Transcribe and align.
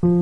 Muy 0.00 0.12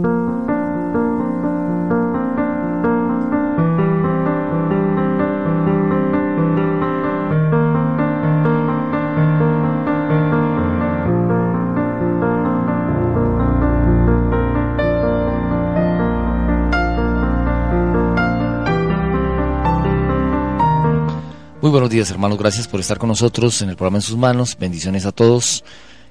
buenos 21.60 21.90
días 21.90 22.10
hermanos, 22.10 22.38
gracias 22.38 22.66
por 22.66 22.80
estar 22.80 22.96
con 22.96 23.10
nosotros 23.10 23.60
en 23.60 23.68
el 23.68 23.76
programa 23.76 23.98
En 23.98 24.02
sus 24.02 24.16
manos. 24.16 24.56
Bendiciones 24.58 25.04
a 25.04 25.12
todos. 25.12 25.64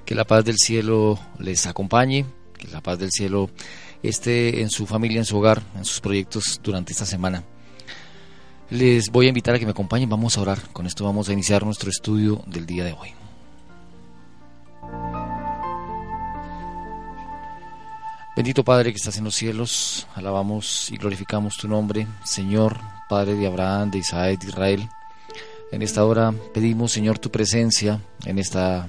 Que 0.04 0.14
la 0.14 0.24
paz 0.24 0.44
del 0.44 0.56
cielo 0.56 1.18
les 1.40 1.66
acompañe, 1.66 2.26
que 2.56 2.68
la 2.68 2.80
paz 2.80 2.98
del 2.98 3.10
cielo 3.10 3.50
esté 4.02 4.62
en 4.62 4.70
su 4.70 4.86
familia, 4.86 5.18
en 5.18 5.24
su 5.24 5.36
hogar, 5.38 5.62
en 5.76 5.84
sus 5.84 6.00
proyectos 6.00 6.60
durante 6.62 6.92
esta 6.92 7.06
semana. 7.06 7.44
Les 8.70 9.10
voy 9.10 9.26
a 9.26 9.28
invitar 9.28 9.54
a 9.54 9.58
que 9.58 9.64
me 9.64 9.70
acompañen, 9.70 10.08
vamos 10.08 10.36
a 10.36 10.40
orar. 10.40 10.60
Con 10.72 10.86
esto 10.86 11.04
vamos 11.04 11.28
a 11.28 11.32
iniciar 11.32 11.64
nuestro 11.64 11.88
estudio 11.88 12.42
del 12.46 12.66
día 12.66 12.84
de 12.84 12.92
hoy. 12.92 13.14
Bendito 18.36 18.64
Padre 18.64 18.90
que 18.90 18.98
estás 18.98 19.16
en 19.16 19.24
los 19.24 19.34
cielos, 19.34 20.06
alabamos 20.14 20.90
y 20.90 20.98
glorificamos 20.98 21.56
tu 21.56 21.68
nombre, 21.68 22.06
Señor, 22.22 22.76
Padre 23.08 23.34
de 23.34 23.46
Abraham, 23.46 23.90
de 23.90 23.98
Isaac, 23.98 24.40
de 24.40 24.48
Israel. 24.48 24.88
En 25.72 25.80
esta 25.80 26.04
hora 26.04 26.34
pedimos, 26.52 26.92
Señor, 26.92 27.18
tu 27.18 27.30
presencia 27.30 27.98
en 28.26 28.38
esta 28.38 28.88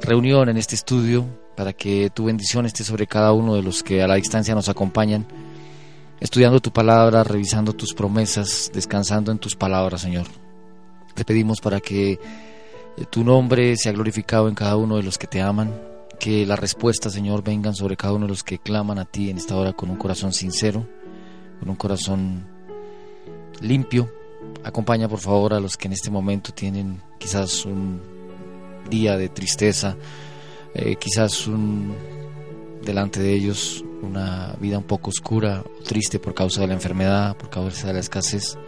reunión, 0.00 0.48
en 0.48 0.56
este 0.56 0.74
estudio, 0.74 1.26
para 1.62 1.74
que 1.74 2.10
tu 2.10 2.24
bendición 2.24 2.66
esté 2.66 2.82
sobre 2.82 3.06
cada 3.06 3.32
uno 3.32 3.54
de 3.54 3.62
los 3.62 3.84
que 3.84 4.02
a 4.02 4.08
la 4.08 4.16
distancia 4.16 4.52
nos 4.52 4.68
acompañan, 4.68 5.24
estudiando 6.18 6.58
tu 6.58 6.72
palabra, 6.72 7.22
revisando 7.22 7.72
tus 7.72 7.94
promesas, 7.94 8.68
descansando 8.74 9.30
en 9.30 9.38
tus 9.38 9.54
palabras, 9.54 10.00
Señor. 10.00 10.26
Te 11.14 11.24
pedimos 11.24 11.60
para 11.60 11.78
que 11.78 12.18
tu 13.10 13.22
nombre 13.22 13.76
sea 13.76 13.92
glorificado 13.92 14.48
en 14.48 14.56
cada 14.56 14.76
uno 14.76 14.96
de 14.96 15.04
los 15.04 15.18
que 15.18 15.28
te 15.28 15.40
aman, 15.40 15.72
que 16.18 16.44
las 16.46 16.58
respuestas, 16.58 17.12
Señor, 17.12 17.44
vengan 17.44 17.76
sobre 17.76 17.96
cada 17.96 18.14
uno 18.14 18.26
de 18.26 18.30
los 18.30 18.42
que 18.42 18.58
claman 18.58 18.98
a 18.98 19.04
ti 19.04 19.30
en 19.30 19.36
esta 19.36 19.54
hora 19.54 19.72
con 19.72 19.88
un 19.88 19.98
corazón 19.98 20.32
sincero, 20.32 20.84
con 21.60 21.70
un 21.70 21.76
corazón 21.76 22.44
limpio. 23.60 24.12
Acompaña, 24.64 25.08
por 25.08 25.20
favor, 25.20 25.54
a 25.54 25.60
los 25.60 25.76
que 25.76 25.86
en 25.86 25.92
este 25.92 26.10
momento 26.10 26.52
tienen 26.52 27.00
quizás 27.20 27.64
un 27.64 28.00
día 28.90 29.16
de 29.16 29.28
tristeza, 29.28 29.96
eh, 30.74 30.96
quizás 30.96 31.46
un, 31.46 31.94
delante 32.82 33.20
de 33.20 33.32
ellos 33.34 33.84
una 34.02 34.56
vida 34.60 34.78
un 34.78 34.84
poco 34.84 35.10
oscura 35.10 35.62
triste 35.84 36.18
por 36.18 36.34
causa 36.34 36.60
de 36.60 36.66
la 36.66 36.74
enfermedad, 36.74 37.36
por 37.36 37.50
causa 37.50 37.86
de 37.88 37.94
la 37.94 38.00
escasez. 38.00 38.58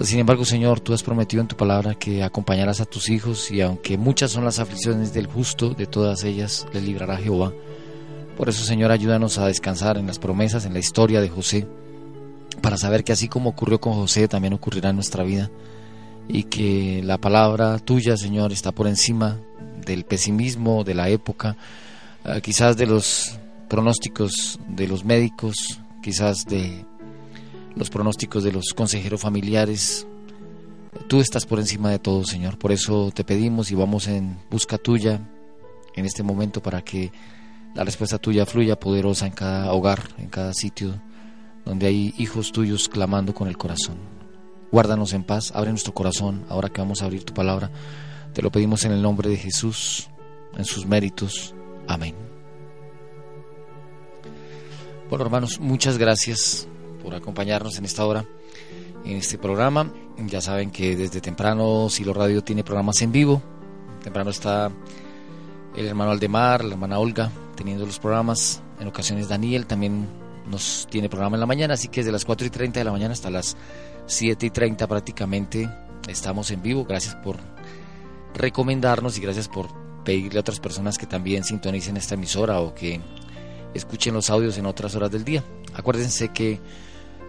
Sin 0.00 0.18
embargo, 0.18 0.44
Señor, 0.44 0.80
tú 0.80 0.94
has 0.94 1.02
prometido 1.02 1.42
en 1.42 1.48
tu 1.48 1.56
palabra 1.56 1.94
que 1.94 2.24
acompañarás 2.24 2.80
a 2.80 2.86
tus 2.86 3.08
hijos 3.08 3.50
y 3.50 3.60
aunque 3.60 3.98
muchas 3.98 4.32
son 4.32 4.44
las 4.44 4.58
aflicciones 4.58 5.12
del 5.12 5.26
justo, 5.26 5.70
de 5.70 5.86
todas 5.86 6.24
ellas 6.24 6.66
le 6.72 6.80
librará 6.80 7.18
Jehová. 7.18 7.52
Por 8.36 8.48
eso, 8.48 8.64
Señor, 8.64 8.90
ayúdanos 8.90 9.38
a 9.38 9.46
descansar 9.46 9.98
en 9.98 10.06
las 10.06 10.18
promesas, 10.18 10.64
en 10.64 10.72
la 10.72 10.78
historia 10.78 11.20
de 11.20 11.28
José, 11.28 11.68
para 12.62 12.78
saber 12.78 13.04
que 13.04 13.12
así 13.12 13.28
como 13.28 13.50
ocurrió 13.50 13.80
con 13.80 13.92
José, 13.92 14.26
también 14.26 14.54
ocurrirá 14.54 14.90
en 14.90 14.96
nuestra 14.96 15.22
vida 15.22 15.50
y 16.32 16.44
que 16.44 17.02
la 17.04 17.18
palabra 17.18 17.78
tuya, 17.78 18.16
Señor, 18.16 18.52
está 18.52 18.72
por 18.72 18.86
encima 18.86 19.38
del 19.84 20.04
pesimismo 20.04 20.82
de 20.82 20.94
la 20.94 21.10
época, 21.10 21.58
eh, 22.24 22.40
quizás 22.42 22.78
de 22.78 22.86
los 22.86 23.38
pronósticos 23.68 24.58
de 24.66 24.88
los 24.88 25.04
médicos, 25.04 25.78
quizás 26.02 26.46
de 26.46 26.86
los 27.76 27.90
pronósticos 27.90 28.44
de 28.44 28.52
los 28.52 28.72
consejeros 28.74 29.20
familiares. 29.20 30.06
Tú 31.06 31.20
estás 31.20 31.44
por 31.44 31.58
encima 31.58 31.90
de 31.90 31.98
todo, 31.98 32.24
Señor. 32.24 32.58
Por 32.58 32.72
eso 32.72 33.10
te 33.14 33.24
pedimos 33.24 33.70
y 33.70 33.74
vamos 33.74 34.08
en 34.08 34.38
busca 34.50 34.78
tuya 34.78 35.20
en 35.94 36.06
este 36.06 36.22
momento 36.22 36.62
para 36.62 36.80
que 36.82 37.12
la 37.74 37.84
respuesta 37.84 38.16
tuya 38.16 38.46
fluya 38.46 38.80
poderosa 38.80 39.26
en 39.26 39.32
cada 39.32 39.70
hogar, 39.74 40.08
en 40.16 40.28
cada 40.28 40.54
sitio 40.54 40.98
donde 41.66 41.86
hay 41.86 42.14
hijos 42.16 42.52
tuyos 42.52 42.88
clamando 42.88 43.34
con 43.34 43.48
el 43.48 43.58
corazón. 43.58 44.21
Guárdanos 44.72 45.12
en 45.12 45.22
paz, 45.22 45.52
abre 45.54 45.68
nuestro 45.68 45.92
corazón 45.92 46.46
ahora 46.48 46.70
que 46.70 46.80
vamos 46.80 47.02
a 47.02 47.04
abrir 47.04 47.24
tu 47.24 47.34
palabra. 47.34 47.70
Te 48.32 48.40
lo 48.40 48.50
pedimos 48.50 48.86
en 48.86 48.92
el 48.92 49.02
nombre 49.02 49.28
de 49.28 49.36
Jesús, 49.36 50.08
en 50.56 50.64
sus 50.64 50.86
méritos. 50.86 51.54
Amén. 51.86 52.14
Bueno, 55.10 55.26
hermanos, 55.26 55.60
muchas 55.60 55.98
gracias 55.98 56.66
por 57.02 57.14
acompañarnos 57.14 57.76
en 57.76 57.84
esta 57.84 58.06
hora, 58.06 58.24
en 59.04 59.18
este 59.18 59.36
programa. 59.36 59.92
Ya 60.16 60.40
saben 60.40 60.70
que 60.70 60.96
desde 60.96 61.20
temprano 61.20 61.90
Silo 61.90 62.14
Radio 62.14 62.42
tiene 62.42 62.64
programas 62.64 63.02
en 63.02 63.12
vivo. 63.12 63.42
Temprano 64.02 64.30
está 64.30 64.72
el 65.76 65.86
hermano 65.86 66.12
Aldemar, 66.12 66.64
la 66.64 66.72
hermana 66.72 66.98
Olga, 66.98 67.30
teniendo 67.56 67.84
los 67.84 67.98
programas. 67.98 68.62
En 68.80 68.88
ocasiones 68.88 69.28
Daniel 69.28 69.66
también 69.66 70.08
nos 70.46 70.86
tiene 70.90 71.08
programa 71.08 71.36
en 71.36 71.40
la 71.40 71.46
mañana, 71.46 71.74
así 71.74 71.88
que 71.88 72.00
desde 72.00 72.12
las 72.12 72.24
4 72.24 72.46
y 72.46 72.50
30 72.50 72.80
de 72.80 72.84
la 72.84 72.92
mañana 72.92 73.12
hasta 73.12 73.30
las 73.30 73.56
7 74.06 74.46
y 74.46 74.50
30 74.50 74.86
prácticamente 74.86 75.68
estamos 76.08 76.50
en 76.50 76.62
vivo. 76.62 76.84
Gracias 76.84 77.14
por 77.16 77.36
recomendarnos 78.34 79.18
y 79.18 79.20
gracias 79.20 79.48
por 79.48 79.68
pedirle 80.04 80.38
a 80.38 80.40
otras 80.40 80.60
personas 80.60 80.98
que 80.98 81.06
también 81.06 81.44
sintonicen 81.44 81.96
esta 81.96 82.14
emisora 82.14 82.60
o 82.60 82.74
que 82.74 83.00
escuchen 83.74 84.14
los 84.14 84.30
audios 84.30 84.58
en 84.58 84.66
otras 84.66 84.94
horas 84.94 85.10
del 85.10 85.24
día. 85.24 85.44
Acuérdense 85.74 86.28
que 86.28 86.60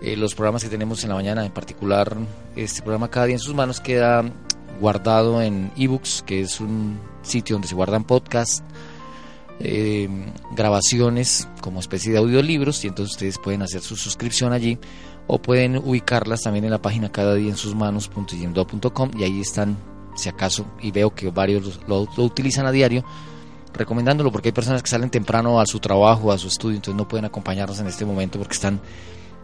eh, 0.01 0.17
los 0.17 0.35
programas 0.35 0.63
que 0.63 0.69
tenemos 0.69 1.03
en 1.03 1.09
la 1.09 1.15
mañana, 1.15 1.45
en 1.45 1.51
particular 1.51 2.17
este 2.55 2.81
programa 2.81 3.09
Cada 3.09 3.27
día 3.27 3.35
en 3.35 3.39
sus 3.39 3.53
manos, 3.53 3.79
queda 3.79 4.23
guardado 4.79 5.41
en 5.41 5.71
ebooks, 5.77 6.23
que 6.25 6.41
es 6.41 6.59
un 6.59 6.99
sitio 7.21 7.55
donde 7.55 7.67
se 7.67 7.75
guardan 7.75 8.03
podcasts, 8.03 8.63
eh, 9.59 10.09
grabaciones 10.55 11.47
como 11.61 11.79
especie 11.79 12.11
de 12.11 12.17
audiolibros 12.17 12.83
y 12.83 12.87
entonces 12.87 13.13
ustedes 13.15 13.37
pueden 13.37 13.61
hacer 13.61 13.81
su 13.81 13.95
suscripción 13.95 14.53
allí 14.53 14.79
o 15.27 15.41
pueden 15.41 15.77
ubicarlas 15.77 16.41
también 16.41 16.65
en 16.65 16.71
la 16.71 16.81
página 16.81 17.11
cada 17.11 17.35
día 17.35 17.49
en 17.49 17.55
sus 17.55 17.75
manos.yendo.com 17.75 19.11
y 19.17 19.23
ahí 19.23 19.39
están 19.41 19.77
si 20.15 20.29
acaso 20.29 20.65
y 20.81 20.91
veo 20.91 21.13
que 21.13 21.29
varios 21.29 21.79
lo, 21.87 22.07
lo, 22.17 22.23
utilizan 22.23 22.65
a 22.65 22.71
diario 22.71 23.03
recomendándolo 23.73 24.31
porque 24.31 24.49
hay 24.49 24.53
personas 24.53 24.83
que 24.83 24.89
salen 24.89 25.09
temprano 25.09 25.59
a 25.59 25.65
su 25.65 25.79
trabajo 25.79 26.31
a 26.31 26.37
su 26.37 26.47
estudio 26.47 26.75
entonces 26.75 26.97
no 26.97 27.07
pueden 27.07 27.25
acompañarnos 27.25 27.79
en 27.79 27.87
este 27.87 28.05
momento 28.05 28.37
porque 28.39 28.53
están 28.53 28.81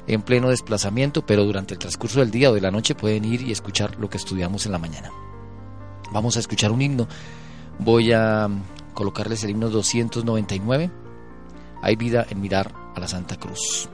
en 0.08 0.22
pleno 0.22 0.50
desplazamiento 0.50 1.26
pero 1.26 1.46
durante 1.46 1.76
el 1.76 1.80
transcurso 1.80 2.20
del 2.20 2.32
día 2.32 2.52
o 2.52 2.54
de 2.54 2.62
la 2.62 2.72
noche 2.72 2.96
pueden 2.96 3.26
ir 3.26 3.42
y 3.42 3.52
escuchar 3.52 3.96
lo 4.00 4.10
que 4.10 4.18
estudiamos 4.18 4.66
en 4.66 4.72
la 4.72 4.80
mañana. 4.80 5.12
Vamos 6.12 6.38
a 6.38 6.40
escuchar 6.40 6.72
un 6.72 6.82
himno. 6.82 7.08
Voy 7.80 8.12
a 8.12 8.50
colocarles 9.00 9.46
el 9.46 9.52
himno 9.52 9.70
299 9.70 10.92
hay 11.82 11.96
vida 11.96 12.28
en 12.30 12.42
mirar 12.42 12.74
a 12.94 13.00
la 13.00 13.08
Santa 13.08 13.38
Cruz 13.38 13.88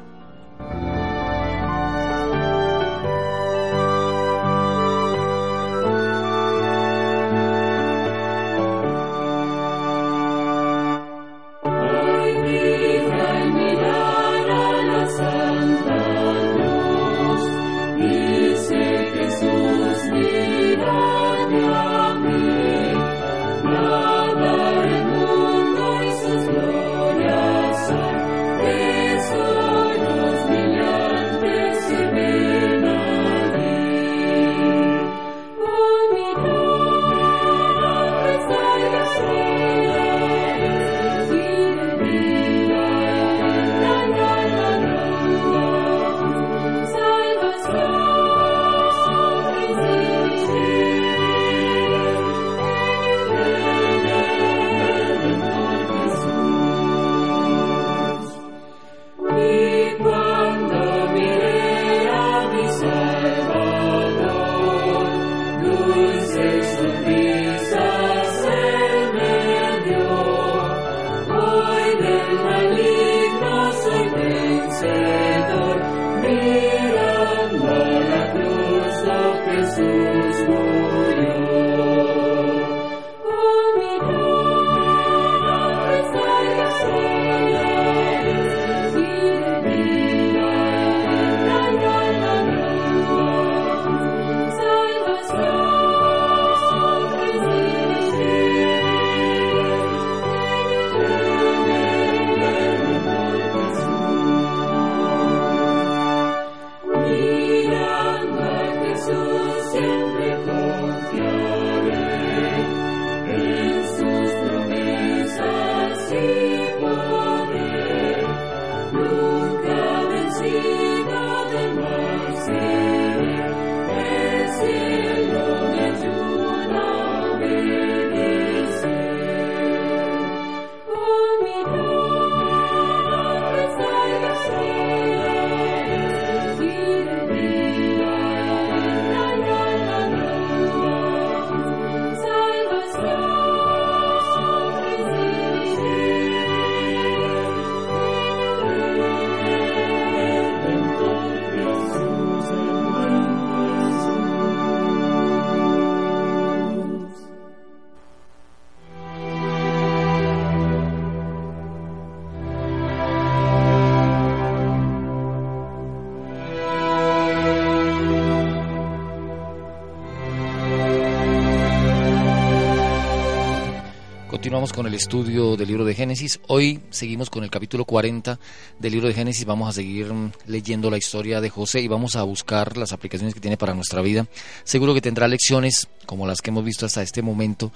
con 174.75 174.88
el 174.88 174.94
estudio 174.94 175.56
del 175.56 175.69
libro 175.69 175.86
de 175.86 175.95
Génesis. 175.95 176.42
Hoy 176.48 176.81
seguimos 176.89 177.30
con 177.30 177.45
el 177.45 177.50
capítulo 177.50 177.86
40 177.86 178.38
del 178.77 178.92
libro 178.92 179.07
de 179.07 179.13
Génesis. 179.13 179.45
Vamos 179.45 179.69
a 179.69 179.72
seguir 179.72 180.12
mm, 180.12 180.33
leyendo 180.48 180.92
la 180.92 180.98
historia 180.98 181.39
de 181.39 181.50
José 181.50 181.80
y 181.80 181.88
vamos 181.88 182.18
a 182.18 182.24
buscar 182.24 182.75
las 182.75 182.92
aplicaciones 182.92 183.33
que 183.33 183.39
tiene 183.39 183.56
para 183.56 183.74
nuestra 183.74 184.01
vida. 184.01 184.27
Seguro 184.66 184.94
que 184.94 185.00
tendrá 185.00 185.30
lecciones 185.30 185.88
como 186.06 186.27
las 186.27 186.42
que 186.42 186.50
hemos 186.50 186.66
visto 186.66 186.86
hasta 186.86 187.01
este 187.01 187.22
momento. 187.22 187.72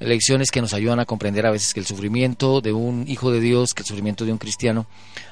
Lecciones 0.00 0.50
que 0.50 0.60
nos 0.60 0.74
ayudan 0.74 1.00
a 1.00 1.06
comprender 1.06 1.46
a 1.46 1.50
veces 1.50 1.72
que 1.72 1.80
el 1.80 1.86
sufrimiento 1.86 2.60
de 2.60 2.74
un 2.74 3.06
hijo 3.08 3.30
de 3.30 3.40
Dios, 3.40 3.72
que 3.72 3.80
el 3.80 3.86
sufrimiento 3.86 4.26
de 4.26 4.32
un 4.32 4.38
cristiano, 4.38 4.86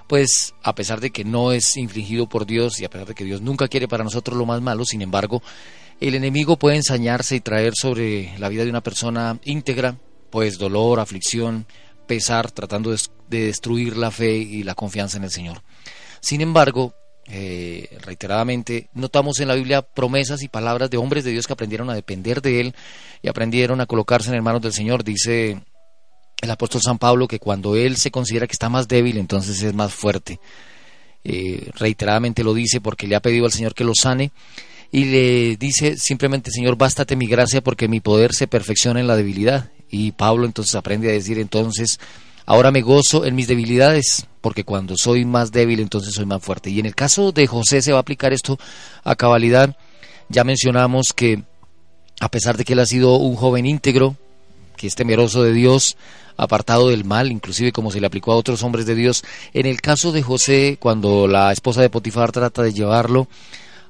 pues 0.06 0.54
a 0.62 0.74
pesar 0.74 1.00
de 1.00 1.10
que 1.10 1.24
no 1.24 1.52
es 1.52 1.76
infligido 1.76 2.26
por 2.26 2.46
Dios 2.46 2.80
y 2.80 2.86
a 2.86 2.90
pesar 2.90 3.08
de 3.08 3.14
que 3.14 3.24
Dios 3.24 3.42
nunca 3.42 3.68
quiere 3.68 3.86
para 3.86 4.02
nosotros 4.02 4.38
lo 4.38 4.46
más 4.46 4.62
malo, 4.62 4.86
sin 4.86 5.02
embargo, 5.02 5.42
el 6.00 6.14
enemigo 6.14 6.58
puede 6.58 6.76
ensañarse 6.76 7.36
y 7.36 7.40
traer 7.40 7.74
sobre 7.74 8.32
la 8.38 8.48
vida 8.48 8.64
de 8.64 8.70
una 8.70 8.82
persona 8.82 9.38
íntegra, 9.44 9.98
pues 10.32 10.58
dolor, 10.58 10.98
aflicción, 10.98 11.66
pesar, 12.06 12.50
tratando 12.50 12.90
de, 12.90 12.98
destruir 13.28 13.96
la 13.96 14.10
fe 14.10 14.34
y 14.34 14.62
la 14.64 14.74
confianza 14.74 15.18
en 15.18 15.24
el 15.24 15.30
Señor. 15.30 15.62
Sin 16.20 16.40
embargo, 16.40 16.94
eh, 17.28 17.98
reiteradamente, 18.00 18.88
notamos 18.94 19.40
en 19.40 19.48
la 19.48 19.54
Biblia 19.54 19.82
promesas 19.82 20.42
y 20.42 20.48
palabras 20.48 20.88
de 20.88 20.96
hombres 20.96 21.24
de 21.24 21.32
Dios 21.32 21.46
que 21.46 21.52
aprendieron 21.52 21.90
a 21.90 21.94
depender 21.94 22.40
de 22.40 22.60
Él 22.60 22.74
y 23.20 23.28
aprendieron 23.28 23.80
a 23.82 23.86
colocarse 23.86 24.34
en 24.34 24.42
manos 24.42 24.62
del 24.62 24.72
Señor. 24.72 25.04
Dice 25.04 25.60
el 26.40 26.50
apóstol 26.50 26.80
San 26.82 26.98
Pablo 26.98 27.28
que 27.28 27.38
cuando 27.38 27.76
Él 27.76 27.98
se 27.98 28.10
considera 28.10 28.46
que 28.46 28.54
está 28.54 28.70
más 28.70 28.88
débil, 28.88 29.18
entonces 29.18 29.62
es 29.62 29.74
más 29.74 29.92
fuerte. 29.92 30.40
Eh, 31.24 31.70
reiteradamente 31.74 32.42
lo 32.42 32.54
dice 32.54 32.80
porque 32.80 33.06
le 33.06 33.16
ha 33.16 33.20
pedido 33.20 33.44
al 33.44 33.52
Señor 33.52 33.74
que 33.74 33.84
lo 33.84 33.92
sane 33.94 34.32
y 34.90 35.04
le 35.04 35.56
dice 35.56 35.96
simplemente, 35.98 36.50
Señor, 36.50 36.76
bástate 36.76 37.16
mi 37.16 37.26
gracia 37.26 37.62
porque 37.62 37.88
mi 37.88 38.00
poder 38.00 38.32
se 38.34 38.46
perfecciona 38.46 39.00
en 39.00 39.06
la 39.06 39.16
debilidad. 39.16 39.70
Y 39.92 40.10
Pablo 40.12 40.46
entonces 40.46 40.74
aprende 40.74 41.08
a 41.08 41.12
decir 41.12 41.38
entonces, 41.38 42.00
ahora 42.46 42.72
me 42.72 42.80
gozo 42.80 43.24
en 43.24 43.36
mis 43.36 43.46
debilidades, 43.46 44.26
porque 44.40 44.64
cuando 44.64 44.96
soy 44.96 45.24
más 45.24 45.52
débil 45.52 45.78
entonces 45.78 46.14
soy 46.14 46.26
más 46.26 46.42
fuerte. 46.42 46.70
Y 46.70 46.80
en 46.80 46.86
el 46.86 46.96
caso 46.96 47.30
de 47.30 47.46
José 47.46 47.82
se 47.82 47.92
va 47.92 47.98
a 47.98 48.00
aplicar 48.00 48.32
esto 48.32 48.58
a 49.04 49.14
cabalidad. 49.14 49.76
Ya 50.28 50.42
mencionamos 50.42 51.12
que 51.14 51.44
a 52.20 52.30
pesar 52.30 52.56
de 52.56 52.64
que 52.64 52.72
él 52.72 52.78
ha 52.78 52.86
sido 52.86 53.16
un 53.16 53.36
joven 53.36 53.66
íntegro, 53.66 54.16
que 54.76 54.86
es 54.86 54.94
temeroso 54.94 55.42
de 55.42 55.52
Dios, 55.52 55.96
apartado 56.36 56.88
del 56.88 57.04
mal, 57.04 57.30
inclusive 57.30 57.72
como 57.72 57.90
se 57.90 58.00
le 58.00 58.06
aplicó 58.06 58.32
a 58.32 58.36
otros 58.36 58.62
hombres 58.62 58.86
de 58.86 58.94
Dios, 58.94 59.24
en 59.52 59.66
el 59.66 59.80
caso 59.80 60.10
de 60.10 60.22
José, 60.22 60.78
cuando 60.80 61.28
la 61.28 61.52
esposa 61.52 61.82
de 61.82 61.90
Potifar 61.90 62.32
trata 62.32 62.62
de 62.62 62.72
llevarlo 62.72 63.28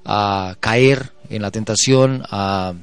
a 0.05 0.57
caer 0.61 1.13
en 1.31 1.43
la 1.43 1.51
tentación, 1.51 2.23
a 2.29 2.75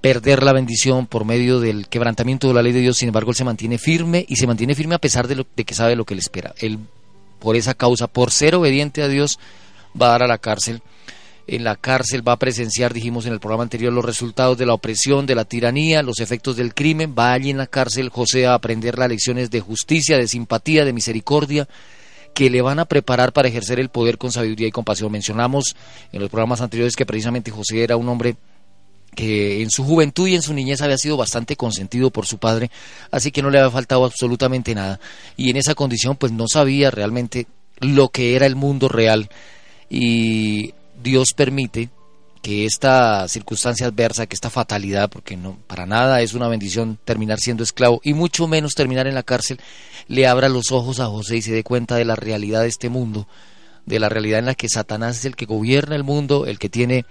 perder 0.00 0.42
la 0.42 0.52
bendición 0.52 1.06
por 1.06 1.24
medio 1.24 1.60
del 1.60 1.88
quebrantamiento 1.88 2.48
de 2.48 2.54
la 2.54 2.62
ley 2.62 2.72
de 2.72 2.80
Dios, 2.80 2.96
sin 2.96 3.08
embargo 3.08 3.30
él 3.30 3.36
se 3.36 3.44
mantiene 3.44 3.78
firme 3.78 4.24
y 4.28 4.36
se 4.36 4.46
mantiene 4.46 4.74
firme 4.74 4.94
a 4.94 4.98
pesar 4.98 5.28
de, 5.28 5.36
lo, 5.36 5.46
de 5.54 5.64
que 5.64 5.74
sabe 5.74 5.96
lo 5.96 6.04
que 6.04 6.14
le 6.14 6.20
espera. 6.20 6.54
Él, 6.58 6.78
por 7.38 7.56
esa 7.56 7.74
causa, 7.74 8.06
por 8.06 8.30
ser 8.30 8.54
obediente 8.54 9.02
a 9.02 9.08
Dios, 9.08 9.38
va 10.00 10.06
a 10.06 10.10
dar 10.10 10.22
a 10.22 10.28
la 10.28 10.38
cárcel. 10.38 10.82
En 11.46 11.64
la 11.64 11.74
cárcel 11.74 12.26
va 12.26 12.32
a 12.32 12.38
presenciar, 12.38 12.94
dijimos 12.94 13.26
en 13.26 13.32
el 13.32 13.40
programa 13.40 13.64
anterior, 13.64 13.92
los 13.92 14.04
resultados 14.04 14.56
de 14.56 14.66
la 14.66 14.74
opresión, 14.74 15.26
de 15.26 15.34
la 15.34 15.44
tiranía, 15.44 16.02
los 16.02 16.20
efectos 16.20 16.56
del 16.56 16.74
crimen. 16.74 17.14
Va 17.18 17.32
allí 17.32 17.50
en 17.50 17.56
la 17.56 17.66
cárcel 17.66 18.08
José 18.08 18.46
a 18.46 18.54
aprender 18.54 18.96
las 18.98 19.08
lecciones 19.08 19.50
de 19.50 19.60
justicia, 19.60 20.16
de 20.16 20.28
simpatía, 20.28 20.84
de 20.84 20.92
misericordia, 20.92 21.68
que 22.34 22.50
le 22.50 22.62
van 22.62 22.78
a 22.78 22.84
preparar 22.84 23.32
para 23.32 23.48
ejercer 23.48 23.80
el 23.80 23.88
poder 23.88 24.16
con 24.16 24.30
sabiduría 24.30 24.68
y 24.68 24.70
compasión. 24.70 25.10
Mencionamos 25.10 25.74
en 26.12 26.20
los 26.20 26.30
programas 26.30 26.60
anteriores 26.60 26.94
que 26.94 27.04
precisamente 27.04 27.50
José 27.50 27.82
era 27.82 27.96
un 27.96 28.08
hombre 28.08 28.36
que 29.14 29.62
en 29.62 29.70
su 29.70 29.84
juventud 29.84 30.28
y 30.28 30.34
en 30.34 30.42
su 30.42 30.54
niñez 30.54 30.82
había 30.82 30.98
sido 30.98 31.16
bastante 31.16 31.56
consentido 31.56 32.10
por 32.10 32.26
su 32.26 32.38
padre, 32.38 32.70
así 33.10 33.30
que 33.30 33.42
no 33.42 33.50
le 33.50 33.58
había 33.58 33.70
faltado 33.70 34.04
absolutamente 34.04 34.74
nada. 34.74 35.00
Y 35.36 35.50
en 35.50 35.56
esa 35.56 35.74
condición 35.74 36.16
pues 36.16 36.32
no 36.32 36.46
sabía 36.48 36.90
realmente 36.90 37.46
lo 37.80 38.08
que 38.08 38.36
era 38.36 38.46
el 38.46 38.56
mundo 38.56 38.88
real. 38.88 39.28
Y 39.88 40.74
Dios 41.02 41.32
permite 41.36 41.90
que 42.42 42.64
esta 42.64 43.28
circunstancia 43.28 43.86
adversa, 43.86 44.26
que 44.26 44.34
esta 44.34 44.50
fatalidad, 44.50 45.10
porque 45.10 45.36
no 45.36 45.58
para 45.66 45.84
nada 45.86 46.22
es 46.22 46.32
una 46.32 46.48
bendición 46.48 46.98
terminar 47.04 47.38
siendo 47.38 47.62
esclavo 47.62 48.00
y 48.02 48.14
mucho 48.14 48.46
menos 48.46 48.74
terminar 48.74 49.06
en 49.06 49.14
la 49.14 49.22
cárcel, 49.22 49.60
le 50.08 50.26
abra 50.26 50.48
los 50.48 50.72
ojos 50.72 51.00
a 51.00 51.06
José 51.06 51.36
y 51.36 51.42
se 51.42 51.52
dé 51.52 51.64
cuenta 51.64 51.96
de 51.96 52.04
la 52.04 52.16
realidad 52.16 52.62
de 52.62 52.68
este 52.68 52.88
mundo, 52.88 53.28
de 53.84 54.00
la 54.00 54.08
realidad 54.08 54.38
en 54.38 54.46
la 54.46 54.54
que 54.54 54.68
Satanás 54.68 55.18
es 55.18 55.24
el 55.26 55.36
que 55.36 55.44
gobierna 55.44 55.96
el 55.96 56.04
mundo, 56.04 56.46
el 56.46 56.58
que 56.58 56.70
tiene 56.70 57.04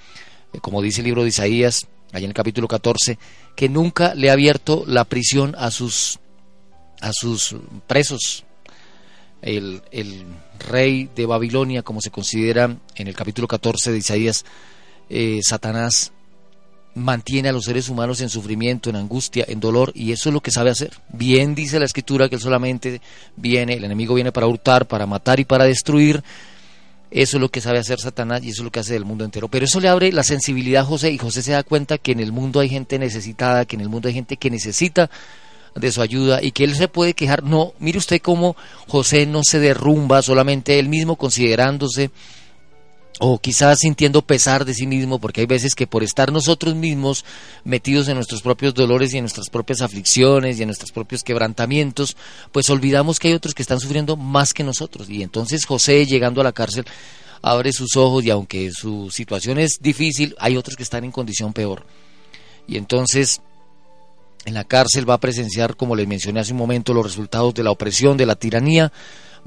como 0.61 0.81
dice 0.81 1.01
el 1.01 1.05
libro 1.05 1.23
de 1.23 1.29
Isaías, 1.29 1.87
allá 2.11 2.25
en 2.25 2.31
el 2.31 2.33
capítulo 2.33 2.67
14, 2.67 3.17
que 3.55 3.69
nunca 3.69 4.15
le 4.15 4.29
ha 4.29 4.33
abierto 4.33 4.83
la 4.87 5.05
prisión 5.05 5.55
a 5.57 5.71
sus, 5.71 6.19
a 7.01 7.11
sus 7.13 7.55
presos. 7.87 8.45
El, 9.41 9.81
el 9.91 10.25
rey 10.59 11.09
de 11.15 11.25
Babilonia, 11.25 11.83
como 11.83 12.01
se 12.01 12.11
considera 12.11 12.75
en 12.95 13.07
el 13.07 13.15
capítulo 13.15 13.47
14 13.47 13.91
de 13.91 13.97
Isaías, 13.97 14.43
eh, 15.09 15.39
Satanás 15.41 16.11
mantiene 16.95 17.49
a 17.49 17.51
los 17.51 17.65
seres 17.65 17.89
humanos 17.89 18.21
en 18.21 18.29
sufrimiento, 18.29 18.89
en 18.89 18.95
angustia, 18.95 19.45
en 19.47 19.59
dolor, 19.59 19.91
y 19.95 20.11
eso 20.11 20.29
es 20.29 20.33
lo 20.33 20.41
que 20.41 20.51
sabe 20.51 20.69
hacer. 20.69 20.91
Bien 21.09 21.55
dice 21.55 21.79
la 21.79 21.85
escritura 21.85 22.29
que 22.29 22.35
él 22.35 22.41
solamente 22.41 23.01
viene, 23.35 23.73
el 23.73 23.83
enemigo 23.83 24.15
viene 24.15 24.31
para 24.31 24.47
hurtar, 24.47 24.87
para 24.87 25.05
matar 25.05 25.39
y 25.39 25.45
para 25.45 25.65
destruir, 25.65 26.23
eso 27.11 27.37
es 27.37 27.41
lo 27.41 27.49
que 27.49 27.61
sabe 27.61 27.79
hacer 27.79 27.99
Satanás 27.99 28.43
y 28.43 28.49
eso 28.49 28.61
es 28.61 28.65
lo 28.65 28.71
que 28.71 28.79
hace 28.79 28.93
del 28.93 29.05
mundo 29.05 29.25
entero. 29.25 29.47
Pero 29.47 29.65
eso 29.65 29.79
le 29.79 29.89
abre 29.89 30.11
la 30.11 30.23
sensibilidad 30.23 30.83
a 30.83 30.85
José 30.85 31.11
y 31.11 31.17
José 31.17 31.41
se 31.41 31.51
da 31.51 31.63
cuenta 31.63 31.97
que 31.97 32.11
en 32.11 32.19
el 32.19 32.31
mundo 32.31 32.59
hay 32.59 32.69
gente 32.69 32.99
necesitada, 32.99 33.65
que 33.65 33.75
en 33.75 33.81
el 33.81 33.89
mundo 33.89 34.07
hay 34.07 34.13
gente 34.13 34.37
que 34.37 34.49
necesita 34.49 35.09
de 35.75 35.91
su 35.91 36.01
ayuda 36.01 36.41
y 36.41 36.51
que 36.51 36.63
él 36.63 36.75
se 36.75 36.87
puede 36.87 37.13
quejar. 37.13 37.43
No, 37.43 37.73
mire 37.79 37.97
usted 37.97 38.21
cómo 38.21 38.55
José 38.87 39.25
no 39.25 39.41
se 39.43 39.59
derrumba 39.59 40.21
solamente 40.21 40.77
él 40.77 40.89
mismo 40.89 41.15
considerándose 41.15 42.11
o 43.19 43.37
quizás 43.37 43.79
sintiendo 43.79 44.21
pesar 44.21 44.63
de 44.65 44.73
sí 44.73 44.87
mismo, 44.87 45.19
porque 45.19 45.41
hay 45.41 45.47
veces 45.47 45.75
que 45.75 45.87
por 45.87 46.03
estar 46.03 46.31
nosotros 46.31 46.73
mismos 46.73 47.25
metidos 47.65 48.07
en 48.07 48.15
nuestros 48.15 48.41
propios 48.41 48.73
dolores 48.73 49.13
y 49.13 49.17
en 49.17 49.23
nuestras 49.23 49.49
propias 49.49 49.81
aflicciones 49.81 50.57
y 50.57 50.63
en 50.63 50.69
nuestros 50.69 50.91
propios 50.91 51.23
quebrantamientos, 51.23 52.15
pues 52.53 52.69
olvidamos 52.69 53.19
que 53.19 53.27
hay 53.27 53.33
otros 53.33 53.53
que 53.53 53.61
están 53.61 53.81
sufriendo 53.81 54.15
más 54.15 54.53
que 54.53 54.63
nosotros. 54.63 55.09
Y 55.09 55.21
entonces 55.21 55.65
José, 55.65 56.05
llegando 56.05 56.39
a 56.39 56.45
la 56.45 56.53
cárcel, 56.53 56.85
abre 57.41 57.73
sus 57.73 57.97
ojos 57.97 58.23
y 58.23 58.29
aunque 58.29 58.71
su 58.71 59.11
situación 59.11 59.59
es 59.59 59.79
difícil, 59.81 60.35
hay 60.39 60.55
otros 60.55 60.77
que 60.77 60.83
están 60.83 61.03
en 61.03 61.11
condición 61.11 61.51
peor. 61.51 61.85
Y 62.67 62.77
entonces 62.77 63.41
en 64.45 64.53
la 64.53 64.63
cárcel 64.63 65.09
va 65.09 65.15
a 65.15 65.19
presenciar, 65.19 65.75
como 65.75 65.95
les 65.95 66.07
mencioné 66.07 66.39
hace 66.39 66.53
un 66.53 66.57
momento, 66.57 66.93
los 66.93 67.05
resultados 67.05 67.53
de 67.53 67.63
la 67.63 67.71
opresión, 67.71 68.15
de 68.15 68.25
la 68.25 68.35
tiranía, 68.35 68.93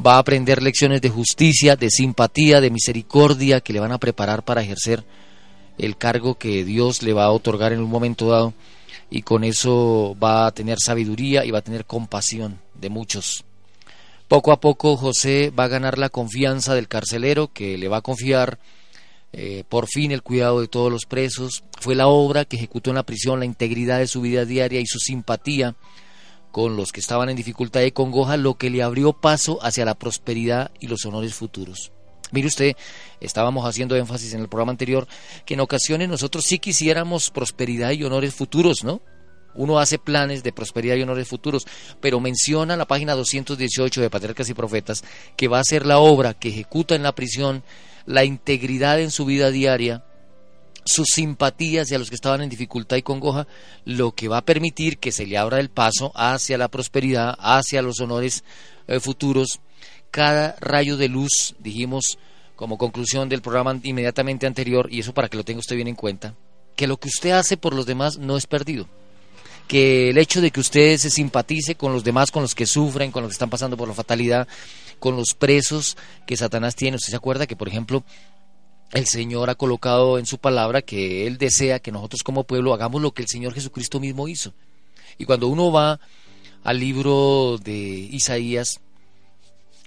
va 0.05 0.15
a 0.15 0.19
aprender 0.19 0.63
lecciones 0.63 1.01
de 1.01 1.11
justicia, 1.11 1.77
de 1.77 1.91
simpatía, 1.91 2.61
de 2.61 2.71
misericordia 2.71 3.61
que 3.61 3.73
le 3.73 3.81
van 3.81 3.93
a 3.93 3.99
preparar 3.99 4.45
para 4.45 4.63
ejercer 4.63 5.05
el 5.79 5.97
cargo 5.97 6.37
que 6.37 6.65
Dios 6.65 7.03
le 7.03 7.13
va 7.13 7.25
a 7.25 7.31
otorgar 7.31 7.73
en 7.73 7.81
un 7.81 7.91
momento 7.91 8.29
dado 8.29 8.55
y 9.11 9.23
con 9.23 9.45
eso 9.45 10.17
va 10.23 10.47
a 10.47 10.53
tener 10.53 10.79
sabiduría 10.81 11.45
y 11.45 11.51
va 11.51 11.59
a 11.59 11.63
tener 11.63 11.85
compasión 11.85 12.61
de 12.75 12.89
muchos. 12.89 13.45
Poco 14.27 14.53
a 14.53 14.61
poco 14.61 14.97
José 14.97 15.51
va 15.51 15.65
a 15.65 15.69
ganar 15.69 15.99
la 15.99 16.09
confianza 16.09 16.75
del 16.75 16.89
carcelero 16.89 17.53
que 17.53 17.77
le 17.77 17.89
va 17.89 17.99
a 17.99 18.03
confiar 18.03 18.59
eh, 19.35 19.65
por 19.69 19.87
fin 19.87 20.13
el 20.13 20.23
cuidado 20.23 20.61
de 20.61 20.69
todos 20.69 20.91
los 20.91 21.05
presos. 21.05 21.65
Fue 21.79 21.95
la 21.95 22.07
obra 22.07 22.47
que 22.47 22.57
ejecutó 22.57 22.91
en 22.91 22.97
la 22.97 23.03
prisión 23.03 23.41
la 23.41 23.45
integridad 23.45 23.99
de 23.99 24.07
su 24.07 24.23
vida 24.23 24.47
diaria 24.47 24.81
y 24.81 24.87
su 24.87 24.99
simpatía 24.99 25.75
con 26.53 26.77
los 26.77 26.93
que 26.93 27.01
estaban 27.01 27.29
en 27.29 27.37
dificultad 27.37 27.81
y 27.81 27.91
congoja, 27.91 28.37
lo 28.37 28.55
que 28.55 28.71
le 28.71 28.83
abrió 28.83 29.15
paso 29.15 29.59
hacia 29.63 29.85
la 29.85 29.95
prosperidad 29.95 30.71
y 30.79 30.87
los 30.87 31.05
honores 31.05 31.35
futuros. 31.35 31.91
Mire 32.31 32.47
usted, 32.47 32.77
estábamos 33.21 33.67
haciendo 33.67 33.97
énfasis 33.97 34.33
en 34.35 34.41
el 34.41 34.49
programa 34.49 34.73
anterior 34.73 35.09
que 35.45 35.55
en 35.55 35.61
ocasiones 35.61 36.09
nosotros 36.09 36.45
sí 36.45 36.59
quisiéramos 36.59 37.31
prosperidad 37.31 37.91
y 37.91 38.05
honores 38.05 38.35
futuros, 38.35 38.85
¿no? 38.85 39.03
Uno 39.55 39.79
hace 39.79 39.99
planes 39.99 40.43
de 40.43 40.53
prosperidad 40.53 40.97
y 40.97 41.03
honores 41.03 41.29
futuros, 41.29 41.67
pero 42.01 42.21
menciona 42.21 42.77
la 42.77 42.87
página 42.87 43.15
218 43.15 44.01
de 44.01 44.09
Patriarcas 44.09 44.49
y 44.49 44.55
Profetas 44.55 45.05
que 45.37 45.49
va 45.49 45.59
a 45.59 45.65
ser 45.65 45.85
la 45.85 45.99
obra 45.99 46.33
que 46.33 46.49
ejecuta 46.49 46.95
en 46.95 47.03
la 47.03 47.15
prisión 47.15 47.63
la 48.07 48.25
integridad 48.25 49.01
en 49.01 49.11
su 49.11 49.25
vida 49.25 49.51
diaria, 49.51 50.05
sus 50.85 51.09
simpatías 51.09 51.91
y 51.91 51.95
a 51.95 51.99
los 51.99 52.09
que 52.09 52.15
estaban 52.15 52.43
en 52.43 52.49
dificultad 52.49 52.97
y 52.97 53.03
congoja, 53.03 53.47
lo 53.85 54.13
que 54.13 54.29
va 54.29 54.39
a 54.39 54.45
permitir 54.45 54.99
que 54.99 55.13
se 55.13 55.27
le 55.27 55.39
abra 55.39 55.61
el 55.61 55.71
paso 55.71 56.13
hacia 56.15 56.59
la 56.59 56.69
prosperidad, 56.69 57.37
hacia 57.39 57.83
los 57.83 58.01
honores 58.01 58.45
eh, 58.89 59.01
futuros. 59.01 59.61
Cada 60.11 60.57
rayo 60.61 60.97
de 60.97 61.09
luz, 61.09 61.55
dijimos 61.59 62.19
como 62.57 62.79
conclusión 62.79 63.29
del 63.29 63.43
programa 63.43 63.79
inmediatamente 63.83 64.47
anterior, 64.47 64.89
y 64.91 65.01
eso 65.01 65.15
para 65.15 65.29
que 65.29 65.37
lo 65.37 65.45
tenga 65.45 65.61
usted 65.61 65.77
bien 65.77 65.89
en 65.89 65.95
cuenta, 65.95 66.35
que 66.77 66.87
lo 66.87 66.97
que 66.99 67.09
usted 67.09 67.31
hace 67.31 67.57
por 67.57 67.75
los 67.75 67.87
demás 67.87 68.19
no 68.19 68.37
es 68.37 68.47
perdido. 68.47 68.87
Que 69.69 70.11
el 70.11 70.19
hecho 70.19 70.41
de 70.41 70.51
que 70.51 70.61
usted 70.61 70.99
se 70.99 71.09
simpatice 71.09 71.77
con 71.77 71.93
los 71.93 72.05
demás, 72.05 72.31
con 72.31 72.43
los 72.43 72.55
que 72.55 72.67
sufren, 72.67 73.11
con 73.11 73.23
los 73.23 73.31
que 73.31 73.35
están 73.35 73.49
pasando 73.51 73.77
por 73.77 73.89
la 73.89 73.95
fatalidad, 73.95 74.47
con 74.99 75.17
los 75.17 75.35
presos 75.35 75.97
que 76.27 76.37
Satanás 76.37 76.77
tiene. 76.77 76.97
Usted 76.97 77.11
se 77.11 77.17
acuerda 77.17 77.47
que, 77.47 77.57
por 77.57 77.69
ejemplo, 77.69 78.05
el 78.93 79.07
Señor 79.07 79.49
ha 79.49 79.55
colocado 79.55 80.19
en 80.19 80.27
su 80.27 80.39
palabra 80.39 80.83
que 80.83 81.27
Él 81.27 81.39
desea 81.39 81.81
que 81.81 81.93
nosotros 81.93 82.23
como 82.23 82.45
pueblo 82.45 82.75
hagamos 82.75 83.01
lo 83.01 83.13
que 83.13 83.23
el 83.23 83.29
Señor 83.29 83.55
Jesucristo 83.55 84.01
mismo 84.01 84.29
hizo. 84.29 84.53
Y 85.19 85.25
cuando 85.25 85.49
uno 85.49 85.73
va 85.73 85.99
al 86.63 86.79
libro 86.79 87.59
de 87.59 87.73
Isaías 87.73 88.81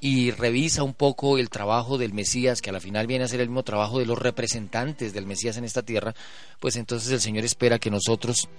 y 0.02 0.32
revisa 0.32 0.84
un 0.84 0.94
poco 0.94 1.38
el 1.38 1.50
trabajo 1.50 1.98
del 1.98 2.14
Mesías, 2.14 2.62
que 2.62 2.72
a 2.72 2.74
la 2.74 2.80
final 2.80 3.08
viene 3.08 3.26
a 3.26 3.28
ser 3.28 3.42
el 3.42 3.50
mismo 3.50 3.64
trabajo 3.64 4.00
de 4.00 4.06
los 4.06 4.18
representantes 4.18 5.14
del 5.14 5.28
Mesías 5.28 5.58
en 5.58 5.66
esta 5.66 5.84
tierra, 5.84 6.16
pues 6.60 6.76
entonces 6.76 7.12
el 7.12 7.22
Señor 7.22 7.46
espera 7.46 7.80
que 7.80 7.92
nosotros 7.92 8.50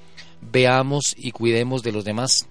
veamos 0.40 1.14
y 1.16 1.32
cuidemos 1.32 1.82
de 1.82 1.92
los 1.92 2.04
demás. 2.04 2.46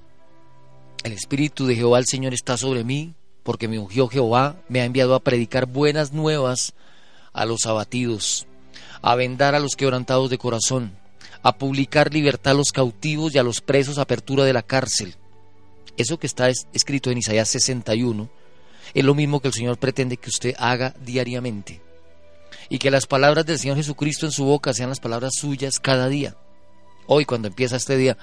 El 1.03 1.13
Espíritu 1.13 1.65
de 1.65 1.75
Jehová 1.75 1.99
el 1.99 2.07
Señor 2.07 2.33
está 2.33 2.57
sobre 2.57 2.83
mí, 2.83 3.15
porque 3.43 3.67
me 3.67 3.79
ungió 3.79 4.07
Jehová, 4.07 4.57
me 4.67 4.81
ha 4.81 4.85
enviado 4.85 5.15
a 5.15 5.19
predicar 5.19 5.65
buenas 5.65 6.11
nuevas 6.11 6.73
a 7.35 7.45
los 7.45 7.65
abatidos, 7.65 8.47
a 9.01 9.13
vendar 9.15 9.53
a 9.53 9.59
los 9.59 9.75
quebrantados 9.75 10.29
de 10.29 10.37
corazón, 10.37 10.97
a 11.43 11.57
publicar 11.57 12.11
libertad 12.11 12.53
a 12.53 12.57
los 12.57 12.71
cautivos 12.71 13.35
y 13.35 13.37
a 13.37 13.43
los 13.43 13.61
presos, 13.61 13.99
apertura 13.99 14.45
de 14.45 14.53
la 14.53 14.63
cárcel. 14.63 15.15
Eso 15.97 16.17
que 16.17 16.27
está 16.27 16.49
escrito 16.73 17.11
en 17.11 17.19
Isaías 17.19 17.49
61 17.49 18.29
es 18.93 19.03
lo 19.03 19.13
mismo 19.13 19.41
que 19.41 19.49
el 19.49 19.53
Señor 19.53 19.77
pretende 19.77 20.17
que 20.17 20.29
usted 20.29 20.55
haga 20.57 20.95
diariamente. 21.01 21.81
Y 22.69 22.79
que 22.79 22.89
las 22.89 23.05
palabras 23.05 23.45
del 23.45 23.59
Señor 23.59 23.77
Jesucristo 23.77 24.25
en 24.25 24.31
su 24.31 24.45
boca 24.45 24.73
sean 24.73 24.89
las 24.89 24.99
palabras 24.99 25.33
suyas 25.35 25.79
cada 25.79 26.07
día. 26.07 26.35
Hoy, 27.05 27.25
cuando 27.25 27.47
empieza 27.47 27.75
este 27.75 27.97
día, 27.97 28.17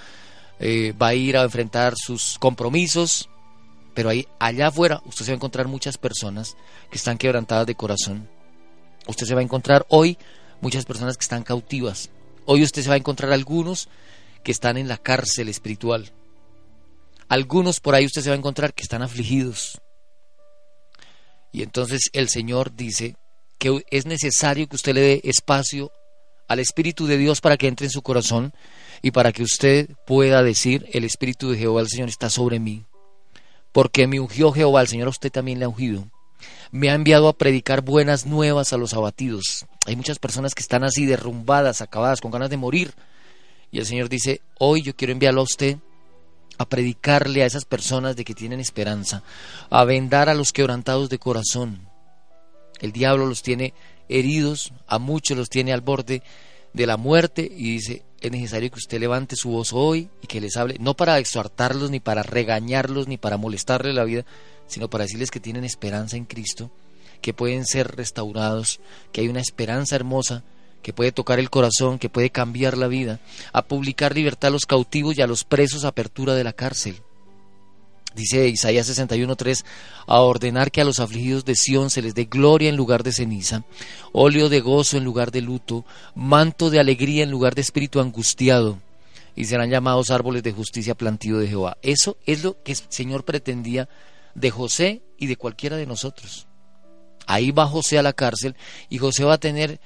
eh, 0.58 0.92
va 1.00 1.08
a 1.08 1.14
ir 1.14 1.36
a 1.36 1.42
enfrentar 1.42 1.94
sus 1.96 2.38
compromisos, 2.38 3.28
pero 3.94 4.08
ahí, 4.08 4.26
allá 4.40 4.68
afuera, 4.68 5.02
usted 5.04 5.24
se 5.24 5.30
va 5.30 5.34
a 5.34 5.36
encontrar 5.36 5.68
muchas 5.68 5.98
personas 5.98 6.56
que 6.90 6.96
están 6.96 7.18
quebrantadas 7.18 7.66
de 7.66 7.74
corazón. 7.74 8.28
Usted 9.06 9.26
se 9.26 9.34
va 9.34 9.40
a 9.40 9.44
encontrar 9.44 9.86
hoy 9.88 10.18
muchas 10.60 10.84
personas 10.84 11.16
que 11.16 11.22
están 11.22 11.42
cautivas. 11.42 12.10
Hoy 12.46 12.62
usted 12.62 12.82
se 12.82 12.88
va 12.88 12.94
a 12.94 12.98
encontrar 12.98 13.32
algunos 13.32 13.88
que 14.44 14.52
están 14.52 14.76
en 14.76 14.88
la 14.88 14.98
cárcel 14.98 15.48
espiritual. 15.48 16.12
Algunos 17.28 17.80
por 17.80 17.94
ahí 17.94 18.06
usted 18.06 18.22
se 18.22 18.30
va 18.30 18.34
a 18.34 18.38
encontrar 18.38 18.74
que 18.74 18.82
están 18.82 19.02
afligidos, 19.02 19.80
y 21.52 21.62
entonces 21.62 22.08
el 22.14 22.28
Señor 22.30 22.74
dice 22.74 23.14
que 23.58 23.84
es 23.90 24.06
necesario 24.06 24.66
que 24.66 24.76
usted 24.76 24.94
le 24.94 25.00
dé 25.02 25.20
espacio 25.24 25.92
al 26.48 26.58
Espíritu 26.58 27.06
de 27.06 27.18
Dios 27.18 27.40
para 27.40 27.56
que 27.56 27.68
entre 27.68 27.86
en 27.86 27.90
su 27.90 28.02
corazón 28.02 28.52
y 29.02 29.10
para 29.10 29.32
que 29.32 29.42
usted 29.42 29.90
pueda 30.06 30.42
decir, 30.42 30.88
el 30.92 31.04
Espíritu 31.04 31.50
de 31.50 31.58
Jehová 31.58 31.82
el 31.82 31.88
Señor 31.88 32.08
está 32.08 32.30
sobre 32.30 32.58
mí. 32.58 32.84
Porque 33.72 34.06
me 34.06 34.18
ungió 34.18 34.52
Jehová, 34.52 34.80
el 34.80 34.88
Señor 34.88 35.08
a 35.08 35.10
usted 35.10 35.30
también 35.30 35.58
le 35.58 35.66
ha 35.66 35.68
ungido. 35.68 36.10
Me 36.72 36.88
ha 36.88 36.94
enviado 36.94 37.28
a 37.28 37.34
predicar 37.34 37.82
buenas 37.82 38.24
nuevas 38.24 38.72
a 38.72 38.78
los 38.78 38.94
abatidos. 38.94 39.66
Hay 39.86 39.94
muchas 39.94 40.18
personas 40.18 40.54
que 40.54 40.62
están 40.62 40.84
así 40.84 41.04
derrumbadas, 41.04 41.82
acabadas, 41.82 42.22
con 42.22 42.30
ganas 42.30 42.48
de 42.48 42.56
morir. 42.56 42.94
Y 43.70 43.78
el 43.78 43.84
Señor 43.84 44.08
dice, 44.08 44.40
hoy 44.58 44.80
yo 44.80 44.96
quiero 44.96 45.12
enviarlo 45.12 45.42
a 45.42 45.44
usted 45.44 45.76
a 46.56 46.68
predicarle 46.68 47.42
a 47.42 47.46
esas 47.46 47.66
personas 47.66 48.16
de 48.16 48.24
que 48.24 48.34
tienen 48.34 48.58
esperanza, 48.58 49.22
a 49.68 49.84
vendar 49.84 50.30
a 50.30 50.34
los 50.34 50.52
quebrantados 50.52 51.10
de 51.10 51.18
corazón. 51.18 51.88
El 52.80 52.92
diablo 52.92 53.26
los 53.26 53.42
tiene 53.42 53.74
heridos, 54.08 54.72
a 54.86 54.98
muchos 54.98 55.36
los 55.36 55.50
tiene 55.50 55.74
al 55.74 55.82
borde 55.82 56.22
de 56.72 56.86
la 56.86 56.96
muerte 56.96 57.42
y 57.42 57.72
dice, 57.72 58.02
es 58.20 58.30
necesario 58.30 58.70
que 58.70 58.78
usted 58.78 58.98
levante 58.98 59.36
su 59.36 59.50
voz 59.50 59.72
hoy 59.72 60.08
y 60.22 60.26
que 60.26 60.40
les 60.40 60.56
hable, 60.56 60.76
no 60.78 60.94
para 60.94 61.18
exhortarlos, 61.18 61.90
ni 61.90 62.00
para 62.00 62.22
regañarlos, 62.22 63.08
ni 63.08 63.18
para 63.18 63.36
molestarle 63.36 63.92
la 63.92 64.04
vida, 64.04 64.24
sino 64.72 64.88
para 64.88 65.04
decirles 65.04 65.30
que 65.30 65.38
tienen 65.38 65.64
esperanza 65.64 66.16
en 66.16 66.24
Cristo, 66.24 66.70
que 67.20 67.34
pueden 67.34 67.66
ser 67.66 67.94
restaurados, 67.94 68.80
que 69.12 69.20
hay 69.20 69.28
una 69.28 69.42
esperanza 69.42 69.96
hermosa 69.96 70.42
que 70.82 70.94
puede 70.94 71.12
tocar 71.12 71.38
el 71.38 71.50
corazón, 71.50 71.98
que 71.98 72.08
puede 72.08 72.30
cambiar 72.30 72.78
la 72.78 72.88
vida, 72.88 73.20
a 73.52 73.66
publicar 73.66 74.16
libertad 74.16 74.48
a 74.48 74.52
los 74.52 74.64
cautivos 74.64 75.18
y 75.18 75.20
a 75.20 75.26
los 75.26 75.44
presos, 75.44 75.84
apertura 75.84 76.34
de 76.34 76.42
la 76.42 76.54
cárcel. 76.54 77.02
Dice 78.14 78.48
Isaías 78.48 78.88
61.3, 78.88 79.62
a 80.06 80.20
ordenar 80.20 80.70
que 80.70 80.80
a 80.80 80.84
los 80.84 81.00
afligidos 81.00 81.44
de 81.44 81.54
Sión 81.54 81.90
se 81.90 82.00
les 82.00 82.14
dé 82.14 82.24
gloria 82.24 82.70
en 82.70 82.76
lugar 82.76 83.02
de 83.02 83.12
ceniza, 83.12 83.64
óleo 84.12 84.48
de 84.48 84.60
gozo 84.60 84.96
en 84.96 85.04
lugar 85.04 85.32
de 85.32 85.42
luto, 85.42 85.84
manto 86.14 86.70
de 86.70 86.80
alegría 86.80 87.24
en 87.24 87.30
lugar 87.30 87.54
de 87.54 87.60
espíritu 87.60 88.00
angustiado, 88.00 88.78
y 89.36 89.44
serán 89.44 89.68
llamados 89.68 90.10
árboles 90.10 90.42
de 90.42 90.52
justicia 90.52 90.94
plantío 90.94 91.38
de 91.38 91.48
Jehová. 91.48 91.76
Eso 91.82 92.16
es 92.24 92.42
lo 92.42 92.62
que 92.62 92.72
el 92.72 92.78
Señor 92.88 93.24
pretendía 93.24 93.88
de 94.34 94.50
José 94.50 95.02
y 95.18 95.26
de 95.26 95.36
cualquiera 95.36 95.76
de 95.76 95.86
nosotros. 95.86 96.46
Ahí 97.26 97.50
va 97.50 97.66
José 97.66 97.98
a 97.98 98.02
la 98.02 98.12
cárcel 98.12 98.56
y 98.88 98.98
José 98.98 99.24
va 99.24 99.34
a 99.34 99.40
tener 99.40 99.80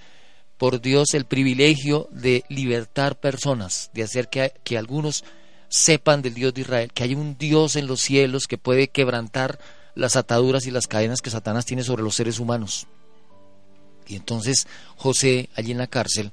por 0.56 0.80
Dios 0.80 1.14
el 1.14 1.26
privilegio 1.26 2.08
de 2.10 2.44
libertar 2.48 3.20
personas, 3.20 3.90
de 3.92 4.02
hacer 4.02 4.28
que, 4.28 4.54
que 4.64 4.78
algunos 4.78 5.24
sepan 5.68 6.22
del 6.22 6.34
Dios 6.34 6.54
de 6.54 6.62
Israel, 6.62 6.92
que 6.92 7.02
hay 7.02 7.14
un 7.14 7.36
Dios 7.36 7.76
en 7.76 7.86
los 7.86 8.00
cielos 8.00 8.46
que 8.46 8.58
puede 8.58 8.88
quebrantar 8.88 9.58
las 9.94 10.16
ataduras 10.16 10.66
y 10.66 10.70
las 10.70 10.86
cadenas 10.86 11.20
que 11.20 11.30
Satanás 11.30 11.66
tiene 11.66 11.82
sobre 11.82 12.02
los 12.02 12.14
seres 12.14 12.38
humanos. 12.38 12.86
Y 14.06 14.16
entonces 14.16 14.66
José, 14.96 15.50
allí 15.56 15.72
en 15.72 15.78
la 15.78 15.88
cárcel, 15.88 16.32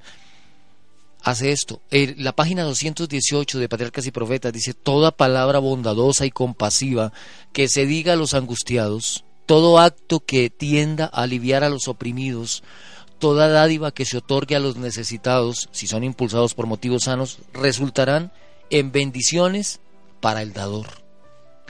hace 1.24 1.52
esto. 1.52 1.82
la 1.90 2.36
página 2.36 2.64
218 2.64 3.58
de 3.58 3.70
Patriarcas 3.70 4.06
y 4.06 4.12
Profetas 4.12 4.54
dice, 4.54 4.74
toda 4.74 5.12
palabra 5.12 5.60
bondadosa 5.60 6.26
y 6.26 6.32
compasiva 6.32 7.14
que 7.54 7.68
se 7.68 7.86
diga 7.86 8.14
a 8.14 8.18
los 8.18 8.34
angustiados, 8.34 9.24
todo 9.46 9.80
acto 9.80 10.20
que 10.20 10.50
tienda 10.50 11.10
a 11.12 11.24
aliviar 11.24 11.64
a 11.64 11.70
los 11.70 11.88
oprimidos, 11.88 12.64
toda 13.20 13.48
dádiva 13.48 13.94
que 13.94 14.06
se 14.06 14.18
otorgue 14.18 14.56
a 14.56 14.60
los 14.60 14.76
necesitados, 14.76 15.70
si 15.72 15.88
son 15.88 16.04
impulsados 16.04 16.54
por 16.54 16.68
motivos 16.68 17.04
sanos, 17.04 17.40
resultarán 17.54 18.34
en 18.70 18.92
bendiciones 18.92 19.80
para 20.20 20.42
el 20.42 20.52
dador. 20.52 20.88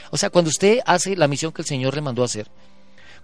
O 0.10 0.18
sea, 0.18 0.32
cuando 0.32 0.50
usted 0.50 0.80
hace 0.86 1.16
la 1.16 1.28
misión 1.28 1.52
que 1.52 1.62
el 1.62 1.68
Señor 1.68 1.96
le 1.96 2.02
mandó 2.02 2.24
hacer, 2.24 2.48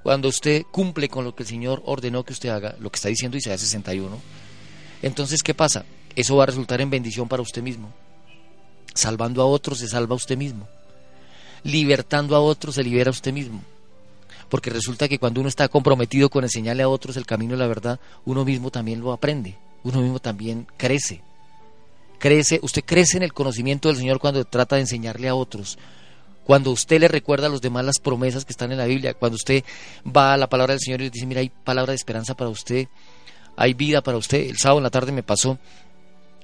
cuando 0.04 0.30
usted 0.30 0.64
cumple 0.72 1.10
con 1.10 1.26
lo 1.26 1.36
que 1.36 1.44
el 1.44 1.50
Señor 1.50 1.82
ordenó 1.86 2.24
que 2.24 2.34
usted 2.34 2.50
haga, 2.50 2.76
lo 2.80 2.92
que 2.92 2.98
está 2.98 3.10
diciendo 3.10 3.38
Isaías 3.38 3.62
61, 3.62 4.20
entonces, 5.02 5.44
¿qué 5.44 5.54
pasa? 5.54 5.86
Eso 6.16 6.36
va 6.36 6.44
a 6.44 6.48
resultar 6.48 6.82
en 6.82 6.90
bendición 6.90 7.28
para 7.28 7.42
usted 7.42 7.62
mismo. 7.62 7.92
Salvando 8.94 9.42
a 9.42 9.46
otros 9.46 9.80
se 9.80 9.88
salva 9.88 10.16
usted 10.16 10.38
mismo. 10.38 10.68
Libertando 11.64 12.36
a 12.36 12.40
otros 12.40 12.76
se 12.76 12.84
libera 12.84 13.12
usted 13.12 13.34
mismo 13.34 13.62
porque 14.50 14.70
resulta 14.70 15.08
que 15.08 15.20
cuando 15.20 15.40
uno 15.40 15.50
está 15.50 15.68
comprometido 15.70 16.30
con 16.30 16.44
enseñarle 16.44 16.84
a 16.84 16.90
otros 16.90 17.16
el 17.18 17.26
camino 17.26 17.54
de 17.54 17.60
la 17.60 17.68
verdad, 17.68 18.00
uno 18.26 18.44
mismo 18.44 18.72
también 18.72 19.00
lo 19.00 19.14
aprende, 19.14 19.56
uno 19.84 20.02
mismo 20.02 20.20
también 20.20 20.68
crece. 20.76 21.22
Crece, 22.18 22.60
usted 22.62 22.84
crece 22.84 23.18
en 23.18 23.24
el 23.24 23.34
conocimiento 23.34 23.88
del 23.88 23.98
Señor 23.98 24.20
cuando 24.20 24.44
trata 24.44 24.76
de 24.76 24.82
enseñarle 24.82 25.30
a 25.30 25.36
otros. 25.36 25.78
Cuando 26.44 26.72
usted 26.72 27.00
le 27.00 27.08
recuerda 27.08 27.46
a 27.46 27.50
los 27.50 27.62
demás 27.62 27.86
las 27.86 28.00
promesas 28.00 28.44
que 28.44 28.52
están 28.52 28.72
en 28.72 28.80
la 28.80 28.86
Biblia, 28.86 29.14
cuando 29.14 29.36
usted 29.36 29.64
va 30.06 30.34
a 30.34 30.38
la 30.38 30.50
palabra 30.50 30.74
del 30.74 30.82
Señor 30.82 31.02
y 31.02 31.10
dice, 31.10 31.28
mira, 31.28 31.42
hay 31.42 31.50
palabra 31.50 31.92
de 31.92 31.98
esperanza 31.98 32.36
para 32.36 32.50
usted, 32.50 32.88
hay 33.56 33.74
vida 33.74 34.02
para 34.02 34.18
usted. 34.18 34.50
El 34.50 34.58
sábado 34.58 34.80
en 34.80 34.84
la 34.84 34.90
tarde 34.90 35.12
me 35.12 35.24
pasó 35.24 35.60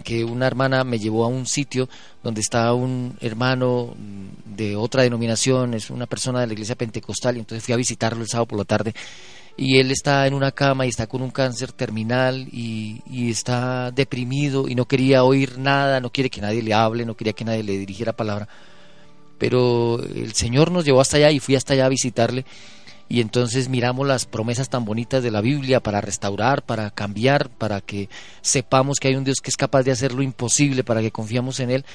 que 0.03 0.23
una 0.23 0.47
hermana 0.47 0.83
me 0.83 0.99
llevó 0.99 1.25
a 1.25 1.27
un 1.27 1.45
sitio 1.45 1.89
donde 2.23 2.41
está 2.41 2.73
un 2.73 3.17
hermano 3.21 3.95
de 4.45 4.75
otra 4.75 5.03
denominación, 5.03 5.73
es 5.73 5.89
una 5.89 6.05
persona 6.05 6.41
de 6.41 6.47
la 6.47 6.53
iglesia 6.53 6.75
pentecostal, 6.75 7.37
y 7.37 7.39
entonces 7.39 7.63
fui 7.63 7.73
a 7.73 7.77
visitarlo 7.77 8.21
el 8.21 8.27
sábado 8.27 8.47
por 8.47 8.59
la 8.59 8.65
tarde, 8.65 8.93
y 9.57 9.79
él 9.79 9.91
está 9.91 10.27
en 10.27 10.33
una 10.33 10.51
cama 10.51 10.85
y 10.85 10.89
está 10.89 11.07
con 11.07 11.21
un 11.21 11.31
cáncer 11.31 11.71
terminal 11.71 12.47
y, 12.51 13.01
y 13.09 13.29
está 13.31 13.91
deprimido 13.91 14.67
y 14.67 14.75
no 14.75 14.85
quería 14.85 15.23
oír 15.23 15.57
nada, 15.57 16.01
no 16.01 16.11
quiere 16.11 16.29
que 16.29 16.41
nadie 16.41 16.61
le 16.61 16.73
hable, 16.73 17.05
no 17.05 17.15
quería 17.15 17.33
que 17.33 17.45
nadie 17.45 17.63
le 17.63 17.77
dirigiera 17.77 18.11
palabra, 18.11 18.49
pero 19.37 20.03
el 20.03 20.33
Señor 20.33 20.71
nos 20.71 20.83
llevó 20.83 20.99
hasta 20.99 21.17
allá 21.17 21.31
y 21.31 21.39
fui 21.39 21.55
hasta 21.55 21.73
allá 21.73 21.85
a 21.85 21.89
visitarle 21.89 22.45
y 23.07 23.21
entonces 23.21 23.69
miramos 23.69 24.07
las 24.07 24.25
promesas 24.25 24.69
tan 24.69 24.83
bonitas 24.83 25.21
de 25.21 25.29
la 25.29 25.41
Biblia 25.41 25.79
para 25.79 26.01
restaurar, 26.01 26.63
para 26.63 26.89
cambiar, 26.89 27.49
para 27.49 27.81
que 27.81 28.09
sepamos 28.41 28.99
que 28.99 29.09
hay 29.09 29.15
un 29.15 29.23
Dios 29.23 29.41
que 29.41 29.51
es 29.51 29.57
capaz 29.57 29.83
de 29.83 29.91
hacer 29.91 30.11
lo 30.11 30.23
imposible, 30.23 30.83
para 30.83 31.01
que 31.01 31.11
confiamos 31.11 31.59
en 31.59 31.69
Él. 31.69 31.85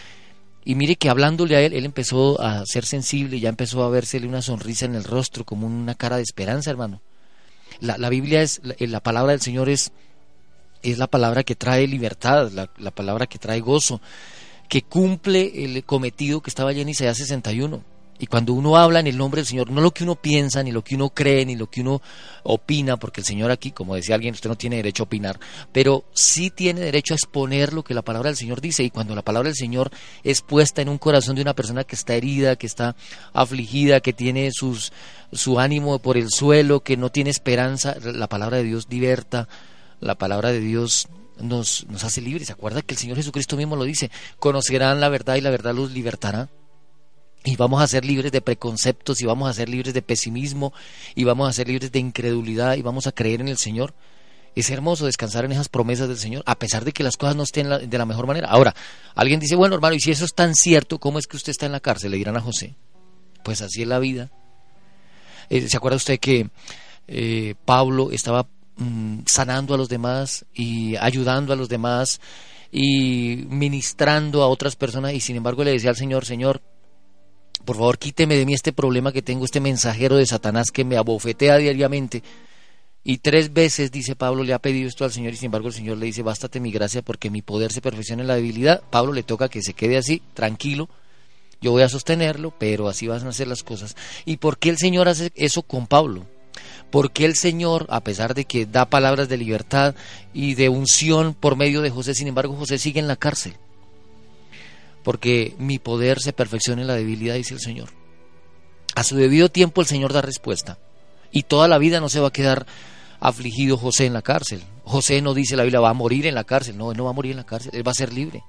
Y 0.64 0.76
mire 0.76 0.96
que 0.96 1.10
hablándole 1.10 1.56
a 1.56 1.62
Él, 1.62 1.72
Él 1.72 1.84
empezó 1.84 2.40
a 2.40 2.64
ser 2.64 2.84
sensible, 2.84 3.40
ya 3.40 3.48
empezó 3.48 3.82
a 3.82 3.90
versele 3.90 4.28
una 4.28 4.42
sonrisa 4.42 4.84
en 4.84 4.94
el 4.94 5.02
rostro, 5.02 5.44
como 5.44 5.66
una 5.66 5.96
cara 5.96 6.16
de 6.16 6.22
esperanza, 6.22 6.70
hermano. 6.70 7.00
La, 7.80 8.08
Biblia 8.08 8.42
es, 8.42 8.60
la, 8.62 8.74
la, 8.78 9.00
palabra 9.00 9.32
del 9.32 9.40
Señor 9.40 9.68
es, 9.68 9.90
es 10.82 10.98
la 10.98 11.06
palabra 11.06 11.42
que 11.42 11.56
trae 11.56 11.88
libertad, 11.88 12.52
la, 12.52 12.70
la 12.78 12.90
palabra 12.90 13.26
que 13.26 13.38
trae 13.38 13.60
gozo, 13.60 14.00
que 14.68 14.82
cumple 14.82 15.64
el 15.64 15.82
cometido 15.84 16.40
que 16.40 16.50
estaba 16.50 16.70
allí 16.70 16.82
en 16.82 16.90
Isaías 16.90 17.16
61 17.16 17.89
y 18.20 18.26
cuando 18.26 18.52
uno 18.52 18.76
habla 18.76 19.00
en 19.00 19.06
el 19.06 19.16
nombre 19.16 19.40
del 19.40 19.46
Señor, 19.46 19.70
no 19.70 19.80
lo 19.80 19.92
que 19.92 20.04
uno 20.04 20.14
piensa, 20.14 20.62
ni 20.62 20.72
lo 20.72 20.84
que 20.84 20.94
uno 20.94 21.08
cree, 21.08 21.46
ni 21.46 21.56
lo 21.56 21.70
que 21.70 21.80
uno 21.80 22.02
opina, 22.42 22.98
porque 22.98 23.22
el 23.22 23.26
Señor 23.26 23.50
aquí, 23.50 23.70
como 23.70 23.94
decía 23.94 24.14
alguien, 24.14 24.34
usted 24.34 24.50
no 24.50 24.58
tiene 24.58 24.76
derecho 24.76 25.04
a 25.04 25.06
opinar, 25.06 25.40
pero 25.72 26.04
sí 26.12 26.50
tiene 26.50 26.82
derecho 26.82 27.14
a 27.14 27.16
exponer 27.16 27.72
lo 27.72 27.82
que 27.82 27.94
la 27.94 28.02
palabra 28.02 28.28
del 28.28 28.36
Señor 28.36 28.60
dice. 28.60 28.84
Y 28.84 28.90
cuando 28.90 29.14
la 29.14 29.22
palabra 29.22 29.48
del 29.48 29.56
Señor 29.56 29.90
es 30.22 30.42
puesta 30.42 30.82
en 30.82 30.90
un 30.90 30.98
corazón 30.98 31.34
de 31.34 31.40
una 31.40 31.54
persona 31.54 31.84
que 31.84 31.96
está 31.96 32.14
herida, 32.14 32.56
que 32.56 32.66
está 32.66 32.94
afligida, 33.32 34.00
que 34.00 34.12
tiene 34.12 34.50
sus, 34.52 34.92
su 35.32 35.58
ánimo 35.58 35.98
por 35.98 36.18
el 36.18 36.28
suelo, 36.28 36.80
que 36.80 36.98
no 36.98 37.08
tiene 37.08 37.30
esperanza, 37.30 37.96
la 38.02 38.28
palabra 38.28 38.58
de 38.58 38.64
Dios 38.64 38.86
liberta, 38.90 39.48
la 39.98 40.16
palabra 40.16 40.52
de 40.52 40.60
Dios 40.60 41.08
nos, 41.40 41.86
nos 41.88 42.04
hace 42.04 42.20
libres. 42.20 42.48
¿Se 42.48 42.52
acuerda 42.52 42.82
que 42.82 42.92
el 42.92 42.98
Señor 42.98 43.16
Jesucristo 43.16 43.56
mismo 43.56 43.76
lo 43.76 43.84
dice? 43.84 44.10
Conocerán 44.38 45.00
la 45.00 45.08
verdad 45.08 45.36
y 45.36 45.40
la 45.40 45.48
verdad 45.48 45.74
los 45.74 45.92
libertará. 45.92 46.50
Y 47.44 47.56
vamos 47.56 47.82
a 47.82 47.86
ser 47.86 48.04
libres 48.04 48.32
de 48.32 48.40
preconceptos 48.40 49.20
y 49.20 49.26
vamos 49.26 49.48
a 49.48 49.54
ser 49.54 49.68
libres 49.68 49.94
de 49.94 50.02
pesimismo 50.02 50.72
y 51.14 51.24
vamos 51.24 51.48
a 51.48 51.52
ser 51.52 51.68
libres 51.68 51.90
de 51.90 51.98
incredulidad 51.98 52.76
y 52.76 52.82
vamos 52.82 53.06
a 53.06 53.12
creer 53.12 53.40
en 53.40 53.48
el 53.48 53.56
Señor. 53.56 53.94
Es 54.54 54.68
hermoso 54.70 55.06
descansar 55.06 55.44
en 55.44 55.52
esas 55.52 55.68
promesas 55.68 56.08
del 56.08 56.18
Señor, 56.18 56.42
a 56.44 56.58
pesar 56.58 56.84
de 56.84 56.92
que 56.92 57.04
las 57.04 57.16
cosas 57.16 57.36
no 57.36 57.44
estén 57.44 57.68
de 57.88 57.98
la 57.98 58.04
mejor 58.04 58.26
manera. 58.26 58.48
Ahora, 58.48 58.74
alguien 59.14 59.40
dice, 59.40 59.54
bueno, 59.54 59.76
hermano, 59.76 59.94
y 59.94 60.00
si 60.00 60.10
eso 60.10 60.24
es 60.24 60.34
tan 60.34 60.54
cierto, 60.54 60.98
¿cómo 60.98 61.18
es 61.18 61.26
que 61.26 61.36
usted 61.36 61.52
está 61.52 61.66
en 61.66 61.72
la 61.72 61.80
cárcel? 61.80 62.10
Le 62.10 62.16
dirán 62.16 62.36
a 62.36 62.40
José. 62.40 62.74
Pues 63.44 63.62
así 63.62 63.82
es 63.82 63.88
la 63.88 64.00
vida. 64.00 64.30
Eh, 65.48 65.68
¿Se 65.68 65.76
acuerda 65.76 65.96
usted 65.96 66.18
que 66.18 66.50
eh, 67.06 67.54
Pablo 67.64 68.10
estaba 68.10 68.48
mm, 68.76 69.20
sanando 69.26 69.74
a 69.74 69.78
los 69.78 69.88
demás 69.88 70.44
y 70.52 70.96
ayudando 70.96 71.52
a 71.52 71.56
los 71.56 71.68
demás 71.68 72.20
y 72.72 73.46
ministrando 73.48 74.42
a 74.42 74.48
otras 74.48 74.76
personas 74.76 75.14
y 75.14 75.20
sin 75.20 75.36
embargo 75.36 75.64
le 75.64 75.72
decía 75.72 75.90
al 75.90 75.96
Señor, 75.96 76.24
Señor, 76.24 76.60
por 77.64 77.76
favor 77.76 77.98
quíteme 77.98 78.36
de 78.36 78.46
mí 78.46 78.54
este 78.54 78.72
problema 78.72 79.12
que 79.12 79.22
tengo, 79.22 79.44
este 79.44 79.60
mensajero 79.60 80.16
de 80.16 80.26
Satanás 80.26 80.70
que 80.70 80.84
me 80.84 80.96
abofetea 80.96 81.56
diariamente. 81.58 82.22
Y 83.02 83.18
tres 83.18 83.52
veces, 83.52 83.90
dice 83.90 84.14
Pablo, 84.14 84.44
le 84.44 84.52
ha 84.52 84.58
pedido 84.58 84.88
esto 84.88 85.04
al 85.04 85.12
Señor 85.12 85.32
y 85.32 85.36
sin 85.36 85.46
embargo 85.46 85.68
el 85.68 85.74
Señor 85.74 85.96
le 85.96 86.06
dice, 86.06 86.22
bástate 86.22 86.60
mi 86.60 86.70
gracia 86.70 87.00
porque 87.00 87.30
mi 87.30 87.40
poder 87.40 87.72
se 87.72 87.80
perfecciona 87.80 88.22
en 88.22 88.28
la 88.28 88.36
debilidad. 88.36 88.82
Pablo 88.90 89.12
le 89.12 89.22
toca 89.22 89.48
que 89.48 89.62
se 89.62 89.72
quede 89.72 89.96
así, 89.96 90.20
tranquilo. 90.34 90.88
Yo 91.62 91.72
voy 91.72 91.82
a 91.82 91.88
sostenerlo, 91.88 92.52
pero 92.58 92.88
así 92.88 93.06
van 93.06 93.26
a 93.26 93.32
ser 93.32 93.48
las 93.48 93.62
cosas. 93.62 93.96
¿Y 94.24 94.36
por 94.36 94.58
qué 94.58 94.70
el 94.70 94.78
Señor 94.78 95.08
hace 95.08 95.32
eso 95.34 95.62
con 95.62 95.86
Pablo? 95.86 96.26
Porque 96.90 97.24
el 97.24 97.36
Señor, 97.36 97.86
a 97.90 98.00
pesar 98.02 98.34
de 98.34 98.44
que 98.44 98.66
da 98.66 98.90
palabras 98.90 99.28
de 99.28 99.36
libertad 99.38 99.94
y 100.34 100.54
de 100.54 100.68
unción 100.68 101.34
por 101.34 101.56
medio 101.56 101.82
de 101.82 101.90
José, 101.90 102.14
sin 102.14 102.28
embargo 102.28 102.56
José 102.56 102.78
sigue 102.78 103.00
en 103.00 103.08
la 103.08 103.16
cárcel? 103.16 103.54
Porque 105.02 105.54
mi 105.58 105.78
poder 105.78 106.20
se 106.20 106.32
perfecciona 106.32 106.82
en 106.82 106.88
la 106.88 106.94
debilidad, 106.94 107.34
dice 107.34 107.54
el 107.54 107.60
Señor. 107.60 107.90
A 108.94 109.04
su 109.04 109.16
debido 109.16 109.48
tiempo 109.48 109.80
el 109.80 109.86
Señor 109.86 110.12
da 110.12 110.22
respuesta. 110.22 110.78
Y 111.32 111.44
toda 111.44 111.68
la 111.68 111.78
vida 111.78 112.00
no 112.00 112.08
se 112.08 112.20
va 112.20 112.28
a 112.28 112.32
quedar 112.32 112.66
afligido 113.20 113.76
José 113.76 114.06
en 114.06 114.12
la 114.12 114.22
cárcel. 114.22 114.62
José 114.84 115.22
no 115.22 115.34
dice 115.34 115.56
la 115.56 115.62
Biblia 115.62 115.80
va 115.80 115.90
a 115.90 115.94
morir 115.94 116.26
en 116.26 116.34
la 116.34 116.44
cárcel, 116.44 116.76
no, 116.76 116.90
él 116.90 116.98
no 116.98 117.04
va 117.04 117.10
a 117.10 117.14
morir 117.14 117.32
en 117.32 117.38
la 117.38 117.46
cárcel, 117.46 117.72
él 117.74 117.86
va 117.86 117.92
a 117.92 117.94
ser 117.94 118.12
libre. 118.12 118.42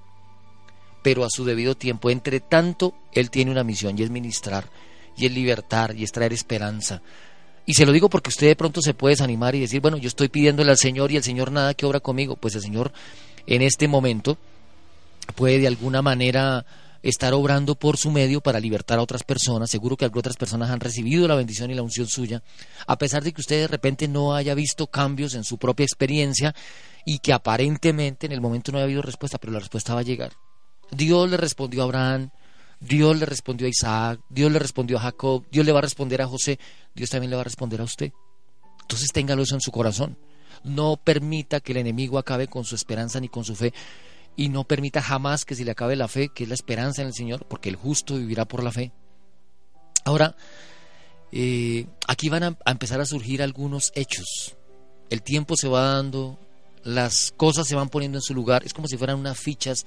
Pero 1.03 1.23
a 1.23 1.29
su 1.29 1.45
debido 1.45 1.75
tiempo, 1.75 2.09
entre 2.09 2.39
tanto, 2.39 2.95
él 3.11 3.29
tiene 3.29 3.51
una 3.51 3.63
misión 3.63 3.97
y 3.97 4.03
es 4.03 4.09
ministrar, 4.09 4.69
y 5.15 5.25
es 5.25 5.31
libertar, 5.31 5.95
y 5.95 6.03
es 6.03 6.11
traer 6.11 6.33
esperanza. 6.33 7.01
Y 7.65 7.73
se 7.73 7.85
lo 7.85 7.91
digo 7.91 8.09
porque 8.09 8.29
usted 8.29 8.47
de 8.47 8.55
pronto 8.55 8.81
se 8.81 8.93
puede 8.93 9.13
desanimar 9.13 9.55
y 9.55 9.59
decir, 9.59 9.81
bueno, 9.81 9.97
yo 9.97 10.07
estoy 10.07 10.29
pidiéndole 10.29 10.71
al 10.71 10.77
Señor 10.77 11.11
y 11.11 11.17
el 11.17 11.23
Señor 11.23 11.51
nada 11.51 11.73
que 11.73 11.85
obra 11.85 11.99
conmigo. 11.99 12.35
Pues 12.35 12.55
el 12.55 12.61
Señor 12.61 12.91
en 13.45 13.61
este 13.61 13.87
momento 13.87 14.37
puede 15.36 15.60
de 15.60 15.67
alguna 15.67 16.01
manera 16.01 16.65
estar 17.03 17.34
obrando 17.34 17.75
por 17.75 17.97
su 17.97 18.12
medio 18.12 18.41
para 18.41 18.60
libertar 18.60 18.99
a 18.99 19.01
otras 19.01 19.23
personas. 19.23 19.69
Seguro 19.69 19.97
que 19.97 20.05
otras 20.05 20.38
personas 20.38 20.69
han 20.69 20.79
recibido 20.79 21.27
la 21.27 21.36
bendición 21.36 21.71
y 21.71 21.75
la 21.75 21.81
unción 21.81 22.07
suya, 22.07 22.43
a 22.86 22.97
pesar 22.97 23.23
de 23.23 23.34
que 23.34 23.41
usted 23.41 23.62
de 23.62 23.67
repente 23.67 24.07
no 24.07 24.36
haya 24.36 24.53
visto 24.53 24.88
cambios 24.88 25.34
en 25.34 25.43
su 25.43 25.57
propia 25.57 25.84
experiencia 25.84 26.53
y 27.05 27.19
que 27.19 27.34
aparentemente 27.34 28.27
en 28.27 28.31
el 28.31 28.41
momento 28.41 28.71
no 28.71 28.77
haya 28.77 28.86
habido 28.86 29.01
respuesta, 29.01 29.38
pero 29.38 29.53
la 29.53 29.60
respuesta 29.60 29.93
va 29.93 30.01
a 30.01 30.03
llegar. 30.03 30.34
Dios 30.91 31.29
le 31.29 31.38
respondió 31.38 31.81
a 31.81 31.86
Abraham, 31.86 32.29
Dios 32.79 33.17
le 33.17 33.25
respondió 33.25 33.67
a 33.67 33.69
Isaac, 33.69 34.19
Dios 34.29 34.51
le 34.51 34.60
respondió 34.60 34.97
a 34.97 35.01
Jacob, 35.01 35.45
Dios 35.51 35.65
le 35.65 35.71
va 35.71 35.79
a 35.79 35.84
responder 35.84 36.21
a 36.21 36.27
José, 36.27 36.60
Dios 36.93 37.10
también 37.10 37.29
le 37.29 37.36
va 37.36 37.41
a 37.41 37.45
responder 37.45 37.81
a 37.81 37.86
usted. 37.86 38.12
Entonces 38.81 39.10
téngalo 39.13 39.43
eso 39.43 39.55
en 39.55 39.62
su 39.62 39.71
corazón. 39.71 40.17
No 40.63 40.97
permita 40.97 41.60
que 41.60 41.71
el 41.71 41.79
enemigo 41.79 42.19
acabe 42.19 42.47
con 42.47 42.65
su 42.65 42.75
esperanza 42.75 43.19
ni 43.19 43.29
con 43.29 43.43
su 43.43 43.55
fe 43.55 43.73
y 44.36 44.50
no 44.50 44.63
permita 44.63 45.02
jamás 45.02 45.46
que 45.46 45.56
se 45.56 45.65
le 45.65 45.72
acabe 45.72 45.96
la 45.96 46.08
fe, 46.08 46.30
que 46.30 46.44
es 46.44 46.50
la 46.50 46.56
esperanza 46.56 47.02
en 47.02 47.10
el 47.10 47.13
Señor, 47.13 47.46
porque 47.48 47.70
el 47.70 47.76
justo 47.76 48.15
vivirá 48.17 48.46
por 48.46 48.63
la 48.63 48.72
fe. 48.72 48.91
Ahora, 50.06 50.36
eh, 51.32 51.86
aquí 52.08 52.30
van 52.30 52.44
a, 52.44 52.58
empezar 52.65 53.00
a 53.02 53.06
surgir 53.06 53.41
algunos 53.41 53.91
hechos. 53.96 54.56
El 55.10 55.22
tiempo 55.22 55.56
se 55.56 55.67
va 55.67 55.94
dando, 55.96 56.39
las 56.84 57.32
cosas 57.36 57.67
se 57.67 57.76
van 57.76 57.89
poniendo 57.89 58.17
en 58.17 58.22
su 58.22 58.34
lugar, 58.34 58.63
es 58.65 58.74
como 58.74 58.88
si 58.88 58.98
fueran 58.98 59.20
unas 59.20 59.38
fichas 59.38 59.86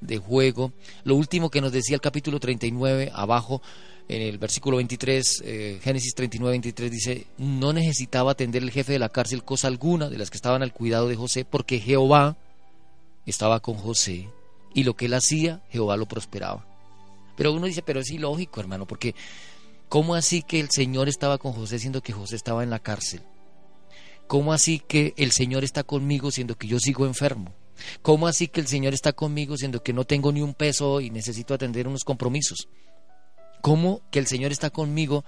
de 0.00 0.18
juego. 0.18 0.72
Lo 1.04 1.14
último 1.14 1.50
que 1.50 1.60
nos 1.60 1.72
decía 1.72 1.94
el 1.94 2.00
capítulo 2.00 2.40
39, 2.40 3.12
abajo, 3.14 3.62
en 4.08 4.22
el 4.22 4.38
versículo 4.38 4.76
23, 4.76 5.42
eh, 5.44 5.80
Génesis 5.82 6.14
39, 6.14 6.52
23, 6.52 6.90
dice, 6.90 7.26
no 7.38 7.72
necesitaba 7.72 8.32
atender 8.32 8.62
el 8.62 8.70
jefe 8.70 8.92
de 8.92 8.98
la 8.98 9.08
cárcel 9.08 9.42
cosa 9.42 9.68
alguna 9.68 10.08
de 10.08 10.18
las 10.18 10.30
que 10.30 10.36
estaban 10.36 10.62
al 10.62 10.72
cuidado 10.72 11.08
de 11.08 11.16
José, 11.16 11.44
porque 11.44 11.80
Jehová 11.80 12.36
estaba 13.30 13.60
con 13.60 13.74
José 13.76 14.28
y 14.74 14.84
lo 14.84 14.94
que 14.94 15.06
él 15.06 15.14
hacía, 15.14 15.62
Jehová 15.70 15.96
lo 15.96 16.06
prosperaba. 16.06 16.66
Pero 17.36 17.52
uno 17.52 17.66
dice, 17.66 17.82
pero 17.82 18.00
es 18.00 18.10
ilógico, 18.10 18.60
hermano, 18.60 18.86
porque 18.86 19.14
¿cómo 19.88 20.14
así 20.14 20.42
que 20.42 20.60
el 20.60 20.70
Señor 20.70 21.08
estaba 21.08 21.38
con 21.38 21.52
José 21.52 21.78
siendo 21.78 22.02
que 22.02 22.12
José 22.12 22.36
estaba 22.36 22.62
en 22.62 22.70
la 22.70 22.78
cárcel? 22.78 23.22
¿Cómo 24.26 24.52
así 24.52 24.80
que 24.80 25.14
el 25.16 25.32
Señor 25.32 25.64
está 25.64 25.84
conmigo 25.84 26.30
siendo 26.30 26.56
que 26.56 26.66
yo 26.66 26.78
sigo 26.78 27.06
enfermo? 27.06 27.54
¿Cómo 28.02 28.26
así 28.26 28.48
que 28.48 28.60
el 28.60 28.66
Señor 28.66 28.94
está 28.94 29.12
conmigo 29.12 29.56
siendo 29.56 29.82
que 29.82 29.92
no 29.92 30.04
tengo 30.04 30.32
ni 30.32 30.42
un 30.42 30.54
peso 30.54 31.00
y 31.00 31.10
necesito 31.10 31.54
atender 31.54 31.86
unos 31.86 32.04
compromisos? 32.04 32.68
¿Cómo 33.60 34.00
que 34.10 34.18
el 34.18 34.26
Señor 34.26 34.52
está 34.52 34.70
conmigo 34.70 35.24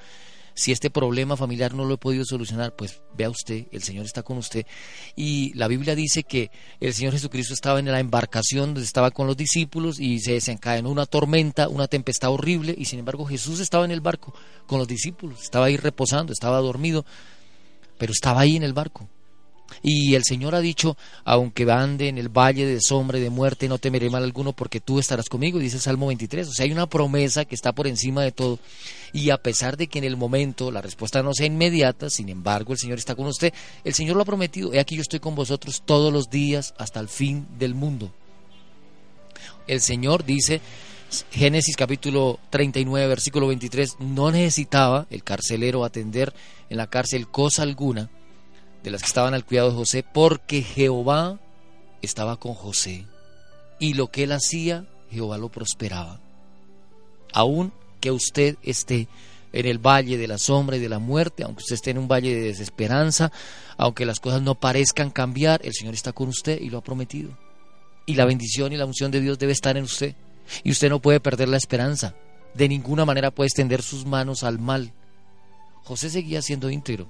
si 0.58 0.72
este 0.72 0.90
problema 0.90 1.36
familiar 1.36 1.72
no 1.72 1.84
lo 1.84 1.94
he 1.94 1.98
podido 1.98 2.24
solucionar, 2.24 2.74
pues 2.74 3.00
vea 3.16 3.30
usted, 3.30 3.66
el 3.70 3.84
Señor 3.84 4.04
está 4.04 4.24
con 4.24 4.38
usted. 4.38 4.66
Y 5.14 5.54
la 5.54 5.68
Biblia 5.68 5.94
dice 5.94 6.24
que 6.24 6.50
el 6.80 6.92
Señor 6.92 7.12
Jesucristo 7.12 7.54
estaba 7.54 7.78
en 7.78 7.86
la 7.86 8.00
embarcación 8.00 8.74
donde 8.74 8.82
estaba 8.82 9.12
con 9.12 9.28
los 9.28 9.36
discípulos 9.36 10.00
y 10.00 10.18
se 10.18 10.32
desencadenó 10.32 10.90
una 10.90 11.06
tormenta, 11.06 11.68
una 11.68 11.86
tempestad 11.86 12.32
horrible, 12.32 12.74
y 12.76 12.86
sin 12.86 12.98
embargo 12.98 13.24
Jesús 13.24 13.60
estaba 13.60 13.84
en 13.84 13.92
el 13.92 14.00
barco 14.00 14.34
con 14.66 14.80
los 14.80 14.88
discípulos, 14.88 15.42
estaba 15.42 15.66
ahí 15.66 15.76
reposando, 15.76 16.32
estaba 16.32 16.58
dormido, 16.58 17.06
pero 17.96 18.12
estaba 18.12 18.40
ahí 18.40 18.56
en 18.56 18.64
el 18.64 18.72
barco. 18.72 19.08
Y 19.82 20.14
el 20.14 20.24
Señor 20.24 20.54
ha 20.54 20.60
dicho, 20.60 20.96
aunque 21.24 21.70
ande 21.70 22.08
en 22.08 22.18
el 22.18 22.28
valle 22.28 22.66
de 22.66 22.80
sombra 22.80 23.18
y 23.18 23.20
de 23.20 23.30
muerte, 23.30 23.68
no 23.68 23.78
temeré 23.78 24.10
mal 24.10 24.24
alguno 24.24 24.52
porque 24.52 24.80
tú 24.80 24.98
estarás 24.98 25.28
conmigo, 25.28 25.58
dice 25.58 25.78
Salmo 25.78 26.08
23. 26.08 26.48
O 26.48 26.52
sea, 26.52 26.64
hay 26.64 26.72
una 26.72 26.88
promesa 26.88 27.44
que 27.44 27.54
está 27.54 27.72
por 27.72 27.86
encima 27.86 28.22
de 28.22 28.32
todo. 28.32 28.58
Y 29.12 29.30
a 29.30 29.38
pesar 29.38 29.76
de 29.76 29.86
que 29.86 29.98
en 29.98 30.04
el 30.04 30.16
momento 30.16 30.70
la 30.70 30.82
respuesta 30.82 31.22
no 31.22 31.32
sea 31.34 31.46
inmediata, 31.46 32.10
sin 32.10 32.28
embargo 32.28 32.72
el 32.72 32.78
Señor 32.78 32.98
está 32.98 33.14
con 33.14 33.26
usted, 33.26 33.52
el 33.84 33.94
Señor 33.94 34.16
lo 34.16 34.22
ha 34.22 34.26
prometido. 34.26 34.72
He 34.72 34.80
aquí 34.80 34.96
yo 34.96 35.02
estoy 35.02 35.20
con 35.20 35.34
vosotros 35.34 35.82
todos 35.84 36.12
los 36.12 36.30
días 36.30 36.74
hasta 36.78 37.00
el 37.00 37.08
fin 37.08 37.46
del 37.58 37.74
mundo. 37.74 38.12
El 39.66 39.80
Señor 39.80 40.24
dice, 40.24 40.60
Génesis 41.30 41.76
capítulo 41.76 42.38
39, 42.50 43.06
versículo 43.06 43.46
23, 43.48 43.96
no 44.00 44.30
necesitaba 44.30 45.06
el 45.10 45.22
carcelero 45.22 45.84
atender 45.84 46.34
en 46.68 46.76
la 46.76 46.88
cárcel 46.88 47.28
cosa 47.28 47.62
alguna 47.62 48.10
de 48.82 48.90
las 48.90 49.02
que 49.02 49.08
estaban 49.08 49.34
al 49.34 49.44
cuidado 49.44 49.70
de 49.70 49.76
José, 49.76 50.04
porque 50.04 50.62
Jehová 50.62 51.38
estaba 52.02 52.36
con 52.36 52.54
José 52.54 53.06
y 53.78 53.94
lo 53.94 54.08
que 54.08 54.24
él 54.24 54.32
hacía, 54.32 54.86
Jehová 55.10 55.38
lo 55.38 55.48
prosperaba. 55.48 56.20
Aún 57.32 57.72
que 58.00 58.10
usted 58.10 58.56
esté 58.62 59.08
en 59.52 59.66
el 59.66 59.78
valle 59.78 60.18
de 60.18 60.28
la 60.28 60.38
sombra 60.38 60.76
y 60.76 60.80
de 60.80 60.88
la 60.88 60.98
muerte, 60.98 61.42
aunque 61.42 61.62
usted 61.62 61.76
esté 61.76 61.90
en 61.90 61.98
un 61.98 62.08
valle 62.08 62.34
de 62.34 62.42
desesperanza, 62.42 63.32
aunque 63.76 64.06
las 64.06 64.20
cosas 64.20 64.42
no 64.42 64.54
parezcan 64.54 65.10
cambiar, 65.10 65.60
el 65.64 65.74
Señor 65.74 65.94
está 65.94 66.12
con 66.12 66.28
usted 66.28 66.60
y 66.60 66.70
lo 66.70 66.78
ha 66.78 66.82
prometido. 66.82 67.36
Y 68.06 68.14
la 68.14 68.24
bendición 68.24 68.72
y 68.72 68.76
la 68.76 68.86
unción 68.86 69.10
de 69.10 69.20
Dios 69.20 69.38
debe 69.38 69.52
estar 69.52 69.76
en 69.76 69.84
usted. 69.84 70.14
Y 70.64 70.70
usted 70.70 70.88
no 70.88 71.00
puede 71.00 71.20
perder 71.20 71.48
la 71.48 71.58
esperanza. 71.58 72.14
De 72.54 72.68
ninguna 72.68 73.04
manera 73.04 73.30
puede 73.30 73.48
extender 73.48 73.82
sus 73.82 74.06
manos 74.06 74.44
al 74.44 74.58
mal. 74.58 74.92
José 75.84 76.08
seguía 76.08 76.40
siendo 76.40 76.70
íntegro. 76.70 77.06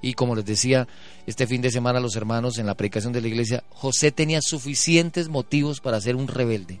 Y 0.00 0.14
como 0.14 0.34
les 0.34 0.44
decía 0.44 0.88
este 1.26 1.46
fin 1.46 1.62
de 1.62 1.70
semana 1.70 2.00
los 2.00 2.16
hermanos 2.16 2.58
en 2.58 2.66
la 2.66 2.76
predicación 2.76 3.12
de 3.12 3.20
la 3.20 3.28
iglesia, 3.28 3.64
José 3.70 4.12
tenía 4.12 4.40
suficientes 4.42 5.28
motivos 5.28 5.80
para 5.80 6.00
ser 6.00 6.16
un 6.16 6.28
rebelde. 6.28 6.80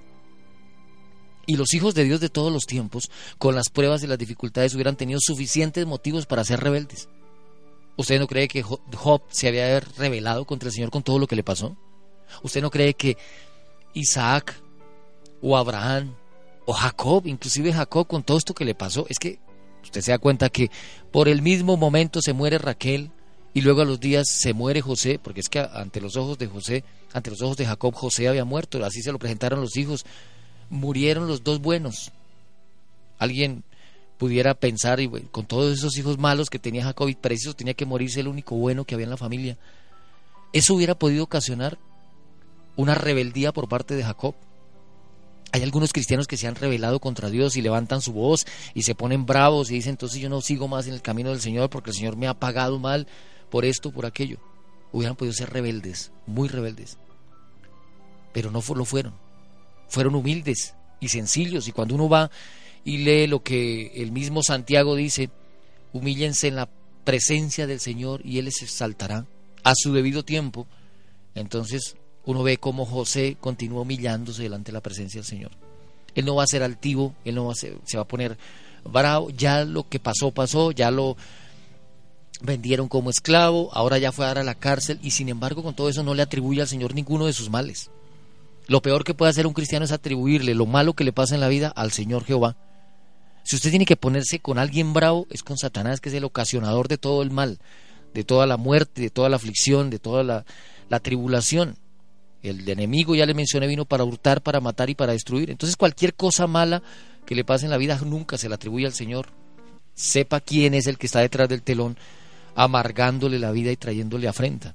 Y 1.46 1.56
los 1.56 1.74
hijos 1.74 1.94
de 1.94 2.04
Dios 2.04 2.20
de 2.20 2.28
todos 2.28 2.52
los 2.52 2.66
tiempos, 2.66 3.10
con 3.38 3.54
las 3.54 3.68
pruebas 3.68 4.02
y 4.02 4.06
las 4.06 4.18
dificultades, 4.18 4.74
hubieran 4.74 4.96
tenido 4.96 5.18
suficientes 5.20 5.86
motivos 5.86 6.26
para 6.26 6.44
ser 6.44 6.60
rebeldes. 6.60 7.08
¿Usted 7.96 8.18
no 8.18 8.26
cree 8.26 8.48
que 8.48 8.62
Job 8.62 9.22
se 9.30 9.48
había 9.48 9.80
rebelado 9.80 10.44
contra 10.44 10.68
el 10.68 10.72
Señor 10.72 10.90
con 10.90 11.02
todo 11.02 11.18
lo 11.18 11.26
que 11.26 11.36
le 11.36 11.42
pasó? 11.42 11.76
¿Usted 12.42 12.62
no 12.62 12.70
cree 12.70 12.94
que 12.94 13.16
Isaac 13.92 14.62
o 15.42 15.56
Abraham 15.56 16.14
o 16.64 16.72
Jacob, 16.72 17.26
inclusive 17.26 17.72
Jacob 17.72 18.06
con 18.06 18.22
todo 18.22 18.38
esto 18.38 18.54
que 18.54 18.64
le 18.64 18.74
pasó, 18.74 19.06
es 19.08 19.18
que 19.18 19.38
Usted 19.82 20.00
se 20.00 20.12
da 20.12 20.18
cuenta 20.18 20.48
que 20.48 20.70
por 21.10 21.28
el 21.28 21.42
mismo 21.42 21.76
momento 21.76 22.20
se 22.22 22.32
muere 22.32 22.58
Raquel 22.58 23.10
y 23.54 23.60
luego 23.60 23.82
a 23.82 23.84
los 23.84 24.00
días 24.00 24.26
se 24.28 24.54
muere 24.54 24.80
José, 24.80 25.18
porque 25.22 25.40
es 25.40 25.48
que 25.48 25.58
ante 25.58 26.00
los 26.00 26.16
ojos 26.16 26.38
de 26.38 26.46
José, 26.46 26.84
ante 27.12 27.30
los 27.30 27.42
ojos 27.42 27.56
de 27.56 27.66
Jacob, 27.66 27.94
José 27.94 28.28
había 28.28 28.44
muerto, 28.44 28.82
así 28.84 29.02
se 29.02 29.12
lo 29.12 29.18
presentaron 29.18 29.60
los 29.60 29.76
hijos. 29.76 30.06
Murieron 30.70 31.28
los 31.28 31.44
dos 31.44 31.60
buenos. 31.60 32.12
Alguien 33.18 33.62
pudiera 34.16 34.54
pensar, 34.54 35.00
y 35.00 35.08
con 35.08 35.44
todos 35.44 35.76
esos 35.76 35.98
hijos 35.98 36.16
malos 36.16 36.48
que 36.48 36.58
tenía 36.58 36.84
Jacob, 36.84 37.08
y 37.08 37.14
preciso 37.14 37.54
tenía 37.54 37.74
que 37.74 37.84
morirse 37.84 38.20
el 38.20 38.28
único 38.28 38.54
bueno 38.56 38.84
que 38.84 38.94
había 38.94 39.04
en 39.04 39.10
la 39.10 39.16
familia. 39.18 39.58
Eso 40.54 40.74
hubiera 40.74 40.94
podido 40.94 41.24
ocasionar 41.24 41.78
una 42.76 42.94
rebeldía 42.94 43.52
por 43.52 43.68
parte 43.68 43.94
de 43.94 44.04
Jacob. 44.04 44.34
Hay 45.52 45.62
algunos 45.62 45.92
cristianos 45.92 46.26
que 46.26 46.38
se 46.38 46.46
han 46.46 46.54
rebelado 46.54 46.98
contra 46.98 47.28
Dios 47.28 47.56
y 47.56 47.62
levantan 47.62 48.00
su 48.00 48.14
voz 48.14 48.46
y 48.72 48.82
se 48.82 48.94
ponen 48.94 49.26
bravos 49.26 49.70
y 49.70 49.74
dicen, 49.74 49.90
entonces 49.90 50.18
yo 50.18 50.30
no 50.30 50.40
sigo 50.40 50.66
más 50.66 50.86
en 50.86 50.94
el 50.94 51.02
camino 51.02 51.28
del 51.28 51.40
Señor 51.40 51.68
porque 51.68 51.90
el 51.90 51.96
Señor 51.96 52.16
me 52.16 52.26
ha 52.26 52.32
pagado 52.32 52.78
mal 52.78 53.06
por 53.50 53.66
esto, 53.66 53.90
por 53.90 54.06
aquello. 54.06 54.38
Hubieran 54.92 55.14
podido 55.14 55.34
ser 55.34 55.50
rebeldes, 55.50 56.10
muy 56.26 56.48
rebeldes. 56.48 56.96
Pero 58.32 58.50
no 58.50 58.62
lo 58.74 58.84
fueron. 58.86 59.12
Fueron 59.88 60.14
humildes 60.14 60.74
y 61.00 61.08
sencillos. 61.08 61.68
Y 61.68 61.72
cuando 61.72 61.96
uno 61.96 62.08
va 62.08 62.30
y 62.82 62.98
lee 62.98 63.26
lo 63.26 63.42
que 63.42 63.92
el 64.02 64.10
mismo 64.10 64.42
Santiago 64.42 64.96
dice, 64.96 65.28
humíllense 65.92 66.48
en 66.48 66.56
la 66.56 66.70
presencia 67.04 67.66
del 67.66 67.80
Señor 67.80 68.22
y 68.24 68.38
Él 68.38 68.46
les 68.46 68.62
exaltará 68.62 69.26
a 69.64 69.74
su 69.74 69.92
debido 69.92 70.24
tiempo. 70.24 70.66
Entonces 71.34 71.96
uno 72.24 72.42
ve 72.42 72.58
cómo 72.58 72.86
José 72.86 73.36
continúa 73.40 73.82
humillándose 73.82 74.42
delante 74.42 74.70
de 74.70 74.74
la 74.74 74.80
presencia 74.80 75.20
del 75.20 75.28
Señor. 75.28 75.50
Él 76.14 76.24
no 76.24 76.34
va 76.34 76.44
a 76.44 76.46
ser 76.46 76.62
altivo, 76.62 77.14
él 77.24 77.34
no 77.34 77.46
va 77.46 77.52
a 77.52 77.56
se 77.56 77.96
va 77.96 78.02
a 78.02 78.08
poner 78.08 78.36
bravo, 78.84 79.30
ya 79.30 79.64
lo 79.64 79.88
que 79.88 79.98
pasó 79.98 80.30
pasó, 80.30 80.72
ya 80.72 80.90
lo 80.90 81.16
vendieron 82.42 82.88
como 82.88 83.10
esclavo, 83.10 83.70
ahora 83.72 83.98
ya 83.98 84.12
fue 84.12 84.24
a 84.24 84.28
dar 84.28 84.38
a 84.38 84.44
la 84.44 84.54
cárcel 84.54 84.98
y 85.02 85.12
sin 85.12 85.28
embargo 85.28 85.62
con 85.62 85.74
todo 85.74 85.88
eso 85.88 86.02
no 86.02 86.14
le 86.14 86.22
atribuye 86.22 86.60
al 86.60 86.68
Señor 86.68 86.94
ninguno 86.94 87.26
de 87.26 87.32
sus 87.32 87.50
males. 87.50 87.90
Lo 88.66 88.82
peor 88.82 89.04
que 89.04 89.14
puede 89.14 89.30
hacer 89.30 89.46
un 89.46 89.54
cristiano 89.54 89.84
es 89.84 89.92
atribuirle 89.92 90.54
lo 90.54 90.66
malo 90.66 90.94
que 90.94 91.04
le 91.04 91.12
pasa 91.12 91.34
en 91.34 91.40
la 91.40 91.48
vida 91.48 91.68
al 91.68 91.92
Señor 91.92 92.24
Jehová. 92.24 92.56
Si 93.44 93.56
usted 93.56 93.70
tiene 93.70 93.86
que 93.86 93.96
ponerse 93.96 94.38
con 94.38 94.58
alguien 94.58 94.92
bravo, 94.92 95.26
es 95.30 95.42
con 95.42 95.58
Satanás, 95.58 96.00
que 96.00 96.08
es 96.08 96.14
el 96.14 96.24
ocasionador 96.24 96.86
de 96.86 96.98
todo 96.98 97.22
el 97.22 97.30
mal, 97.30 97.58
de 98.14 98.22
toda 98.22 98.46
la 98.46 98.56
muerte, 98.56 99.02
de 99.02 99.10
toda 99.10 99.28
la 99.28 99.36
aflicción, 99.36 99.90
de 99.90 99.98
toda 99.98 100.22
la, 100.22 100.44
la 100.88 101.00
tribulación. 101.00 101.76
El 102.42 102.68
enemigo, 102.68 103.14
ya 103.14 103.26
le 103.26 103.34
mencioné, 103.34 103.66
vino 103.66 103.84
para 103.84 104.04
hurtar, 104.04 104.42
para 104.42 104.60
matar 104.60 104.90
y 104.90 104.94
para 104.94 105.12
destruir. 105.12 105.50
Entonces 105.50 105.76
cualquier 105.76 106.14
cosa 106.14 106.46
mala 106.46 106.82
que 107.24 107.34
le 107.34 107.44
pase 107.44 107.66
en 107.66 107.70
la 107.70 107.76
vida 107.76 107.98
nunca 108.04 108.36
se 108.36 108.48
la 108.48 108.56
atribuye 108.56 108.86
al 108.86 108.92
Señor. 108.92 109.28
Sepa 109.94 110.40
quién 110.40 110.74
es 110.74 110.86
el 110.86 110.98
que 110.98 111.06
está 111.06 111.20
detrás 111.20 111.48
del 111.48 111.62
telón, 111.62 111.96
amargándole 112.54 113.38
la 113.38 113.52
vida 113.52 113.70
y 113.70 113.76
trayéndole 113.76 114.26
afrenta. 114.26 114.74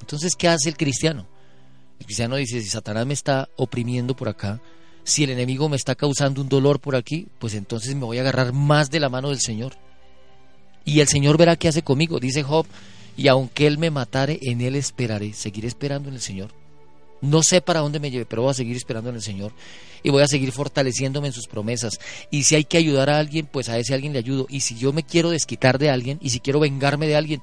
Entonces, 0.00 0.34
¿qué 0.36 0.48
hace 0.48 0.68
el 0.68 0.76
cristiano? 0.76 1.26
El 1.98 2.06
cristiano 2.06 2.36
dice, 2.36 2.60
si 2.60 2.68
Satanás 2.68 3.06
me 3.06 3.14
está 3.14 3.48
oprimiendo 3.56 4.14
por 4.14 4.28
acá, 4.28 4.60
si 5.04 5.24
el 5.24 5.30
enemigo 5.30 5.68
me 5.68 5.76
está 5.76 5.94
causando 5.94 6.40
un 6.40 6.48
dolor 6.48 6.80
por 6.80 6.96
aquí, 6.96 7.28
pues 7.38 7.54
entonces 7.54 7.94
me 7.94 8.04
voy 8.04 8.18
a 8.18 8.22
agarrar 8.22 8.52
más 8.52 8.90
de 8.90 9.00
la 9.00 9.08
mano 9.08 9.28
del 9.28 9.40
Señor. 9.40 9.74
Y 10.84 11.00
el 11.00 11.08
Señor 11.08 11.38
verá 11.38 11.56
qué 11.56 11.68
hace 11.68 11.82
conmigo, 11.82 12.18
dice 12.18 12.42
Job, 12.42 12.66
y 13.16 13.28
aunque 13.28 13.66
Él 13.66 13.78
me 13.78 13.90
matare, 13.90 14.38
en 14.42 14.60
Él 14.60 14.76
esperaré, 14.76 15.32
seguiré 15.32 15.68
esperando 15.68 16.08
en 16.08 16.16
el 16.16 16.20
Señor. 16.20 16.50
No 17.22 17.42
sé 17.42 17.60
para 17.62 17.80
dónde 17.80 17.98
me 17.98 18.10
lleve, 18.10 18.26
pero 18.26 18.42
voy 18.42 18.50
a 18.50 18.54
seguir 18.54 18.76
esperando 18.76 19.08
en 19.08 19.16
el 19.16 19.22
Señor 19.22 19.52
y 20.02 20.10
voy 20.10 20.22
a 20.22 20.28
seguir 20.28 20.52
fortaleciéndome 20.52 21.28
en 21.28 21.32
sus 21.32 21.46
promesas. 21.46 21.98
Y 22.30 22.42
si 22.42 22.54
hay 22.56 22.64
que 22.64 22.76
ayudar 22.76 23.08
a 23.08 23.18
alguien, 23.18 23.46
pues 23.46 23.68
a 23.68 23.78
ese 23.78 23.94
alguien 23.94 24.12
le 24.12 24.18
ayudo. 24.18 24.46
Y 24.50 24.60
si 24.60 24.76
yo 24.76 24.92
me 24.92 25.02
quiero 25.02 25.30
desquitar 25.30 25.78
de 25.78 25.90
alguien 25.90 26.18
y 26.20 26.30
si 26.30 26.40
quiero 26.40 26.60
vengarme 26.60 27.06
de 27.06 27.16
alguien, 27.16 27.42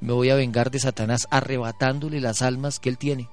me 0.00 0.12
voy 0.12 0.30
a 0.30 0.34
vengar 0.34 0.70
de 0.70 0.80
Satanás 0.80 1.26
arrebatándole 1.30 2.20
las 2.20 2.42
almas 2.42 2.80
que 2.80 2.88
él 2.88 2.98
tiene. 2.98 3.28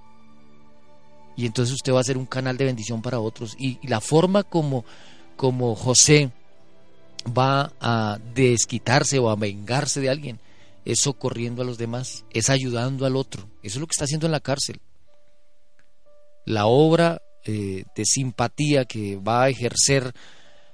Y 1.36 1.48
entonces 1.48 1.74
usted 1.74 1.94
va 1.94 2.00
a 2.00 2.04
ser 2.04 2.18
un 2.18 2.26
canal 2.26 2.58
de 2.58 2.66
bendición 2.66 3.02
para 3.02 3.20
otros. 3.20 3.56
Y, 3.58 3.80
la 3.88 4.02
forma 4.02 4.44
como, 4.44 4.86
como 5.36 5.76
José 5.76 6.30
va 7.26 7.74
a 7.82 8.20
desquitarse 8.36 9.18
o 9.18 9.30
a 9.30 9.36
vengarse 9.36 10.00
de 10.00 10.10
alguien 10.10 10.40
es 10.86 11.00
socorriendo 11.00 11.62
a 11.62 11.66
los 11.66 11.78
demás, 11.78 12.26
es 12.32 12.50
ayudando 12.50 13.06
al 13.06 13.16
otro. 13.16 13.50
Eso 13.64 13.78
es 13.78 13.82
lo 13.82 13.88
que 13.88 13.94
está 13.94 14.06
haciendo 14.06 14.26
en 14.26 14.32
la 14.32 14.40
cárcel. 14.40 14.82
La 16.46 16.66
obra 16.66 17.22
eh, 17.46 17.86
de 17.96 18.06
simpatía 18.06 18.86
que 18.86 19.18
va 19.18 19.44
a 19.44 19.50
ejercer 19.50 20.14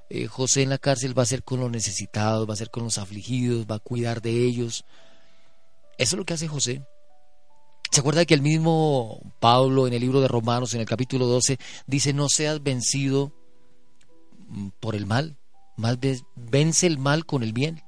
eh, 0.09 0.27
José 0.27 0.61
en 0.63 0.69
la 0.69 0.77
cárcel 0.77 1.17
va 1.17 1.23
a 1.23 1.27
ser 1.27 1.43
con 1.43 1.59
los 1.59 1.69
necesitados, 1.69 2.47
va 2.47 2.53
a 2.53 2.57
ser 2.57 2.69
con 2.69 2.83
los 2.83 2.97
afligidos, 2.97 3.65
va 3.69 3.75
a 3.75 3.79
cuidar 3.79 4.21
de 4.21 4.45
ellos. 4.45 4.85
Eso 5.97 6.15
es 6.15 6.17
lo 6.17 6.25
que 6.25 6.33
hace 6.33 6.47
José. 6.47 6.85
¿Se 7.91 7.99
acuerda 7.99 8.25
que 8.25 8.33
el 8.33 8.41
mismo 8.41 9.21
Pablo 9.39 9.87
en 9.87 9.93
el 9.93 10.01
libro 10.01 10.21
de 10.21 10.27
Romanos, 10.27 10.73
en 10.73 10.81
el 10.81 10.87
capítulo 10.87 11.25
12, 11.25 11.57
dice, 11.87 12.13
no 12.13 12.29
seas 12.29 12.63
vencido 12.63 13.33
mm, 14.47 14.69
por 14.79 14.95
el 14.95 15.05
mal, 15.05 15.37
más 15.75 15.97
vence 16.35 16.87
el 16.87 16.99
mal 16.99 17.25
con 17.25 17.43
el 17.43 17.53
bien? 17.53 17.81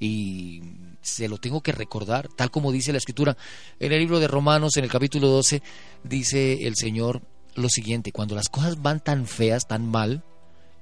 Y 0.00 0.62
se 1.02 1.28
lo 1.28 1.38
tengo 1.38 1.60
que 1.60 1.72
recordar, 1.72 2.28
tal 2.28 2.50
como 2.50 2.72
dice 2.72 2.92
la 2.92 2.98
escritura. 2.98 3.36
En 3.80 3.92
el 3.92 3.98
libro 3.98 4.20
de 4.20 4.28
Romanos, 4.28 4.76
en 4.76 4.84
el 4.84 4.90
capítulo 4.90 5.28
12, 5.28 5.62
dice 6.04 6.66
el 6.66 6.76
Señor 6.76 7.22
lo 7.54 7.68
siguiente, 7.68 8.12
cuando 8.12 8.34
las 8.34 8.48
cosas 8.48 8.80
van 8.80 9.00
tan 9.00 9.26
feas, 9.26 9.66
tan 9.66 9.90
mal, 9.90 10.22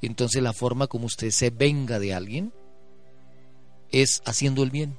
entonces 0.02 0.42
la 0.42 0.52
forma 0.52 0.86
como 0.86 1.06
usted 1.06 1.30
se 1.30 1.50
venga 1.50 1.98
de 1.98 2.14
alguien 2.14 2.52
es 3.90 4.22
haciendo 4.24 4.62
el 4.62 4.70
bien. 4.70 4.98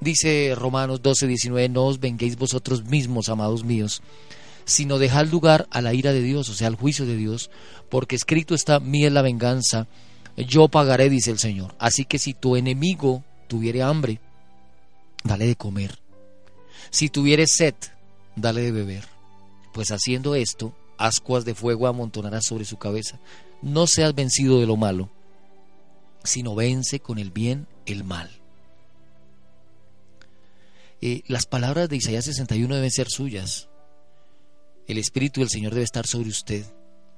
Dice 0.00 0.54
Romanos 0.56 1.02
12, 1.02 1.26
19, 1.26 1.68
no 1.68 1.86
os 1.86 1.98
venguéis 1.98 2.36
vosotros 2.36 2.84
mismos, 2.84 3.28
amados 3.28 3.64
míos, 3.64 4.02
sino 4.64 4.98
dejad 4.98 5.26
lugar 5.26 5.66
a 5.70 5.80
la 5.80 5.94
ira 5.94 6.12
de 6.12 6.22
Dios, 6.22 6.48
o 6.48 6.54
sea, 6.54 6.68
al 6.68 6.76
juicio 6.76 7.04
de 7.04 7.16
Dios, 7.16 7.50
porque 7.88 8.14
escrito 8.14 8.54
está, 8.54 8.78
mía 8.78 9.08
es 9.08 9.12
la 9.12 9.22
venganza, 9.22 9.88
yo 10.46 10.68
pagaré, 10.68 11.10
dice 11.10 11.30
el 11.30 11.38
Señor. 11.38 11.74
Así 11.78 12.04
que 12.04 12.18
si 12.18 12.34
tu 12.34 12.56
enemigo 12.56 13.24
tuviere 13.48 13.82
hambre, 13.82 14.20
dale 15.24 15.46
de 15.46 15.56
comer. 15.56 15.98
Si 16.90 17.08
tuviere 17.08 17.46
sed, 17.46 17.74
dale 18.36 18.62
de 18.62 18.72
beber. 18.72 19.04
Pues 19.72 19.90
haciendo 19.90 20.34
esto, 20.34 20.74
ascuas 20.96 21.44
de 21.44 21.54
fuego 21.54 21.86
amontonarás 21.86 22.46
sobre 22.46 22.64
su 22.64 22.76
cabeza. 22.76 23.18
No 23.62 23.86
seas 23.86 24.14
vencido 24.14 24.60
de 24.60 24.66
lo 24.66 24.76
malo, 24.76 25.10
sino 26.24 26.54
vence 26.54 27.00
con 27.00 27.18
el 27.18 27.30
bien 27.30 27.66
el 27.86 28.04
mal. 28.04 28.30
Eh, 31.00 31.22
las 31.26 31.46
palabras 31.46 31.88
de 31.88 31.96
Isaías 31.96 32.24
61 32.24 32.74
deben 32.74 32.90
ser 32.90 33.08
suyas. 33.08 33.68
El 34.86 34.98
Espíritu 34.98 35.40
del 35.40 35.50
Señor 35.50 35.72
debe 35.72 35.84
estar 35.84 36.06
sobre 36.06 36.30
usted, 36.30 36.64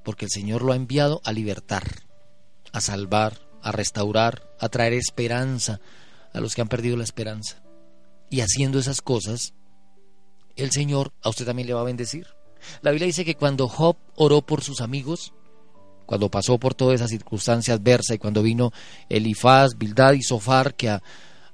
porque 0.04 0.26
el 0.26 0.30
Señor 0.30 0.62
lo 0.62 0.72
ha 0.72 0.76
enviado 0.76 1.20
a 1.24 1.32
libertar, 1.32 1.84
a 2.72 2.80
salvar, 2.80 3.38
a 3.62 3.72
restaurar, 3.72 4.42
a 4.58 4.68
traer 4.68 4.92
esperanza, 4.94 5.80
a 6.32 6.40
los 6.40 6.54
que 6.54 6.62
han 6.62 6.68
perdido 6.68 6.96
la 6.96 7.04
esperanza. 7.04 7.62
Y 8.30 8.40
haciendo 8.40 8.78
esas 8.78 9.00
cosas, 9.00 9.54
el 10.56 10.70
Señor 10.70 11.12
a 11.22 11.28
usted 11.28 11.46
también 11.46 11.68
le 11.68 11.74
va 11.74 11.80
a 11.80 11.84
bendecir. 11.84 12.26
La 12.82 12.90
Biblia 12.90 13.06
dice 13.06 13.24
que 13.24 13.34
cuando 13.34 13.68
Job 13.68 13.96
oró 14.16 14.42
por 14.42 14.62
sus 14.62 14.80
amigos, 14.80 15.32
cuando 16.06 16.30
pasó 16.30 16.58
por 16.58 16.74
todas 16.74 16.96
esas 16.96 17.10
circunstancias 17.10 17.78
adversas 17.78 18.16
y 18.16 18.18
cuando 18.18 18.42
vino 18.42 18.72
Elifaz, 19.08 19.78
Bildad 19.78 20.12
y 20.14 20.22
Sofar 20.22 20.74
que 20.74 20.90
a, 20.90 21.02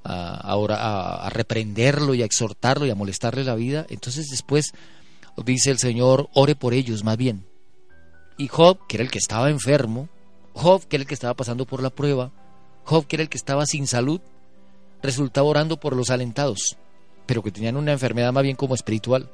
a, 0.02 1.26
a, 1.26 1.31
reprenderlo 1.31 2.14
y 2.14 2.22
a 2.22 2.24
exhortarlo 2.24 2.87
y 2.87 2.90
a 2.90 2.94
molestarle 2.94 3.44
la 3.44 3.55
vida, 3.55 3.87
entonces 3.88 4.26
después 4.31 4.72
dice 5.44 5.70
el 5.70 5.79
Señor, 5.79 6.29
ore 6.35 6.55
por 6.57 6.74
ellos 6.74 7.05
más 7.05 7.16
bien. 7.16 7.46
Y 8.38 8.48
Job, 8.48 8.87
que 8.87 8.96
era 8.96 9.05
el 9.05 9.11
que 9.11 9.18
estaba 9.18 9.50
enfermo, 9.50 10.09
Job, 10.57 10.87
que 10.87 10.97
era 10.97 11.03
el 11.03 11.07
que 11.07 11.14
estaba 11.14 11.35
pasando 11.35 11.66
por 11.66 11.83
la 11.83 11.90
prueba, 11.90 12.33
Job, 12.85 13.07
que 13.07 13.16
era 13.16 13.23
el 13.23 13.29
que 13.29 13.37
estaba 13.37 13.66
sin 13.66 13.87
salud, 13.87 14.23
resultaba 15.03 15.47
orando 15.47 15.79
por 15.79 15.95
los 15.95 16.09
alentados, 16.09 16.79
pero 17.27 17.42
que 17.42 17.53
tenían 17.53 17.77
una 17.77 17.92
enfermedad 17.92 18.33
más 18.33 18.42
bien 18.42 18.57
como 18.57 18.75
espiritual. 18.75 19.29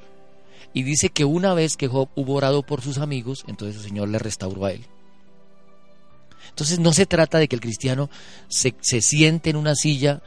Y 0.73 0.83
dice 0.83 1.09
que 1.09 1.23
una 1.23 1.53
vez 1.53 1.77
que 1.77 1.87
Job 1.87 2.09
hubo 2.15 2.33
orado 2.33 2.61
por 2.63 2.81
sus 2.81 2.97
amigos, 2.97 3.45
entonces 3.47 3.77
el 3.77 3.89
Señor 3.89 4.09
le 4.09 4.19
restauró 4.19 4.65
a 4.65 4.73
él. 4.73 4.85
Entonces 6.49 6.79
no 6.79 6.91
se 6.91 7.05
trata 7.05 7.37
de 7.37 7.47
que 7.47 7.55
el 7.55 7.61
cristiano 7.61 8.09
se, 8.49 8.75
siente 8.81 9.49
en 9.49 9.55
una 9.55 9.75
silla 9.75 10.21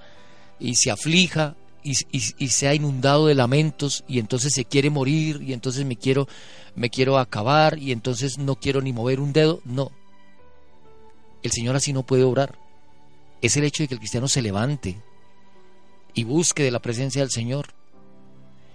y 0.58 0.76
se 0.76 0.90
aflija 0.90 1.56
y, 1.84 1.92
y, 2.10 2.48
sea 2.48 2.74
inundado 2.74 3.26
de 3.26 3.34
lamentos 3.34 4.02
y 4.08 4.18
entonces 4.18 4.54
se 4.54 4.64
quiere 4.64 4.88
morir 4.88 5.42
y 5.42 5.52
entonces 5.52 5.84
me 5.84 5.96
quiero, 5.96 6.26
me 6.74 6.88
quiero 6.88 7.18
acabar 7.18 7.78
y 7.78 7.92
entonces 7.92 8.38
no 8.38 8.56
quiero 8.56 8.80
ni 8.80 8.94
mover 8.94 9.20
un 9.20 9.34
dedo. 9.34 9.60
No. 9.66 9.92
El 11.46 11.52
Señor 11.52 11.76
así 11.76 11.92
no 11.92 12.04
puede 12.04 12.24
obrar. 12.24 12.58
Es 13.40 13.56
el 13.56 13.64
hecho 13.64 13.82
de 13.82 13.88
que 13.88 13.94
el 13.94 14.00
cristiano 14.00 14.28
se 14.28 14.42
levante, 14.42 14.96
y 16.16 16.24
busque 16.24 16.64
de 16.64 16.70
la 16.72 16.80
presencia 16.80 17.20
del 17.20 17.30
Señor 17.30 17.68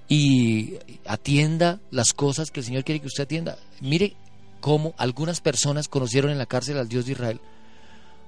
y 0.08 0.76
atienda 1.06 1.80
las 1.90 2.14
cosas 2.14 2.52
que 2.52 2.60
el 2.60 2.66
Señor 2.66 2.84
quiere 2.84 3.02
que 3.02 3.08
usted 3.08 3.24
atienda. 3.24 3.58
Mire 3.82 4.14
cómo 4.60 4.94
algunas 4.98 5.42
personas 5.42 5.88
conocieron 5.88 6.32
en 6.32 6.38
la 6.38 6.46
cárcel 6.46 6.78
al 6.78 6.88
Dios 6.88 7.06
de 7.06 7.14
Israel. 7.14 7.42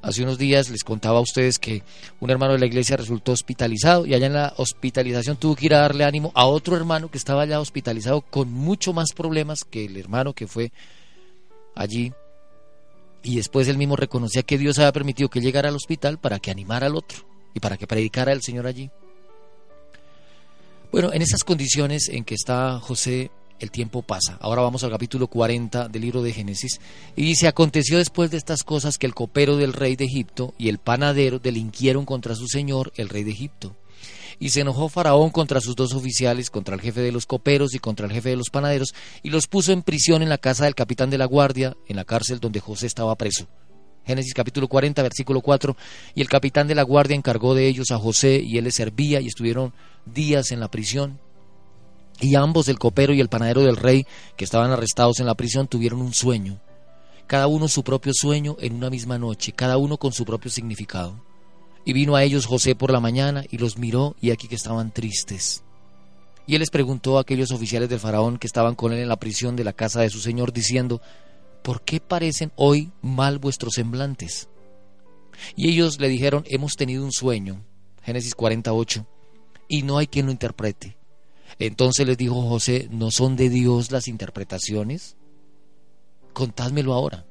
Hace 0.02 0.24
unos 0.24 0.38
días 0.38 0.70
les 0.70 0.84
contaba 0.84 1.20
a 1.20 1.22
ustedes 1.22 1.60
que 1.60 1.84
un 2.20 2.30
hermano 2.32 2.54
de 2.54 2.60
la 2.60 2.66
iglesia 2.66 2.98
resultó 2.98 3.34
hospitalizado 3.34 4.06
y 4.06 4.16
allá 4.16 4.26
en 4.26 4.34
la 4.34 4.54
hospitalización 4.58 5.38
tuvo 5.38 5.56
que 5.56 5.68
ir 5.68 5.76
a 5.76 5.82
darle 5.82 6.06
ánimo 6.06 6.32
a 6.34 6.46
otro 6.46 6.76
hermano 6.76 7.12
que 7.12 7.20
estaba 7.20 7.44
allá 7.44 7.60
hospitalizado 7.60 8.22
con 8.22 8.52
mucho 8.52 8.94
más 8.94 9.14
problemas 9.14 9.64
que 9.64 9.86
el 9.86 9.96
hermano 9.96 10.34
que 10.34 10.48
fue 10.48 10.72
allí. 11.76 12.14
Y 13.24 13.38
después 13.38 13.68
él 13.68 13.78
mismo 13.78 13.96
reconocía 13.96 14.44
que 14.44 14.58
Dios 14.58 14.78
había 14.80 14.92
permitido 14.92 15.30
que 15.30 15.40
llegara 15.40 15.70
al 15.70 15.76
hospital 15.76 16.18
para 16.18 16.40
que 16.40 16.52
animara 16.52 16.88
al 16.88 16.96
otro 16.96 17.20
y 17.54 17.60
para 17.60 17.78
que 17.78 17.88
predicara 17.88 18.34
el 18.34 18.42
Señor 18.42 18.68
allí. 18.68 18.92
Bueno, 20.92 21.12
en 21.12 21.22
esas 21.22 21.44
condiciones 21.44 22.10
en 22.10 22.24
que 22.24 22.36
está 22.36 22.80
José 22.80 23.32
el 23.60 23.72
tiempo 23.72 24.02
pasa. 24.02 24.38
Ahora 24.42 24.62
vamos 24.62 24.84
al 24.84 24.92
capítulo 24.92 25.28
40 25.28 25.88
del 25.88 26.02
libro 26.02 26.22
de 26.22 26.34
Génesis. 26.34 26.82
Y 27.16 27.24
dice, 27.24 27.48
aconteció 27.48 27.98
después 27.98 28.30
de 28.30 28.38
estas 28.38 28.64
cosas 28.64 28.98
que 28.98 29.08
el 29.08 29.16
copero 29.16 29.56
del 29.56 29.74
rey 29.74 29.96
de 29.96 30.06
Egipto 30.06 30.54
y 30.58 30.68
el 30.68 30.80
panadero 30.80 31.40
delinquieron 31.40 32.06
contra 32.06 32.36
su 32.36 32.48
señor, 32.48 32.92
el 32.96 33.10
rey 33.10 33.24
de 33.24 33.32
Egipto. 33.32 33.76
Y 34.39 34.50
se 34.50 34.62
enojó 34.62 34.89
Faraón 34.89 35.30
contra 35.30 35.62
sus 35.62 35.76
dos 35.76 35.93
oficiales, 35.93 36.50
contra 36.50 36.76
el 36.76 36.82
jefe 36.82 37.02
de 37.02 37.12
los 37.12 37.26
coperos 37.26 37.74
y 37.74 37.80
contra 37.80 38.06
el 38.06 38.12
jefe 38.12 38.30
de 38.30 38.36
los 38.36 38.50
panaderos, 38.50 38.93
y 39.22 39.30
los 39.30 39.48
puso 39.48 39.72
en 39.72 39.84
prisión 39.84 40.22
en 40.22 40.30
la 40.30 40.38
casa 40.38 40.65
del 40.65 40.76
capitán 40.76 41.10
de 41.10 41.17
la 41.17 41.26
guardia, 41.26 41.76
en 41.88 41.96
la 41.96 42.06
cárcel 42.06 42.39
donde 42.39 42.60
José 42.60 42.88
estaba 42.88 43.15
preso. 43.15 43.48
Génesis 44.06 44.34
capítulo 44.34 44.67
40, 44.67 45.02
versículo 45.02 45.41
4, 45.41 45.78
y 46.15 46.22
el 46.22 46.28
capitán 46.28 46.67
de 46.67 46.76
la 46.76 46.84
guardia 46.84 47.15
encargó 47.15 47.56
de 47.56 47.67
ellos 47.67 47.91
a 47.91 47.98
José, 47.98 48.41
y 48.43 48.58
él 48.58 48.65
les 48.65 48.76
servía, 48.76 49.22
y 49.22 49.28
estuvieron 49.28 49.74
días 50.06 50.52
en 50.52 50.60
la 50.60 50.69
prisión. 50.69 51.19
Y 52.19 52.36
ambos, 52.36 52.67
el 52.67 52.80
copero 52.80 53.13
y 53.13 53.22
el 53.22 53.30
panadero 53.30 53.62
del 53.62 53.78
rey, 53.78 54.06
que 54.36 54.43
estaban 54.43 54.72
arrestados 54.72 55.19
en 55.19 55.26
la 55.26 55.36
prisión, 55.36 55.67
tuvieron 55.67 56.02
un 56.02 56.13
sueño. 56.13 56.60
Cada 57.28 57.48
uno 57.48 57.67
su 57.67 57.84
propio 57.84 58.12
sueño 58.13 58.58
en 58.60 58.76
una 58.76 58.89
misma 58.89 59.17
noche, 59.17 59.54
cada 59.54 59.78
uno 59.78 59.98
con 59.98 60.12
su 60.12 60.26
propio 60.26 60.52
significado. 60.52 61.24
Y 61.86 61.93
vino 61.93 62.15
a 62.15 62.24
ellos 62.24 62.46
José 62.46 62.76
por 62.76 62.91
la 62.91 63.00
mañana 63.00 63.43
y 63.50 63.58
los 63.58 63.78
miró 63.78 64.15
y 64.22 64.32
aquí 64.32 64.48
que 64.48 64.56
estaban 64.56 64.91
tristes. 64.91 65.63
Y 66.46 66.56
él 66.56 66.60
les 66.60 66.69
preguntó 66.69 67.17
a 67.17 67.22
aquellos 67.22 67.52
oficiales 67.52 67.89
del 67.89 68.00
faraón 68.00 68.38
que 68.38 68.48
estaban 68.48 68.76
con 68.76 68.93
él 68.93 69.00
en 69.00 69.10
la 69.10 69.17
prisión 69.17 69.56
de 69.56 69.63
la 69.63 69.74
casa 69.74 70.02
de 70.02 70.10
su 70.10 70.19
señor, 70.19 70.52
diciendo, 70.52 71.02
¿por 71.62 71.82
qué 71.82 72.00
parecen 72.00 72.52
hoy 72.56 72.91
mal 73.02 73.39
vuestros 73.39 73.74
semblantes? 73.76 74.50
Y 75.56 75.69
ellos 75.69 76.00
le 76.00 76.10
dijeron, 76.10 76.43
hemos 76.48 76.74
tenido 76.76 77.04
un 77.04 77.12
sueño, 77.12 77.63
Génesis 78.04 78.36
48, 78.36 79.06
y 79.69 79.84
no 79.84 79.98
hay 79.98 80.08
quien 80.08 80.26
lo 80.26 80.32
interprete. 80.32 80.98
Entonces 81.60 82.06
les 82.06 82.17
dijo 82.17 82.41
José, 82.41 82.88
¿no 82.91 83.12
son 83.12 83.36
de 83.36 83.50
Dios 83.50 83.91
las 83.91 84.08
interpretaciones? 84.08 85.15
Contádmelo 86.34 86.93
ahora. 86.93 87.26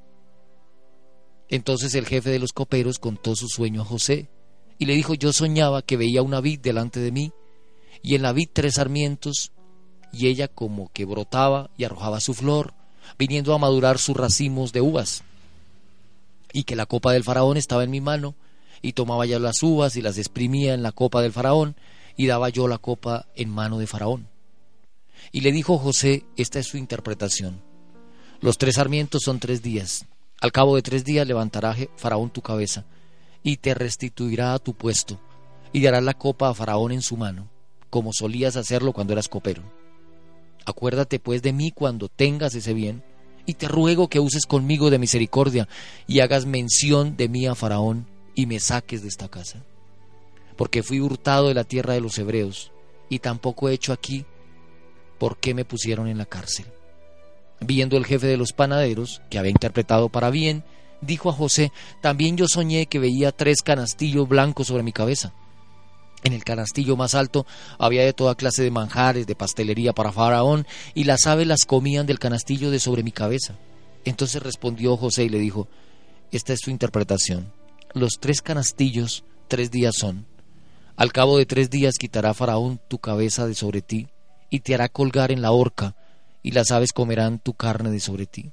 Entonces 1.48 1.94
el 1.94 2.06
jefe 2.06 2.30
de 2.30 2.38
los 2.38 2.52
coperos 2.52 2.98
contó 2.98 3.36
su 3.36 3.48
sueño 3.48 3.82
a 3.82 3.84
José 3.84 4.30
y 4.82 4.84
le 4.84 4.96
dijo, 4.96 5.14
yo 5.14 5.32
soñaba 5.32 5.82
que 5.82 5.96
veía 5.96 6.22
una 6.22 6.40
vid 6.40 6.58
delante 6.58 6.98
de 6.98 7.12
mí 7.12 7.30
y 8.02 8.16
en 8.16 8.22
la 8.22 8.32
vid 8.32 8.48
tres 8.52 8.74
sarmientos 8.74 9.52
y 10.12 10.26
ella 10.26 10.48
como 10.48 10.90
que 10.92 11.04
brotaba 11.04 11.70
y 11.76 11.84
arrojaba 11.84 12.18
su 12.18 12.34
flor, 12.34 12.74
viniendo 13.16 13.54
a 13.54 13.58
madurar 13.58 13.98
sus 13.98 14.16
racimos 14.16 14.72
de 14.72 14.80
uvas. 14.80 15.22
Y 16.52 16.64
que 16.64 16.74
la 16.74 16.86
copa 16.86 17.12
del 17.12 17.22
faraón 17.22 17.56
estaba 17.58 17.84
en 17.84 17.92
mi 17.92 18.00
mano 18.00 18.34
y 18.82 18.94
tomaba 18.94 19.24
ya 19.24 19.38
las 19.38 19.62
uvas 19.62 19.94
y 19.94 20.02
las 20.02 20.18
exprimía 20.18 20.74
en 20.74 20.82
la 20.82 20.90
copa 20.90 21.22
del 21.22 21.30
faraón 21.30 21.76
y 22.16 22.26
daba 22.26 22.48
yo 22.48 22.66
la 22.66 22.78
copa 22.78 23.28
en 23.36 23.50
mano 23.50 23.78
de 23.78 23.86
Faraón. 23.86 24.26
Y 25.30 25.42
le 25.42 25.52
dijo 25.52 25.78
José, 25.78 26.24
esta 26.36 26.58
es 26.58 26.66
su 26.66 26.76
interpretación. 26.76 27.62
Los 28.40 28.58
tres 28.58 28.74
sarmientos 28.74 29.22
son 29.22 29.38
tres 29.38 29.62
días. 29.62 30.06
Al 30.40 30.50
cabo 30.50 30.74
de 30.74 30.82
tres 30.82 31.04
días 31.04 31.24
levantará 31.24 31.76
Faraón 31.96 32.30
tu 32.30 32.42
cabeza 32.42 32.84
y 33.42 33.56
te 33.56 33.74
restituirá 33.74 34.54
a 34.54 34.58
tu 34.58 34.74
puesto 34.74 35.20
y 35.72 35.82
darás 35.82 36.02
la 36.02 36.14
copa 36.14 36.48
a 36.48 36.54
Faraón 36.54 36.92
en 36.92 37.02
su 37.02 37.16
mano, 37.16 37.48
como 37.90 38.12
solías 38.12 38.56
hacerlo 38.56 38.92
cuando 38.92 39.12
eras 39.12 39.28
copero. 39.28 39.62
Acuérdate 40.64 41.18
pues 41.18 41.42
de 41.42 41.52
mí 41.52 41.70
cuando 41.70 42.08
tengas 42.08 42.54
ese 42.54 42.74
bien, 42.74 43.02
y 43.44 43.54
te 43.54 43.66
ruego 43.66 44.08
que 44.08 44.20
uses 44.20 44.46
conmigo 44.46 44.88
de 44.90 45.00
misericordia 45.00 45.68
y 46.06 46.20
hagas 46.20 46.46
mención 46.46 47.16
de 47.16 47.28
mí 47.28 47.46
a 47.46 47.56
Faraón 47.56 48.06
y 48.36 48.46
me 48.46 48.60
saques 48.60 49.02
de 49.02 49.08
esta 49.08 49.28
casa 49.28 49.64
porque 50.56 50.82
fui 50.82 51.00
hurtado 51.00 51.48
de 51.48 51.54
la 51.54 51.64
tierra 51.64 51.94
de 51.94 52.00
los 52.00 52.18
hebreos, 52.18 52.72
y 53.08 53.18
tampoco 53.18 53.68
he 53.68 53.72
hecho 53.72 53.92
aquí 53.92 54.24
por 55.18 55.38
qué 55.38 55.54
me 55.54 55.64
pusieron 55.64 56.08
en 56.08 56.18
la 56.18 56.26
cárcel. 56.26 56.66
Viendo 57.60 57.96
el 57.96 58.06
jefe 58.06 58.26
de 58.26 58.36
los 58.36 58.52
panaderos, 58.52 59.22
que 59.30 59.38
había 59.38 59.50
interpretado 59.50 60.08
para 60.08 60.30
bien, 60.30 60.64
dijo 61.02 61.28
a 61.28 61.34
José, 61.34 61.72
también 62.00 62.36
yo 62.38 62.46
soñé 62.48 62.86
que 62.86 62.98
veía 62.98 63.32
tres 63.32 63.60
canastillos 63.62 64.26
blancos 64.26 64.68
sobre 64.68 64.82
mi 64.82 64.92
cabeza. 64.92 65.34
En 66.24 66.32
el 66.32 66.44
canastillo 66.44 66.96
más 66.96 67.14
alto 67.14 67.46
había 67.78 68.04
de 68.04 68.12
toda 68.12 68.36
clase 68.36 68.62
de 68.62 68.70
manjares, 68.70 69.26
de 69.26 69.34
pastelería 69.34 69.92
para 69.92 70.12
Faraón, 70.12 70.66
y 70.94 71.04
las 71.04 71.26
aves 71.26 71.46
las 71.46 71.66
comían 71.66 72.06
del 72.06 72.18
canastillo 72.18 72.70
de 72.70 72.78
sobre 72.78 73.02
mi 73.02 73.12
cabeza. 73.12 73.58
Entonces 74.04 74.42
respondió 74.42 74.96
José 74.96 75.24
y 75.24 75.28
le 75.28 75.38
dijo, 75.38 75.68
esta 76.30 76.52
es 76.52 76.60
tu 76.60 76.70
interpretación. 76.70 77.52
Los 77.92 78.12
tres 78.20 78.40
canastillos 78.40 79.24
tres 79.48 79.70
días 79.70 79.96
son, 79.98 80.26
al 80.96 81.12
cabo 81.12 81.38
de 81.38 81.46
tres 81.46 81.70
días 81.70 81.94
quitará 81.98 82.32
Faraón 82.34 82.80
tu 82.88 82.98
cabeza 82.98 83.46
de 83.46 83.54
sobre 83.54 83.82
ti, 83.82 84.08
y 84.50 84.60
te 84.60 84.74
hará 84.74 84.88
colgar 84.88 85.32
en 85.32 85.42
la 85.42 85.50
horca, 85.50 85.96
y 86.42 86.52
las 86.52 86.70
aves 86.70 86.92
comerán 86.92 87.38
tu 87.38 87.54
carne 87.54 87.90
de 87.90 88.00
sobre 88.00 88.26
ti. 88.26 88.52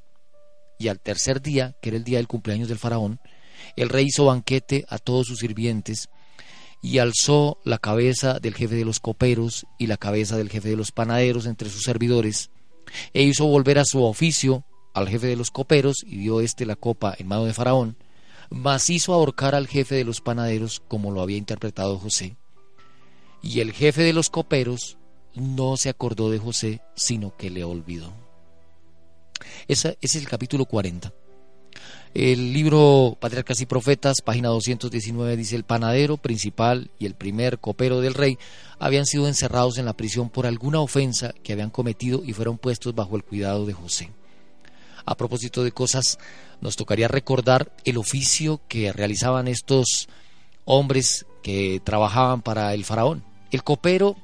Y 0.79 0.87
al 0.87 0.99
tercer 0.99 1.41
día, 1.41 1.75
que 1.81 1.89
era 1.89 1.97
el 1.97 2.03
día 2.03 2.17
del 2.17 2.27
cumpleaños 2.27 2.69
del 2.69 2.79
Faraón, 2.79 3.19
el 3.75 3.89
rey 3.89 4.05
hizo 4.05 4.25
banquete 4.25 4.85
a 4.89 4.97
todos 4.97 5.27
sus 5.27 5.39
sirvientes, 5.39 6.09
y 6.81 6.99
alzó 6.99 7.59
la 7.65 7.77
cabeza 7.77 8.39
del 8.39 8.55
jefe 8.55 8.75
de 8.75 8.85
los 8.85 9.01
coperos 9.01 9.67
y 9.77 9.87
la 9.87 9.97
cabeza 9.97 10.37
del 10.37 10.49
jefe 10.49 10.69
de 10.69 10.77
los 10.77 10.93
panaderos 10.93 11.45
entre 11.45 11.69
sus 11.69 11.83
servidores, 11.83 12.49
e 13.13 13.23
hizo 13.23 13.45
volver 13.45 13.77
a 13.77 13.85
su 13.85 14.01
oficio 14.03 14.63
al 14.93 15.09
jefe 15.09 15.27
de 15.27 15.35
los 15.35 15.51
coperos, 15.51 15.97
y 16.05 16.17
dio 16.17 16.39
éste 16.39 16.65
la 16.65 16.77
copa 16.77 17.13
en 17.19 17.27
mano 17.27 17.43
de 17.43 17.53
Faraón, 17.53 17.97
mas 18.49 18.89
hizo 18.89 19.13
ahorcar 19.13 19.55
al 19.55 19.67
jefe 19.67 19.95
de 19.95 20.05
los 20.05 20.21
panaderos 20.21 20.81
como 20.87 21.11
lo 21.11 21.21
había 21.21 21.37
interpretado 21.37 21.99
José. 21.99 22.37
Y 23.41 23.59
el 23.59 23.73
jefe 23.73 24.01
de 24.01 24.13
los 24.13 24.29
coperos 24.29 24.97
no 25.35 25.77
se 25.77 25.89
acordó 25.89 26.31
de 26.31 26.39
José, 26.39 26.81
sino 26.95 27.35
que 27.35 27.49
le 27.49 27.63
olvidó. 27.63 28.28
Ese, 29.67 29.97
es 30.02 30.15
el 30.15 30.28
capítulo 30.28 30.65
40. 30.65 31.13
El 32.13 32.54
libro 32.54 33.17
Patriarcas 33.19 33.62
y 33.62 33.67
Profetas, 33.67 34.21
página 34.21 34.49
219, 34.49 35.38
dice, 35.38 35.56
el 35.56 35.63
panadero 35.63 36.17
principal 36.17 36.89
y 36.97 37.06
el 37.06 37.13
primer 37.13 37.60
copero 37.60 38.02
del 38.02 38.15
rey 38.15 38.39
habían 38.80 39.06
sido 39.06 39.28
encerrados 39.28 39.78
en 39.78 39.86
la 39.86 39.93
prisión 39.93 40.30
por 40.30 40.47
alguna 40.47 40.80
ofensa 40.80 41.34
que 41.43 41.54
habían 41.54 41.69
cometido 41.69 42.23
y 42.25 42.34
fueron 42.34 42.58
puestos 42.58 42.95
bajo 42.95 43.15
el 43.15 43.23
cuidado 43.23 43.65
de 43.67 43.73
José. 43.73 44.10
A 45.06 45.15
propósito 45.15 45.63
de 45.63 45.71
cosas 45.71 46.17
nos 46.62 46.75
tocaría 46.75 47.08
recordar 47.08 47.71
el 47.86 47.97
oficio 47.97 48.60
que 48.67 48.91
realizaban 48.91 49.47
estos 49.47 50.10
hombres 50.65 51.25
que 51.41 51.82
trabajaban 51.84 52.41
para 52.41 52.73
el 52.73 52.86
faraón. 52.86 53.23
El 53.52 53.63
copero, 53.63 54.15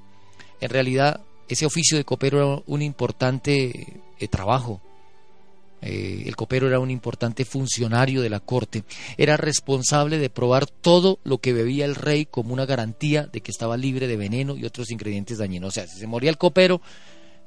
en 0.60 0.69
realidad, 0.69 1.21
ese 1.49 1.65
oficio 1.65 1.97
de 1.97 2.06
copero 2.06 2.38
era 2.38 2.63
un 2.67 2.82
importante 2.82 4.01
eh, 4.19 4.28
trabajo. 4.28 4.82
Eh, 5.81 6.23
el 6.25 6.35
copero 6.35 6.67
era 6.67 6.79
un 6.79 6.89
importante 6.89 7.45
funcionario 7.45 8.21
de 8.21 8.29
la 8.29 8.39
corte. 8.39 8.83
Era 9.17 9.38
responsable 9.38 10.17
de 10.17 10.29
probar 10.29 10.65
todo 10.65 11.19
lo 11.23 11.38
que 11.39 11.53
bebía 11.53 11.85
el 11.85 11.95
rey 11.95 12.25
como 12.25 12.53
una 12.53 12.65
garantía 12.65 13.27
de 13.27 13.41
que 13.41 13.51
estaba 13.51 13.77
libre 13.77 14.07
de 14.07 14.17
veneno 14.17 14.55
y 14.55 14.65
otros 14.65 14.91
ingredientes 14.91 15.38
dañinos. 15.38 15.69
O 15.69 15.71
sea, 15.71 15.88
si 15.88 15.99
se 15.99 16.07
moría 16.07 16.29
el 16.29 16.38
copero 16.38 16.81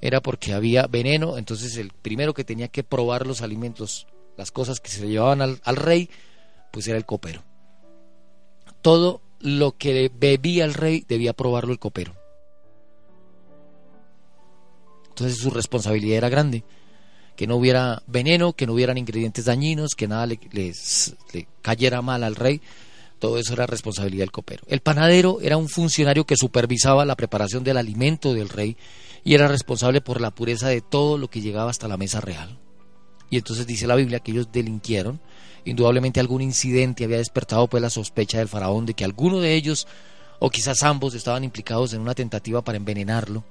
era 0.00 0.20
porque 0.20 0.52
había 0.52 0.86
veneno, 0.86 1.38
entonces 1.38 1.76
el 1.76 1.90
primero 1.90 2.32
que 2.34 2.44
tenía 2.44 2.68
que 2.68 2.84
probar 2.84 3.26
los 3.26 3.42
alimentos 3.42 4.06
las 4.38 4.52
cosas 4.52 4.78
que 4.78 4.88
se 4.88 5.06
llevaban 5.08 5.42
al, 5.42 5.76
rey, 5.76 6.08
pues 6.70 6.86
era 6.86 6.96
el 6.96 7.04
copero. 7.04 7.42
Todo 8.82 9.20
lo 9.40 9.76
que 9.76 10.10
bebía 10.14 10.64
el 10.64 10.74
rey 10.74 11.04
debía 11.08 11.32
probarlo 11.32 11.72
el 11.72 11.80
copero. 11.80 12.14
Entonces 15.08 15.38
su 15.38 15.50
responsabilidad 15.50 16.18
era 16.18 16.28
grande. 16.28 16.64
Que 17.38 17.46
no 17.46 17.54
hubiera 17.54 18.02
veneno, 18.08 18.52
que 18.52 18.66
no 18.66 18.72
hubieran 18.72 18.98
ingredientes 18.98 19.44
dañinos, 19.44 19.94
que 19.94 20.08
nada 20.08 20.26
le, 20.26 20.40
le, 20.50 20.72
cayera 21.62 22.02
mal 22.02 22.24
al 22.24 22.34
rey. 22.34 22.60
Todo 23.20 23.38
eso 23.38 23.52
era 23.52 23.64
responsabilidad 23.64 24.22
del 24.22 24.32
copero. 24.32 24.64
El 24.66 24.80
panadero 24.80 25.38
era 25.40 25.56
un 25.56 25.68
funcionario 25.68 26.26
que 26.26 26.36
supervisaba 26.36 27.04
la 27.04 27.14
preparación 27.14 27.62
del 27.62 27.76
alimento 27.76 28.34
del 28.34 28.48
rey 28.48 28.76
y 29.22 29.34
era 29.34 29.46
responsable 29.46 30.00
por 30.00 30.20
la 30.20 30.32
pureza 30.32 30.66
de 30.66 30.80
todo 30.80 31.16
lo 31.16 31.30
que 31.30 31.40
llegaba 31.40 31.70
hasta 31.70 31.86
la 31.86 31.96
mesa 31.96 32.20
real. 32.20 32.58
Y 33.30 33.36
entonces 33.36 33.68
dice 33.68 33.86
la 33.86 33.94
Biblia 33.94 34.18
que 34.18 34.32
ellos 34.32 34.50
delinquieron. 34.50 35.20
Indudablemente 35.64 36.18
algún 36.18 36.42
incidente 36.42 37.04
había 37.04 37.18
despertado 37.18 37.68
pues 37.68 37.80
la 37.80 37.90
sospecha 37.90 38.38
del 38.38 38.48
faraón 38.48 38.84
de 38.84 38.94
que 38.94 39.04
alguno 39.04 39.38
de 39.38 39.54
ellos, 39.54 39.86
o 40.40 40.50
quizás 40.50 40.82
ambos, 40.82 41.14
estaban 41.14 41.44
implicados 41.44 41.92
en 41.92 42.00
una 42.00 42.16
tentativa 42.16 42.62
para 42.62 42.78
envenenarlo. 42.78 43.44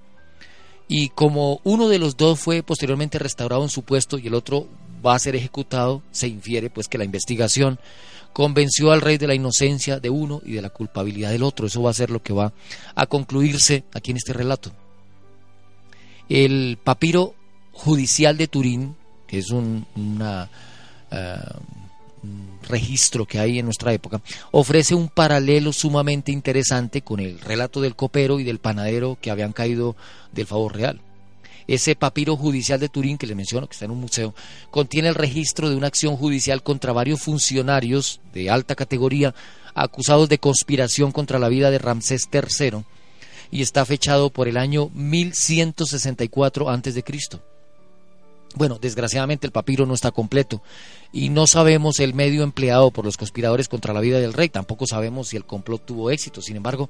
Y 0.87 1.09
como 1.09 1.59
uno 1.63 1.89
de 1.89 1.99
los 1.99 2.15
dos 2.15 2.39
fue 2.39 2.63
posteriormente 2.63 3.19
restaurado 3.19 3.63
en 3.63 3.69
su 3.69 3.83
puesto 3.83 4.17
y 4.17 4.27
el 4.27 4.33
otro 4.33 4.67
va 5.05 5.15
a 5.15 5.19
ser 5.19 5.35
ejecutado, 5.35 6.01
se 6.11 6.27
infiere 6.27 6.69
pues 6.69 6.87
que 6.87 6.97
la 6.97 7.03
investigación 7.03 7.79
convenció 8.33 8.91
al 8.91 9.01
rey 9.01 9.17
de 9.17 9.27
la 9.27 9.35
inocencia 9.35 9.99
de 9.99 10.09
uno 10.09 10.41
y 10.45 10.53
de 10.53 10.61
la 10.61 10.69
culpabilidad 10.69 11.31
del 11.31 11.43
otro. 11.43 11.67
Eso 11.67 11.81
va 11.81 11.91
a 11.91 11.93
ser 11.93 12.09
lo 12.09 12.23
que 12.23 12.33
va 12.33 12.53
a 12.95 13.05
concluirse 13.05 13.83
aquí 13.93 14.11
en 14.11 14.17
este 14.17 14.33
relato. 14.33 14.71
El 16.29 16.77
papiro 16.83 17.35
judicial 17.73 18.37
de 18.37 18.47
Turín 18.47 18.95
que 19.27 19.39
es 19.39 19.51
un, 19.51 19.85
eh, 21.11 21.35
registro 22.67 23.25
que 23.25 23.39
hay 23.39 23.59
en 23.59 23.65
nuestra 23.65 23.93
época, 23.93 24.21
ofrece 24.51 24.95
un 24.95 25.09
paralelo 25.09 25.73
sumamente 25.73 26.31
interesante 26.31 27.01
con 27.01 27.19
el 27.19 27.39
relato 27.39 27.81
del 27.81 27.95
copero 27.95 28.39
y 28.39 28.43
del 28.43 28.59
panadero 28.59 29.17
que 29.21 29.31
habían 29.31 29.53
caído 29.53 29.95
del 30.31 30.47
favor 30.47 30.75
real. 30.75 31.01
Ese 31.67 31.95
papiro 31.95 32.37
judicial 32.37 32.79
de 32.79 32.87
Turín 32.87 33.17
que 33.17 33.27
le 33.27 33.35
menciono, 33.35 33.67
que 33.67 33.73
está 33.73 33.85
en 33.85 33.91
un 33.91 33.99
museo, 33.99 34.33
contiene 34.71 35.09
el 35.09 35.15
registro 35.15 35.69
de 35.69 35.75
una 35.75 35.87
acción 35.87 36.15
judicial 36.15 36.63
contra 36.63 36.93
varios 36.93 37.21
funcionarios 37.21 38.21
de 38.33 38.49
alta 38.49 38.75
categoría 38.75 39.35
acusados 39.75 40.29
de 40.29 40.39
conspiración 40.39 41.11
contra 41.11 41.39
la 41.39 41.49
vida 41.49 41.69
de 41.69 41.77
Ramsés 41.77 42.29
III 42.31 42.83
y 43.51 43.61
está 43.61 43.85
fechado 43.85 44.29
por 44.29 44.47
el 44.47 44.57
año 44.57 44.89
1164 44.93 46.69
a.C. 46.69 47.03
Bueno, 48.55 48.79
desgraciadamente 48.79 49.45
el 49.45 49.51
papiro 49.51 49.85
no 49.85 49.93
está 49.93 50.11
completo 50.11 50.61
y 51.11 51.29
no 51.29 51.47
sabemos 51.47 51.99
el 51.99 52.13
medio 52.13 52.43
empleado 52.43 52.91
por 52.91 53.05
los 53.05 53.17
conspiradores 53.17 53.67
contra 53.67 53.93
la 53.93 54.01
vida 54.01 54.19
del 54.19 54.33
rey, 54.33 54.49
tampoco 54.49 54.87
sabemos 54.87 55.29
si 55.29 55.37
el 55.37 55.45
complot 55.45 55.85
tuvo 55.85 56.11
éxito. 56.11 56.41
Sin 56.41 56.55
embargo, 56.55 56.89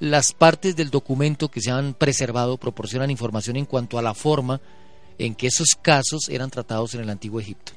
las 0.00 0.32
partes 0.32 0.76
del 0.76 0.90
documento 0.90 1.48
que 1.48 1.60
se 1.60 1.70
han 1.70 1.94
preservado 1.94 2.56
proporcionan 2.56 3.10
información 3.10 3.56
en 3.56 3.66
cuanto 3.66 3.98
a 3.98 4.02
la 4.02 4.14
forma 4.14 4.60
en 5.18 5.34
que 5.34 5.48
esos 5.48 5.70
casos 5.80 6.28
eran 6.28 6.50
tratados 6.50 6.94
en 6.94 7.00
el 7.00 7.10
antiguo 7.10 7.40
Egipto. 7.40 7.72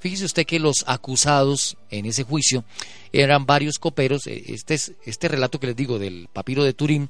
Fíjese 0.00 0.24
usted 0.24 0.46
que 0.46 0.58
los 0.58 0.84
acusados 0.86 1.76
en 1.90 2.06
ese 2.06 2.22
juicio 2.22 2.64
eran 3.12 3.46
varios 3.46 3.78
coperos. 3.78 4.26
E, 4.26 4.54
este, 4.54 4.74
es, 4.74 4.92
este 5.04 5.28
relato 5.28 5.58
que 5.58 5.68
les 5.68 5.76
digo 5.76 5.98
del 5.98 6.28
papiro 6.32 6.64
de 6.64 6.74
Turín 6.74 7.08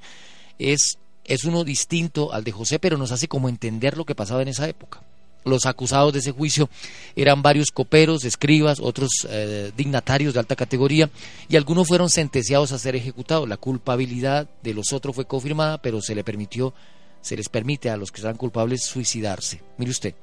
es, 0.59 0.98
es 1.24 1.44
uno 1.44 1.64
distinto 1.64 2.33
al 2.33 2.44
de 2.44 2.52
José, 2.52 2.79
pero 2.79 2.96
nos 2.96 3.12
hace 3.12 3.29
como 3.29 3.48
entender 3.48 3.96
lo 3.96 4.05
que 4.05 4.14
pasaba 4.14 4.42
en 4.42 4.48
esa 4.48 4.68
época. 4.68 5.02
Los 5.46 5.64
acusados 5.64 6.12
de 6.12 6.18
ese 6.18 6.32
juicio 6.32 6.68
eran 7.14 7.40
varios 7.40 7.70
coperos, 7.70 8.24
escribas, 8.24 8.80
otros 8.80 9.11
eh, 9.30 9.70
dignatarios 9.76 10.35
de 10.35 10.40
alta 10.40 10.56
categoría 10.56 11.09
y 11.48 11.54
algunos 11.54 11.87
fueron 11.87 12.11
sentenciados 12.11 12.72
a 12.72 12.80
ser 12.80 12.96
ejecutados. 12.96 13.48
La 13.48 13.56
culpabilidad 13.56 14.48
de 14.64 14.74
los 14.74 14.92
otros 14.92 15.14
fue 15.14 15.24
confirmada, 15.24 15.78
pero 15.78 16.02
se 16.02 16.16
le 16.16 16.24
permitió, 16.24 16.74
se 17.20 17.37
les 17.37 17.48
permite 17.48 17.90
a 17.90 17.96
los 17.96 18.11
que 18.11 18.16
están 18.16 18.37
culpables 18.37 18.82
suicidarse. 18.82 19.62
Mire 19.78 19.92
usted. 19.92 20.14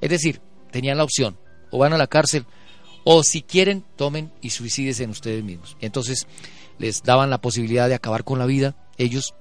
Es 0.00 0.08
decir, 0.08 0.40
tenían 0.70 0.98
la 0.98 1.04
opción, 1.04 1.36
o 1.72 1.78
van 1.78 1.92
a 1.92 1.98
la 1.98 2.06
cárcel, 2.06 2.46
o 3.02 3.24
si 3.24 3.42
quieren, 3.42 3.84
tomen 3.96 4.30
y 4.40 4.50
suicídense 4.50 5.02
en 5.02 5.10
ustedes 5.10 5.42
mismos. 5.42 5.76
Entonces 5.80 6.28
les 6.78 7.02
daban 7.02 7.28
la 7.28 7.40
posibilidad 7.40 7.88
de 7.88 7.96
acabar 7.96 8.22
con 8.22 8.38
la 8.38 8.46
vida, 8.46 8.76
ellos, 8.98 9.34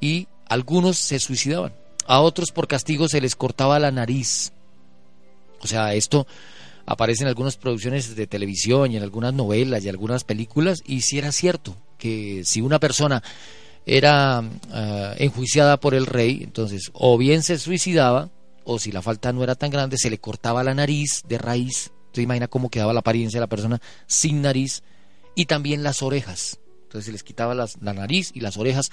y 0.00 0.26
algunos 0.48 0.98
se 0.98 1.20
suicidaban. 1.20 1.72
A 2.08 2.20
otros 2.20 2.50
por 2.50 2.66
castigo 2.66 3.08
se 3.08 3.20
les 3.20 3.36
cortaba 3.36 3.78
la 3.78 3.92
nariz 3.92 4.52
o 5.66 5.68
sea, 5.68 5.94
esto 5.94 6.28
aparece 6.86 7.24
en 7.24 7.28
algunas 7.28 7.56
producciones 7.56 8.14
de 8.14 8.28
televisión 8.28 8.92
y 8.92 8.96
en 8.96 9.02
algunas 9.02 9.34
novelas 9.34 9.84
y 9.84 9.88
algunas 9.88 10.22
películas, 10.22 10.80
y 10.86 11.00
si 11.00 11.18
era 11.18 11.32
cierto 11.32 11.76
que 11.98 12.42
si 12.44 12.60
una 12.60 12.78
persona 12.78 13.20
era 13.84 14.38
ah, 14.38 15.14
enjuiciada 15.18 15.80
por 15.80 15.94
el 15.94 16.06
rey, 16.06 16.40
entonces 16.44 16.90
o 16.92 17.18
bien 17.18 17.42
se 17.42 17.58
suicidaba, 17.58 18.30
o 18.62 18.78
si 18.78 18.92
la 18.92 19.02
falta 19.02 19.32
no 19.32 19.42
era 19.42 19.56
tan 19.56 19.70
grande, 19.70 19.98
se 19.98 20.08
le 20.08 20.18
cortaba 20.18 20.62
la 20.62 20.74
nariz 20.74 21.22
de 21.26 21.38
raíz. 21.38 21.90
Usted 22.06 22.22
imagina 22.22 22.46
cómo 22.46 22.70
quedaba 22.70 22.92
la 22.92 23.00
apariencia 23.00 23.38
de 23.38 23.44
la 23.44 23.48
persona 23.48 23.80
sin 24.06 24.40
nariz, 24.40 24.84
y 25.34 25.46
también 25.46 25.82
las 25.82 26.00
orejas. 26.00 26.60
Entonces 26.84 27.06
se 27.06 27.12
les 27.12 27.24
quitaba 27.24 27.56
la 27.56 27.92
nariz 27.92 28.30
y 28.32 28.40
las 28.40 28.56
orejas, 28.56 28.92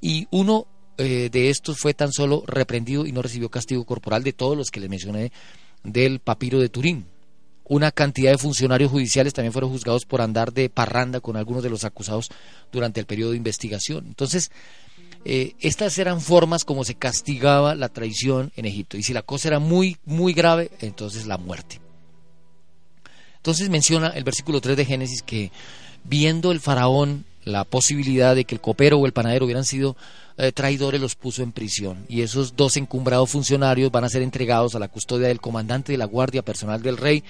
y 0.00 0.26
uno 0.30 0.66
eh, 0.96 1.28
de 1.30 1.50
estos 1.50 1.78
fue 1.78 1.92
tan 1.92 2.12
solo 2.12 2.44
reprendido 2.46 3.04
y 3.04 3.10
no 3.10 3.20
recibió 3.20 3.50
castigo 3.50 3.84
corporal 3.84 4.22
de 4.22 4.32
todos 4.32 4.56
los 4.56 4.70
que 4.70 4.78
les 4.78 4.88
mencioné 4.88 5.32
del 5.84 6.18
papiro 6.18 6.58
de 6.58 6.68
Turín. 6.68 7.06
Una 7.66 7.92
cantidad 7.92 8.30
de 8.30 8.38
funcionarios 8.38 8.90
judiciales 8.90 9.32
también 9.32 9.52
fueron 9.52 9.70
juzgados 9.70 10.04
por 10.04 10.20
andar 10.20 10.52
de 10.52 10.68
parranda 10.68 11.20
con 11.20 11.36
algunos 11.36 11.62
de 11.62 11.70
los 11.70 11.84
acusados 11.84 12.30
durante 12.72 13.00
el 13.00 13.06
periodo 13.06 13.30
de 13.30 13.38
investigación. 13.38 14.06
Entonces, 14.06 14.50
eh, 15.24 15.54
estas 15.60 15.96
eran 15.98 16.20
formas 16.20 16.64
como 16.64 16.84
se 16.84 16.94
castigaba 16.94 17.74
la 17.74 17.88
traición 17.88 18.52
en 18.56 18.66
Egipto. 18.66 18.98
Y 18.98 19.02
si 19.02 19.14
la 19.14 19.22
cosa 19.22 19.48
era 19.48 19.58
muy, 19.60 19.96
muy 20.04 20.34
grave, 20.34 20.70
entonces 20.80 21.26
la 21.26 21.38
muerte. 21.38 21.80
Entonces 23.36 23.70
menciona 23.70 24.08
el 24.08 24.24
versículo 24.24 24.60
3 24.60 24.76
de 24.76 24.84
Génesis 24.84 25.22
que 25.22 25.50
viendo 26.04 26.52
el 26.52 26.60
faraón 26.60 27.24
la 27.44 27.64
posibilidad 27.64 28.34
de 28.34 28.44
que 28.44 28.54
el 28.54 28.60
copero 28.60 28.98
o 28.98 29.06
el 29.06 29.12
panadero 29.12 29.44
hubieran 29.44 29.64
sido 29.64 29.96
eh, 30.36 30.52
traidores 30.52 31.00
los 31.00 31.14
puso 31.14 31.42
en 31.42 31.52
prisión 31.52 32.04
y 32.08 32.22
esos 32.22 32.56
dos 32.56 32.76
encumbrados 32.76 33.30
funcionarios 33.30 33.92
van 33.92 34.04
a 34.04 34.08
ser 34.08 34.22
entregados 34.22 34.74
a 34.74 34.78
la 34.78 34.88
custodia 34.88 35.28
del 35.28 35.40
comandante 35.40 35.92
de 35.92 35.98
la 35.98 36.06
guardia 36.06 36.42
personal 36.42 36.82
del 36.82 36.96
rey. 36.96 37.22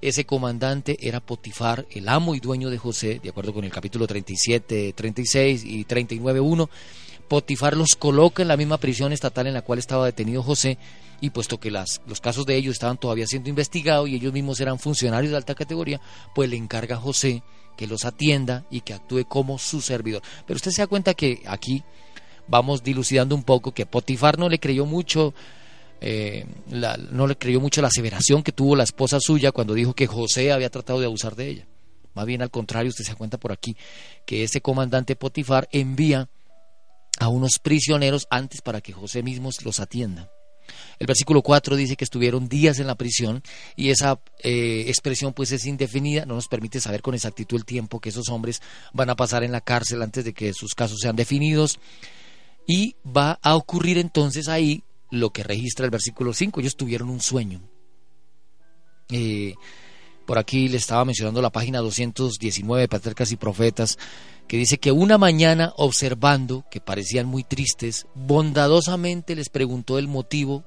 Ese 0.00 0.24
comandante 0.24 0.96
era 1.00 1.20
Potifar, 1.20 1.86
el 1.90 2.08
amo 2.08 2.34
y 2.34 2.40
dueño 2.40 2.70
de 2.70 2.78
José, 2.78 3.18
de 3.22 3.30
acuerdo 3.30 3.52
con 3.52 3.64
el 3.64 3.72
capítulo 3.72 4.06
37, 4.06 4.92
36 4.94 5.64
y 5.64 5.84
39.1. 5.84 6.68
Potifar 7.28 7.76
los 7.76 7.96
coloca 7.98 8.42
en 8.42 8.48
la 8.48 8.56
misma 8.56 8.78
prisión 8.78 9.12
estatal 9.12 9.46
en 9.46 9.54
la 9.54 9.62
cual 9.62 9.78
estaba 9.78 10.06
detenido 10.06 10.42
José 10.42 10.78
y 11.20 11.30
puesto 11.30 11.58
que 11.58 11.70
las, 11.70 12.02
los 12.06 12.20
casos 12.20 12.46
de 12.46 12.56
ellos 12.56 12.74
estaban 12.74 12.98
todavía 12.98 13.26
siendo 13.26 13.48
investigados 13.48 14.08
y 14.08 14.14
ellos 14.14 14.32
mismos 14.32 14.60
eran 14.60 14.78
funcionarios 14.78 15.30
de 15.30 15.38
alta 15.38 15.54
categoría, 15.54 16.00
pues 16.34 16.48
le 16.50 16.56
encarga 16.56 16.96
a 16.96 17.00
José 17.00 17.42
que 17.76 17.86
los 17.86 18.04
atienda 18.04 18.64
y 18.70 18.80
que 18.80 18.94
actúe 18.94 19.24
como 19.26 19.58
su 19.58 19.80
servidor. 19.80 20.22
Pero 20.46 20.56
usted 20.56 20.70
se 20.70 20.82
da 20.82 20.86
cuenta 20.86 21.14
que 21.14 21.42
aquí 21.46 21.82
vamos 22.48 22.82
dilucidando 22.82 23.34
un 23.34 23.42
poco 23.42 23.72
que 23.72 23.86
Potifar 23.86 24.38
no 24.38 24.48
le 24.48 24.58
creyó 24.58 24.86
mucho, 24.86 25.34
eh, 26.00 26.46
no 26.66 27.26
le 27.26 27.36
creyó 27.36 27.60
mucho 27.60 27.82
la 27.82 27.88
aseveración 27.88 28.42
que 28.42 28.52
tuvo 28.52 28.76
la 28.76 28.84
esposa 28.84 29.18
suya 29.20 29.52
cuando 29.52 29.74
dijo 29.74 29.94
que 29.94 30.06
José 30.06 30.52
había 30.52 30.70
tratado 30.70 31.00
de 31.00 31.06
abusar 31.06 31.36
de 31.36 31.48
ella. 31.48 31.66
Más 32.14 32.24
bien 32.24 32.42
al 32.42 32.50
contrario, 32.50 32.88
usted 32.88 33.04
se 33.04 33.12
da 33.12 33.18
cuenta 33.18 33.38
por 33.38 33.52
aquí 33.52 33.76
que 34.24 34.42
ese 34.42 34.60
comandante 34.60 35.16
Potifar 35.16 35.68
envía 35.70 36.28
a 37.18 37.28
unos 37.28 37.58
prisioneros 37.58 38.26
antes 38.30 38.62
para 38.62 38.80
que 38.80 38.92
José 38.92 39.22
mismo 39.22 39.50
los 39.64 39.80
atienda. 39.80 40.30
El 40.98 41.06
versículo 41.06 41.42
4 41.42 41.76
dice 41.76 41.96
que 41.96 42.04
estuvieron 42.04 42.48
días 42.48 42.78
en 42.78 42.86
la 42.86 42.94
prisión 42.94 43.42
y 43.76 43.90
esa 43.90 44.20
eh, 44.42 44.84
expresión 44.88 45.32
pues 45.32 45.52
es 45.52 45.66
indefinida, 45.66 46.26
no 46.26 46.34
nos 46.34 46.48
permite 46.48 46.80
saber 46.80 47.02
con 47.02 47.14
exactitud 47.14 47.56
el 47.56 47.64
tiempo 47.64 48.00
que 48.00 48.08
esos 48.08 48.28
hombres 48.28 48.62
van 48.92 49.10
a 49.10 49.16
pasar 49.16 49.44
en 49.44 49.52
la 49.52 49.60
cárcel 49.60 50.02
antes 50.02 50.24
de 50.24 50.32
que 50.32 50.52
sus 50.52 50.74
casos 50.74 50.98
sean 51.00 51.16
definidos. 51.16 51.78
Y 52.66 52.96
va 53.04 53.38
a 53.42 53.54
ocurrir 53.54 53.98
entonces 53.98 54.48
ahí 54.48 54.82
lo 55.10 55.30
que 55.30 55.44
registra 55.44 55.84
el 55.84 55.90
versículo 55.90 56.32
5. 56.32 56.60
Ellos 56.60 56.76
tuvieron 56.76 57.10
un 57.10 57.20
sueño. 57.20 57.60
Eh, 59.10 59.54
por 60.26 60.38
aquí 60.38 60.68
le 60.68 60.76
estaba 60.76 61.04
mencionando 61.04 61.40
la 61.40 61.50
página 61.50 61.78
219 61.78 62.82
de 62.82 62.88
Patriarcas 62.88 63.30
y 63.30 63.36
Profetas, 63.36 63.96
que 64.48 64.56
dice 64.56 64.78
que 64.78 64.92
una 64.92 65.18
mañana 65.18 65.72
observando 65.76 66.64
que 66.70 66.80
parecían 66.80 67.26
muy 67.26 67.42
tristes, 67.44 68.06
bondadosamente 68.14 69.34
les 69.34 69.48
preguntó 69.48 69.98
el 69.98 70.08
motivo 70.08 70.64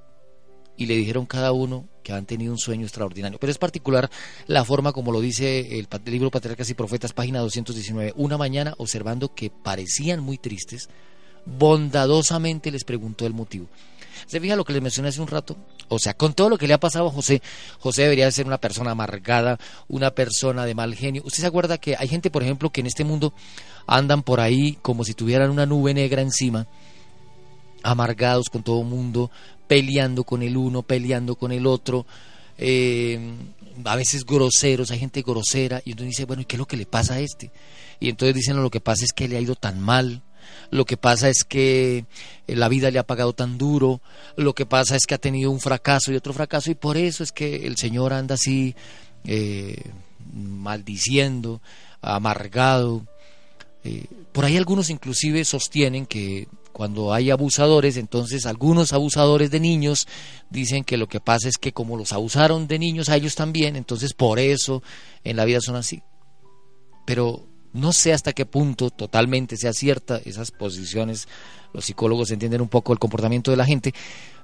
y 0.76 0.86
le 0.86 0.96
dijeron 0.96 1.26
cada 1.26 1.52
uno 1.52 1.88
que 2.04 2.14
han 2.14 2.26
tenido 2.26 2.52
un 2.52 2.58
sueño 2.58 2.84
extraordinario. 2.84 3.40
Pero 3.40 3.52
es 3.52 3.58
particular 3.58 4.10
la 4.48 4.64
forma 4.64 4.94
como 4.94 5.12
lo 5.12 5.22
dice 5.22 5.78
el, 5.78 5.88
libro 6.06 6.32
Patriarcas 6.32 6.70
y 6.70 6.74
Profetas, 6.74 7.14
página 7.14 7.40
219. 7.40 8.14
Una 8.16 8.38
mañana 8.38 8.74
observando 8.78 9.34
que 9.36 9.50
parecían 9.50 10.22
muy 10.22 10.38
tristes, 10.38 10.90
bondadosamente 11.46 12.72
les 12.72 12.86
preguntó 12.86 13.26
el 13.26 13.34
motivo. 13.34 13.68
¿Se 14.28 14.40
fija 14.40 14.56
lo 14.56 14.66
que 14.66 14.74
les 14.74 14.82
mencioné 14.82 15.10
hace 15.10 15.22
un 15.22 15.28
rato? 15.28 15.58
O 15.88 16.00
sea, 16.00 16.14
con 16.14 16.34
todo 16.34 16.50
lo 16.50 16.58
que 16.58 16.68
le 16.68 16.74
ha 16.74 16.80
pasado 16.80 17.08
a 17.08 17.12
José, 17.12 17.42
José 17.80 18.04
debería 18.04 18.32
ser 18.32 18.46
una 18.46 18.60
persona 18.60 18.92
amargada, 18.92 19.60
una 19.88 20.12
persona 20.12 20.66
de 20.66 20.76
mal 20.76 20.96
genio. 20.96 21.24
¿Usted 21.26 21.42
se 21.42 21.48
acuerda 21.48 21.78
que 21.78 21.96
hay 21.98 22.08
gente, 22.08 22.30
por 22.30 22.44
ejemplo, 22.44 22.70
que 22.70 22.82
en 22.82 22.88
este 22.88 23.04
mundo 23.04 23.34
andan 23.88 24.24
por 24.24 24.40
ahí 24.40 24.78
como 24.82 25.04
si 25.04 25.14
tuvieran 25.14 25.50
una 25.50 25.66
nube 25.66 25.94
negra 25.94 26.22
encima, 26.22 26.68
amargados 27.84 28.50
con 28.50 28.64
todo 28.64 28.84
mundo, 28.84 29.32
peleando 29.68 30.24
con 30.24 30.44
el 30.44 30.58
uno, 30.58 30.84
peleando 30.84 31.36
con 31.36 31.52
el 31.52 31.66
otro, 31.66 32.06
eh, 32.58 33.20
a 33.86 33.96
veces 33.96 34.26
groseros, 34.26 34.92
hay 34.92 35.00
gente 35.00 35.22
grosera, 35.22 35.82
y 35.86 35.94
uno 35.94 36.04
dice, 36.04 36.26
bueno, 36.26 36.42
¿y 36.42 36.46
qué 36.46 36.56
es 36.56 36.60
lo 36.60 36.68
que 36.68 36.78
le 36.78 36.86
pasa 36.86 37.16
a 37.16 37.20
este? 37.20 37.52
Y 38.00 38.10
entonces 38.10 38.36
dicen, 38.36 38.62
lo 38.62 38.70
que 38.70 38.82
pasa 38.82 39.06
es 39.06 39.14
que 39.14 39.28
le 39.28 39.38
ha 39.38 39.42
ido 39.42 39.56
tan 39.56 39.80
mal, 39.80 40.22
lo 40.72 40.86
que 40.86 40.98
pasa 40.98 41.30
es 41.30 41.44
que 41.44 42.06
eh, 42.48 42.56
la 42.56 42.70
vida 42.70 42.92
le 42.92 43.00
ha 43.00 43.08
pagado 43.08 43.34
tan 43.34 43.58
duro, 43.58 44.02
lo 44.36 44.54
que 44.54 44.66
pasa 44.66 44.96
es 44.96 45.06
que 45.06 45.16
ha 45.16 45.20
tenido 45.20 45.52
un 45.52 45.60
fracaso 45.60 46.12
y 46.12 46.16
otro 46.16 46.34
fracaso 46.34 46.72
y 46.72 46.76
por 46.76 46.98
eso 46.98 47.24
es 47.24 47.32
que 47.32 47.68
el 47.68 47.78
Señor 47.78 48.14
anda 48.14 48.36
así 48.36 48.76
eh, 49.26 49.92
maldiciendo, 50.34 51.62
amargado. 52.02 53.06
Eh, 53.84 54.06
por 54.32 54.46
ahí 54.46 54.58
algunos 54.58 54.90
inclusive 54.90 55.44
sostienen 55.46 56.06
que 56.06 56.48
cuando 56.72 57.14
hay 57.14 57.32
abusadores, 57.32 57.98
entonces 57.98 58.46
algunos 58.46 58.94
abusadores 58.94 59.52
de 59.52 59.60
niños 59.60 60.08
dicen 60.50 60.84
que 60.84 60.98
lo 60.98 61.08
que 61.08 61.20
pasa 61.20 61.50
es 61.50 61.58
que 61.58 61.74
como 61.74 61.98
los 61.98 62.14
abusaron 62.14 62.68
de 62.68 62.80
niños 62.80 63.10
a 63.10 63.16
ellos 63.16 63.36
también, 63.36 63.76
entonces 63.76 64.14
por 64.14 64.40
eso 64.40 64.84
en 65.24 65.36
la 65.36 65.46
vida 65.46 65.60
son 65.62 65.76
así. 65.76 66.02
Pero 67.06 67.49
no 67.74 67.94
sé 67.94 68.14
hasta 68.14 68.34
qué 68.34 68.46
punto 68.46 68.90
totalmente 68.90 69.58
sea 69.58 69.74
cierta 69.74 70.20
esas 70.26 70.52
posiciones. 70.52 71.28
Los 71.74 71.86
psicólogos 71.86 72.32
entienden 72.32 72.62
un 72.62 72.70
poco 72.70 72.94
el 72.94 73.00
comportamiento 73.00 73.52
de 73.52 73.58
la 73.58 73.66
gente, 73.66 73.94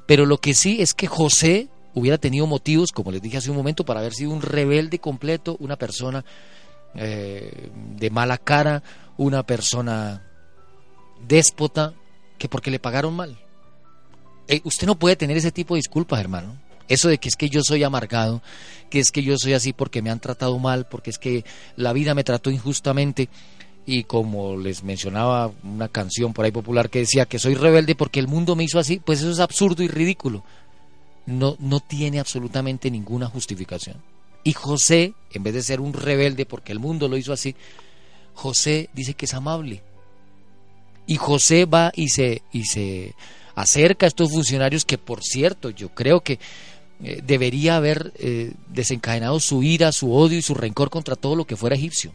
pero 0.05 0.25
lo 0.25 0.37
que 0.37 0.53
sí 0.53 0.81
es 0.81 0.93
que 0.93 1.07
José 1.07 1.69
hubiera 1.93 2.17
tenido 2.17 2.45
motivos, 2.45 2.91
como 2.91 3.11
les 3.11 3.21
dije 3.21 3.37
hace 3.37 3.49
un 3.49 3.57
momento, 3.57 3.85
para 3.85 4.01
haber 4.01 4.13
sido 4.13 4.31
un 4.31 4.41
rebelde 4.41 4.99
completo, 4.99 5.57
una 5.59 5.77
persona 5.77 6.23
eh, 6.93 7.71
de 7.97 8.09
mala 8.09 8.37
cara, 8.37 8.83
una 9.17 9.43
persona 9.43 10.21
déspota, 11.25 11.93
que 12.37 12.49
porque 12.49 12.69
le 12.69 12.79
pagaron 12.79 13.15
mal. 13.15 13.37
eh, 14.47 14.61
usted 14.65 14.85
no 14.85 14.95
puede 14.95 15.15
tener 15.15 15.37
ese 15.37 15.51
tipo 15.51 15.73
de 15.73 15.79
disculpas, 15.79 16.19
hermano. 16.19 16.57
Eso 16.87 17.09
de 17.09 17.17
que 17.17 17.29
es 17.29 17.35
que 17.35 17.49
yo 17.49 17.61
soy 17.63 17.83
amargado, 17.83 18.41
que 18.89 18.99
es 18.99 19.11
que 19.11 19.23
yo 19.23 19.37
soy 19.37 19.53
así 19.53 19.73
porque 19.73 20.01
me 20.01 20.09
han 20.09 20.19
tratado 20.19 20.57
mal, 20.59 20.87
porque 20.87 21.09
es 21.09 21.17
que 21.17 21.43
la 21.75 21.93
vida 21.93 22.13
me 22.13 22.23
trató 22.23 22.51
injustamente. 22.51 23.29
Y 23.87 24.03
como 24.03 24.57
les 24.57 24.83
mencionaba 24.83 25.51
una 25.63 25.89
canción 25.89 26.33
por 26.33 26.45
ahí 26.45 26.51
popular 26.51 26.89
que 26.89 26.99
decía 26.99 27.25
que 27.25 27.37
soy 27.37 27.53
rebelde 27.53 27.93
porque 27.95 28.19
el 28.19 28.27
mundo 28.27 28.55
me 28.55 28.63
hizo 28.63 28.79
así, 28.79 28.99
pues 28.99 29.19
eso 29.19 29.31
es 29.31 29.39
absurdo 29.39 29.83
y 29.83 29.87
ridículo. 29.87 30.43
No, 31.27 31.55
no 31.59 31.79
tiene 31.79 32.19
absolutamente 32.19 32.89
ninguna 32.89 33.27
justificación. 33.27 33.97
Y 34.43 34.53
José, 34.53 35.13
en 35.31 35.43
vez 35.43 35.53
de 35.55 35.63
ser 35.63 35.81
un 35.81 35.93
rebelde 35.93 36.45
porque 36.45 36.71
el 36.71 36.79
mundo 36.79 37.07
lo 37.07 37.17
hizo 37.17 37.33
así, 37.33 37.55
José 38.35 38.89
dice 38.93 39.15
que 39.15 39.25
es 39.25 39.33
amable. 39.33 39.81
Y 41.07 41.17
José 41.17 41.65
va 41.65 41.91
y 41.95 42.09
se, 42.09 42.43
y 42.51 42.65
se 42.65 43.15
acerca 43.55 44.05
a 44.05 44.09
estos 44.09 44.31
funcionarios 44.31 44.85
que, 44.85 44.97
por 44.97 45.23
cierto, 45.23 45.69
yo 45.69 45.89
creo 45.89 46.21
que 46.21 46.39
eh, 47.03 47.21
debería 47.23 47.75
haber 47.75 48.13
eh, 48.15 48.53
desencadenado 48.69 49.39
su 49.39 49.63
ira, 49.63 49.91
su 49.91 50.13
odio 50.13 50.37
y 50.37 50.41
su 50.41 50.53
rencor 50.53 50.89
contra 50.89 51.15
todo 51.15 51.35
lo 51.35 51.45
que 51.45 51.57
fuera 51.57 51.75
egipcio. 51.75 52.13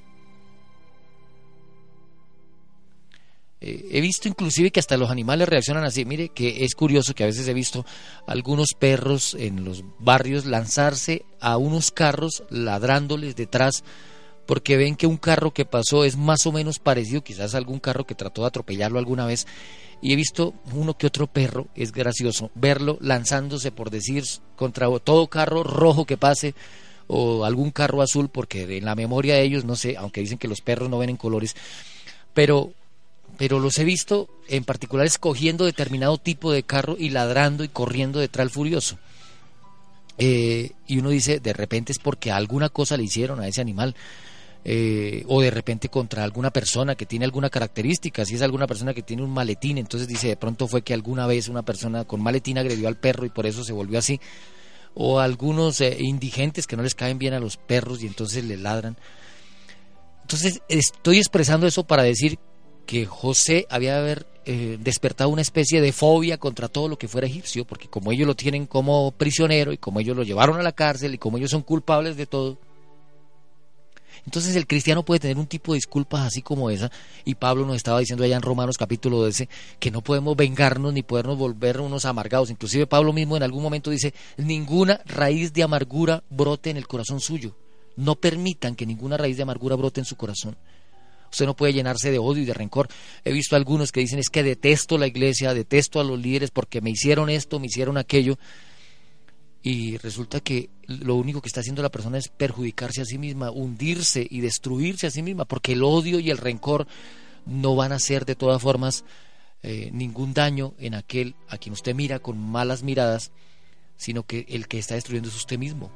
Eh, 3.60 3.88
he 3.90 4.00
visto 4.00 4.26
inclusive 4.26 4.70
que 4.70 4.80
hasta 4.80 4.96
los 4.96 5.10
animales 5.10 5.48
reaccionan 5.48 5.84
así. 5.84 6.04
Mire 6.06 6.30
que 6.30 6.64
es 6.64 6.74
curioso 6.74 7.14
que 7.14 7.24
a 7.24 7.26
veces 7.26 7.46
he 7.46 7.52
visto 7.52 7.84
algunos 8.26 8.70
perros 8.78 9.34
en 9.38 9.64
los 9.64 9.84
barrios 9.98 10.46
lanzarse 10.46 11.26
a 11.40 11.58
unos 11.58 11.90
carros 11.90 12.42
ladrándoles 12.48 13.36
detrás 13.36 13.84
porque 14.50 14.76
ven 14.76 14.96
que 14.96 15.06
un 15.06 15.16
carro 15.16 15.52
que 15.52 15.64
pasó 15.64 16.04
es 16.04 16.16
más 16.16 16.44
o 16.44 16.50
menos 16.50 16.80
parecido 16.80 17.22
quizás 17.22 17.54
a 17.54 17.58
algún 17.58 17.78
carro 17.78 18.04
que 18.04 18.16
trató 18.16 18.40
de 18.40 18.48
atropellarlo 18.48 18.98
alguna 18.98 19.24
vez 19.24 19.46
y 20.02 20.12
he 20.12 20.16
visto 20.16 20.54
uno 20.74 20.98
que 20.98 21.06
otro 21.06 21.28
perro, 21.28 21.68
es 21.76 21.92
gracioso, 21.92 22.50
verlo 22.56 22.98
lanzándose, 23.00 23.70
por 23.70 23.90
decir, 23.90 24.24
contra 24.56 24.88
todo 24.98 25.28
carro 25.28 25.62
rojo 25.62 26.04
que 26.04 26.16
pase 26.16 26.56
o 27.06 27.44
algún 27.44 27.70
carro 27.70 28.02
azul, 28.02 28.28
porque 28.28 28.78
en 28.78 28.86
la 28.86 28.96
memoria 28.96 29.36
de 29.36 29.42
ellos, 29.42 29.64
no 29.64 29.76
sé, 29.76 29.96
aunque 29.96 30.20
dicen 30.20 30.38
que 30.38 30.48
los 30.48 30.62
perros 30.62 30.90
no 30.90 30.98
ven 30.98 31.10
en 31.10 31.16
colores, 31.16 31.54
pero, 32.34 32.72
pero 33.38 33.60
los 33.60 33.78
he 33.78 33.84
visto 33.84 34.30
en 34.48 34.64
particular 34.64 35.06
escogiendo 35.06 35.64
determinado 35.64 36.18
tipo 36.18 36.50
de 36.50 36.64
carro 36.64 36.96
y 36.98 37.10
ladrando 37.10 37.62
y 37.62 37.68
corriendo 37.68 38.18
detrás 38.18 38.50
furioso. 38.50 38.98
Eh, 40.18 40.72
y 40.88 40.98
uno 40.98 41.10
dice, 41.10 41.38
de 41.38 41.52
repente 41.52 41.92
es 41.92 42.00
porque 42.00 42.32
alguna 42.32 42.68
cosa 42.68 42.96
le 42.96 43.04
hicieron 43.04 43.38
a 43.38 43.46
ese 43.46 43.60
animal. 43.60 43.94
Eh, 44.62 45.24
o 45.26 45.40
de 45.40 45.50
repente 45.50 45.88
contra 45.88 46.22
alguna 46.22 46.50
persona 46.50 46.94
que 46.94 47.06
tiene 47.06 47.24
alguna 47.24 47.48
característica, 47.48 48.26
si 48.26 48.34
es 48.34 48.42
alguna 48.42 48.66
persona 48.66 48.92
que 48.92 49.02
tiene 49.02 49.22
un 49.22 49.30
maletín, 49.30 49.78
entonces 49.78 50.06
dice 50.06 50.28
de 50.28 50.36
pronto 50.36 50.68
fue 50.68 50.82
que 50.82 50.92
alguna 50.92 51.26
vez 51.26 51.48
una 51.48 51.62
persona 51.62 52.04
con 52.04 52.22
maletín 52.22 52.58
agredió 52.58 52.86
al 52.86 52.98
perro 52.98 53.24
y 53.24 53.30
por 53.30 53.46
eso 53.46 53.64
se 53.64 53.72
volvió 53.72 53.98
así, 53.98 54.20
o 54.94 55.18
algunos 55.18 55.80
eh, 55.80 55.96
indigentes 56.00 56.66
que 56.66 56.76
no 56.76 56.82
les 56.82 56.94
caen 56.94 57.18
bien 57.18 57.32
a 57.32 57.40
los 57.40 57.56
perros 57.56 58.02
y 58.02 58.06
entonces 58.06 58.44
le 58.44 58.58
ladran. 58.58 58.98
Entonces 60.22 60.60
estoy 60.68 61.18
expresando 61.18 61.66
eso 61.66 61.84
para 61.84 62.02
decir 62.02 62.38
que 62.86 63.06
José 63.06 63.66
había 63.70 63.98
haber 63.98 64.26
eh, 64.44 64.78
despertado 64.80 65.30
una 65.30 65.42
especie 65.42 65.80
de 65.80 65.92
fobia 65.92 66.38
contra 66.38 66.68
todo 66.68 66.88
lo 66.88 66.98
que 66.98 67.08
fuera 67.08 67.26
egipcio, 67.26 67.64
porque 67.64 67.88
como 67.88 68.12
ellos 68.12 68.26
lo 68.26 68.34
tienen 68.34 68.66
como 68.66 69.12
prisionero 69.12 69.72
y 69.72 69.78
como 69.78 70.00
ellos 70.00 70.16
lo 70.16 70.22
llevaron 70.22 70.58
a 70.58 70.62
la 70.62 70.72
cárcel 70.72 71.14
y 71.14 71.18
como 71.18 71.38
ellos 71.38 71.50
son 71.50 71.62
culpables 71.62 72.16
de 72.16 72.26
todo, 72.26 72.58
entonces 74.24 74.56
el 74.56 74.66
cristiano 74.66 75.04
puede 75.04 75.20
tener 75.20 75.38
un 75.38 75.46
tipo 75.46 75.72
de 75.72 75.76
disculpas 75.76 76.26
así 76.26 76.42
como 76.42 76.70
esa, 76.70 76.90
y 77.24 77.34
Pablo 77.34 77.66
nos 77.66 77.76
estaba 77.76 78.00
diciendo 78.00 78.24
allá 78.24 78.36
en 78.36 78.42
Romanos 78.42 78.76
capítulo 78.78 79.18
12 79.18 79.48
que 79.78 79.90
no 79.90 80.02
podemos 80.02 80.36
vengarnos 80.36 80.92
ni 80.92 81.02
podernos 81.02 81.38
volver 81.38 81.80
unos 81.80 82.04
amargados. 82.04 82.50
Inclusive 82.50 82.86
Pablo 82.86 83.12
mismo 83.12 83.36
en 83.36 83.42
algún 83.42 83.62
momento 83.62 83.90
dice, 83.90 84.14
ninguna 84.36 85.00
raíz 85.06 85.52
de 85.52 85.62
amargura 85.62 86.22
brote 86.30 86.70
en 86.70 86.76
el 86.76 86.86
corazón 86.86 87.20
suyo. 87.20 87.54
No 87.96 88.16
permitan 88.16 88.76
que 88.76 88.86
ninguna 88.86 89.16
raíz 89.16 89.36
de 89.36 89.42
amargura 89.42 89.76
brote 89.76 90.00
en 90.00 90.06
su 90.06 90.16
corazón. 90.16 90.56
Usted 91.30 91.46
no 91.46 91.54
puede 91.54 91.72
llenarse 91.72 92.10
de 92.10 92.18
odio 92.18 92.42
y 92.42 92.46
de 92.46 92.54
rencor. 92.54 92.88
He 93.24 93.32
visto 93.32 93.54
algunos 93.54 93.92
que 93.92 94.00
dicen 94.00 94.18
es 94.18 94.28
que 94.30 94.42
detesto 94.42 94.98
la 94.98 95.06
iglesia, 95.06 95.54
detesto 95.54 96.00
a 96.00 96.04
los 96.04 96.18
líderes 96.18 96.50
porque 96.50 96.80
me 96.80 96.90
hicieron 96.90 97.30
esto, 97.30 97.60
me 97.60 97.66
hicieron 97.66 97.96
aquello 97.98 98.38
y 99.62 99.98
resulta 99.98 100.40
que 100.40 100.70
lo 100.86 101.16
único 101.16 101.42
que 101.42 101.48
está 101.48 101.60
haciendo 101.60 101.82
la 101.82 101.90
persona 101.90 102.18
es 102.18 102.28
perjudicarse 102.28 103.02
a 103.02 103.04
sí 103.04 103.18
misma, 103.18 103.50
hundirse 103.50 104.26
y 104.28 104.40
destruirse 104.40 105.06
a 105.06 105.10
sí 105.10 105.22
misma, 105.22 105.44
porque 105.44 105.72
el 105.72 105.82
odio 105.82 106.18
y 106.18 106.30
el 106.30 106.38
rencor 106.38 106.86
no 107.44 107.76
van 107.76 107.92
a 107.92 107.96
hacer 107.96 108.24
de 108.24 108.36
todas 108.36 108.60
formas 108.62 109.04
eh, 109.62 109.90
ningún 109.92 110.32
daño 110.32 110.72
en 110.78 110.94
aquel 110.94 111.34
a 111.48 111.58
quien 111.58 111.74
usted 111.74 111.94
mira 111.94 112.18
con 112.18 112.38
malas 112.38 112.82
miradas, 112.82 113.32
sino 113.98 114.22
que 114.22 114.46
el 114.48 114.66
que 114.66 114.78
está 114.78 114.94
destruyendo 114.94 115.28
es 115.28 115.36
usted 115.36 115.58
mismo. 115.58 115.90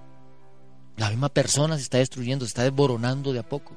La 0.96 1.08
misma 1.08 1.30
persona 1.30 1.76
se 1.76 1.82
está 1.82 1.98
destruyendo, 1.98 2.44
se 2.44 2.50
está 2.50 2.62
desboronando 2.62 3.32
de 3.32 3.38
a 3.38 3.48
poco. 3.48 3.74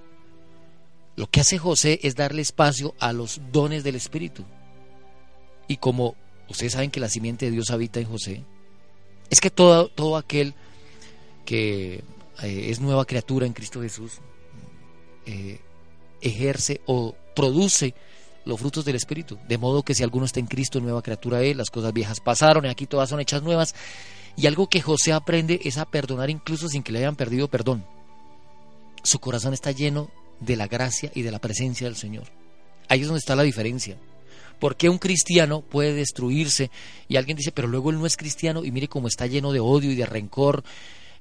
Lo 1.15 1.29
que 1.29 1.39
hace 1.39 1.57
José 1.57 1.99
es 2.03 2.15
darle 2.15 2.41
espacio 2.41 2.93
a 2.99 3.13
los 3.13 3.41
dones 3.51 3.83
del 3.83 3.95
Espíritu. 3.95 4.43
Y 5.67 5.77
como 5.77 6.15
ustedes 6.49 6.73
saben 6.73 6.91
que 6.91 6.99
la 6.99 7.09
simiente 7.09 7.45
de 7.45 7.51
Dios 7.51 7.71
habita 7.71 7.99
en 7.99 8.07
José, 8.07 8.43
es 9.29 9.41
que 9.41 9.49
todo, 9.49 9.89
todo 9.89 10.17
aquel 10.17 10.53
que 11.45 12.03
eh, 12.43 12.67
es 12.69 12.79
nueva 12.79 13.05
criatura 13.05 13.45
en 13.45 13.53
Cristo 13.53 13.81
Jesús 13.81 14.19
eh, 15.25 15.59
ejerce 16.21 16.81
o 16.85 17.15
produce 17.35 17.93
los 18.45 18.59
frutos 18.59 18.85
del 18.85 18.95
Espíritu. 18.95 19.37
De 19.47 19.57
modo 19.57 19.83
que 19.83 19.93
si 19.93 20.03
alguno 20.03 20.25
está 20.25 20.39
en 20.39 20.47
Cristo, 20.47 20.79
nueva 20.79 21.01
criatura 21.01 21.41
es, 21.41 21.55
las 21.55 21.69
cosas 21.69 21.93
viejas 21.93 22.19
pasaron 22.19 22.65
y 22.65 22.69
aquí 22.69 22.85
todas 22.85 23.09
son 23.09 23.19
hechas 23.19 23.43
nuevas. 23.43 23.75
Y 24.35 24.47
algo 24.47 24.67
que 24.67 24.81
José 24.81 25.13
aprende 25.13 25.59
es 25.63 25.77
a 25.77 25.85
perdonar 25.85 26.29
incluso 26.29 26.69
sin 26.69 26.83
que 26.83 26.91
le 26.91 26.99
hayan 26.99 27.15
perdido 27.15 27.47
perdón. 27.47 27.85
Su 29.03 29.19
corazón 29.19 29.53
está 29.53 29.71
lleno 29.71 30.09
de 30.39 30.55
la 30.55 30.67
gracia 30.67 31.11
y 31.13 31.23
de 31.23 31.31
la 31.31 31.39
presencia 31.39 31.87
del 31.87 31.95
Señor. 31.95 32.25
Ahí 32.87 33.01
es 33.01 33.07
donde 33.07 33.19
está 33.19 33.35
la 33.35 33.43
diferencia. 33.43 33.97
¿Por 34.59 34.75
qué 34.75 34.89
un 34.89 34.97
cristiano 34.97 35.61
puede 35.61 35.93
destruirse? 35.93 36.71
Y 37.07 37.17
alguien 37.17 37.37
dice, 37.37 37.51
pero 37.51 37.67
luego 37.67 37.89
él 37.89 37.99
no 37.99 38.05
es 38.05 38.17
cristiano 38.17 38.63
y 38.63 38.71
mire 38.71 38.87
cómo 38.87 39.07
está 39.07 39.27
lleno 39.27 39.51
de 39.51 39.59
odio 39.59 39.91
y 39.91 39.95
de 39.95 40.05
rencor 40.05 40.63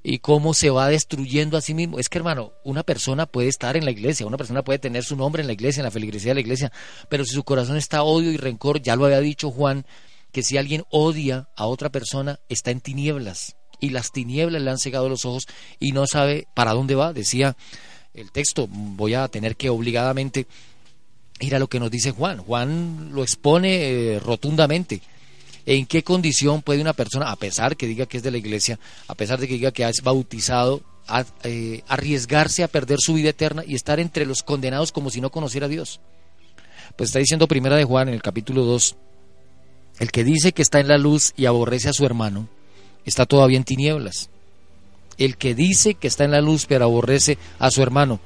y 0.02 0.18
cómo 0.18 0.54
se 0.54 0.70
va 0.70 0.88
destruyendo 0.88 1.56
a 1.56 1.60
sí 1.60 1.74
mismo. 1.74 1.98
Es 1.98 2.08
que, 2.08 2.18
hermano, 2.18 2.52
una 2.64 2.82
persona 2.82 3.26
puede 3.26 3.48
estar 3.48 3.76
en 3.76 3.84
la 3.84 3.90
iglesia, 3.90 4.26
una 4.26 4.36
persona 4.36 4.62
puede 4.62 4.78
tener 4.78 5.02
su 5.04 5.16
nombre 5.16 5.42
en 5.42 5.48
la 5.48 5.52
iglesia, 5.52 5.80
en 5.80 5.86
la 5.86 5.90
feligresía 5.90 6.30
de 6.30 6.36
la 6.36 6.40
iglesia, 6.40 6.72
pero 7.08 7.24
si 7.24 7.34
su 7.34 7.42
corazón 7.42 7.76
está 7.76 8.02
odio 8.02 8.30
y 8.30 8.36
rencor, 8.36 8.80
ya 8.80 8.94
lo 8.94 9.04
había 9.04 9.20
dicho 9.20 9.50
Juan, 9.50 9.84
que 10.32 10.42
si 10.42 10.58
alguien 10.58 10.84
odia 10.90 11.48
a 11.56 11.66
otra 11.66 11.90
persona, 11.90 12.38
está 12.48 12.70
en 12.70 12.80
tinieblas. 12.80 13.56
Y 13.80 13.90
las 13.90 14.12
tinieblas 14.12 14.62
le 14.62 14.70
han 14.70 14.78
cegado 14.78 15.08
los 15.08 15.24
ojos 15.24 15.46
y 15.80 15.92
no 15.92 16.06
sabe 16.06 16.46
para 16.54 16.72
dónde 16.72 16.94
va. 16.94 17.12
Decía 17.12 17.56
el 18.14 18.30
texto, 18.30 18.68
voy 18.70 19.14
a 19.14 19.28
tener 19.28 19.56
que 19.56 19.70
obligadamente 19.70 20.46
Mira 21.40 21.58
lo 21.58 21.68
que 21.68 21.80
nos 21.80 21.90
dice 21.90 22.12
Juan. 22.12 22.38
Juan 22.38 23.10
lo 23.12 23.22
expone 23.22 24.14
eh, 24.14 24.20
rotundamente. 24.20 25.02
¿En 25.66 25.86
qué 25.86 26.04
condición 26.04 26.62
puede 26.62 26.80
una 26.80 26.92
persona, 26.92 27.30
a 27.30 27.36
pesar 27.36 27.76
que 27.76 27.86
diga 27.86 28.06
que 28.06 28.18
es 28.18 28.22
de 28.22 28.30
la 28.30 28.38
iglesia, 28.38 28.78
a 29.08 29.14
pesar 29.16 29.40
de 29.40 29.48
que 29.48 29.54
diga 29.54 29.72
que 29.72 29.86
es 29.86 30.00
bautizado, 30.02 30.82
eh, 31.42 31.82
arriesgarse 31.88 32.62
a 32.62 32.68
perder 32.68 32.98
su 33.00 33.14
vida 33.14 33.30
eterna 33.30 33.64
y 33.66 33.74
estar 33.74 33.98
entre 33.98 34.26
los 34.26 34.42
condenados 34.42 34.92
como 34.92 35.10
si 35.10 35.20
no 35.20 35.30
conociera 35.30 35.66
a 35.66 35.68
Dios? 35.68 36.00
Pues 36.96 37.10
está 37.10 37.18
diciendo 37.18 37.48
primera 37.48 37.76
de 37.76 37.84
Juan 37.84 38.08
en 38.08 38.14
el 38.14 38.22
capítulo 38.22 38.64
2, 38.64 38.96
el 39.98 40.10
que 40.12 40.24
dice 40.24 40.52
que 40.52 40.62
está 40.62 40.78
en 40.78 40.88
la 40.88 40.98
luz 40.98 41.32
y 41.36 41.46
aborrece 41.46 41.88
a 41.88 41.92
su 41.92 42.06
hermano, 42.06 42.48
está 43.04 43.26
todavía 43.26 43.58
en 43.58 43.64
tinieblas. 43.64 44.30
El 45.18 45.36
que 45.36 45.54
dice 45.54 45.94
que 45.94 46.06
está 46.06 46.24
en 46.24 46.30
la 46.30 46.40
luz 46.40 46.66
pero 46.66 46.84
aborrece 46.84 47.38
a 47.58 47.70
su 47.70 47.82
hermano, 47.82 48.20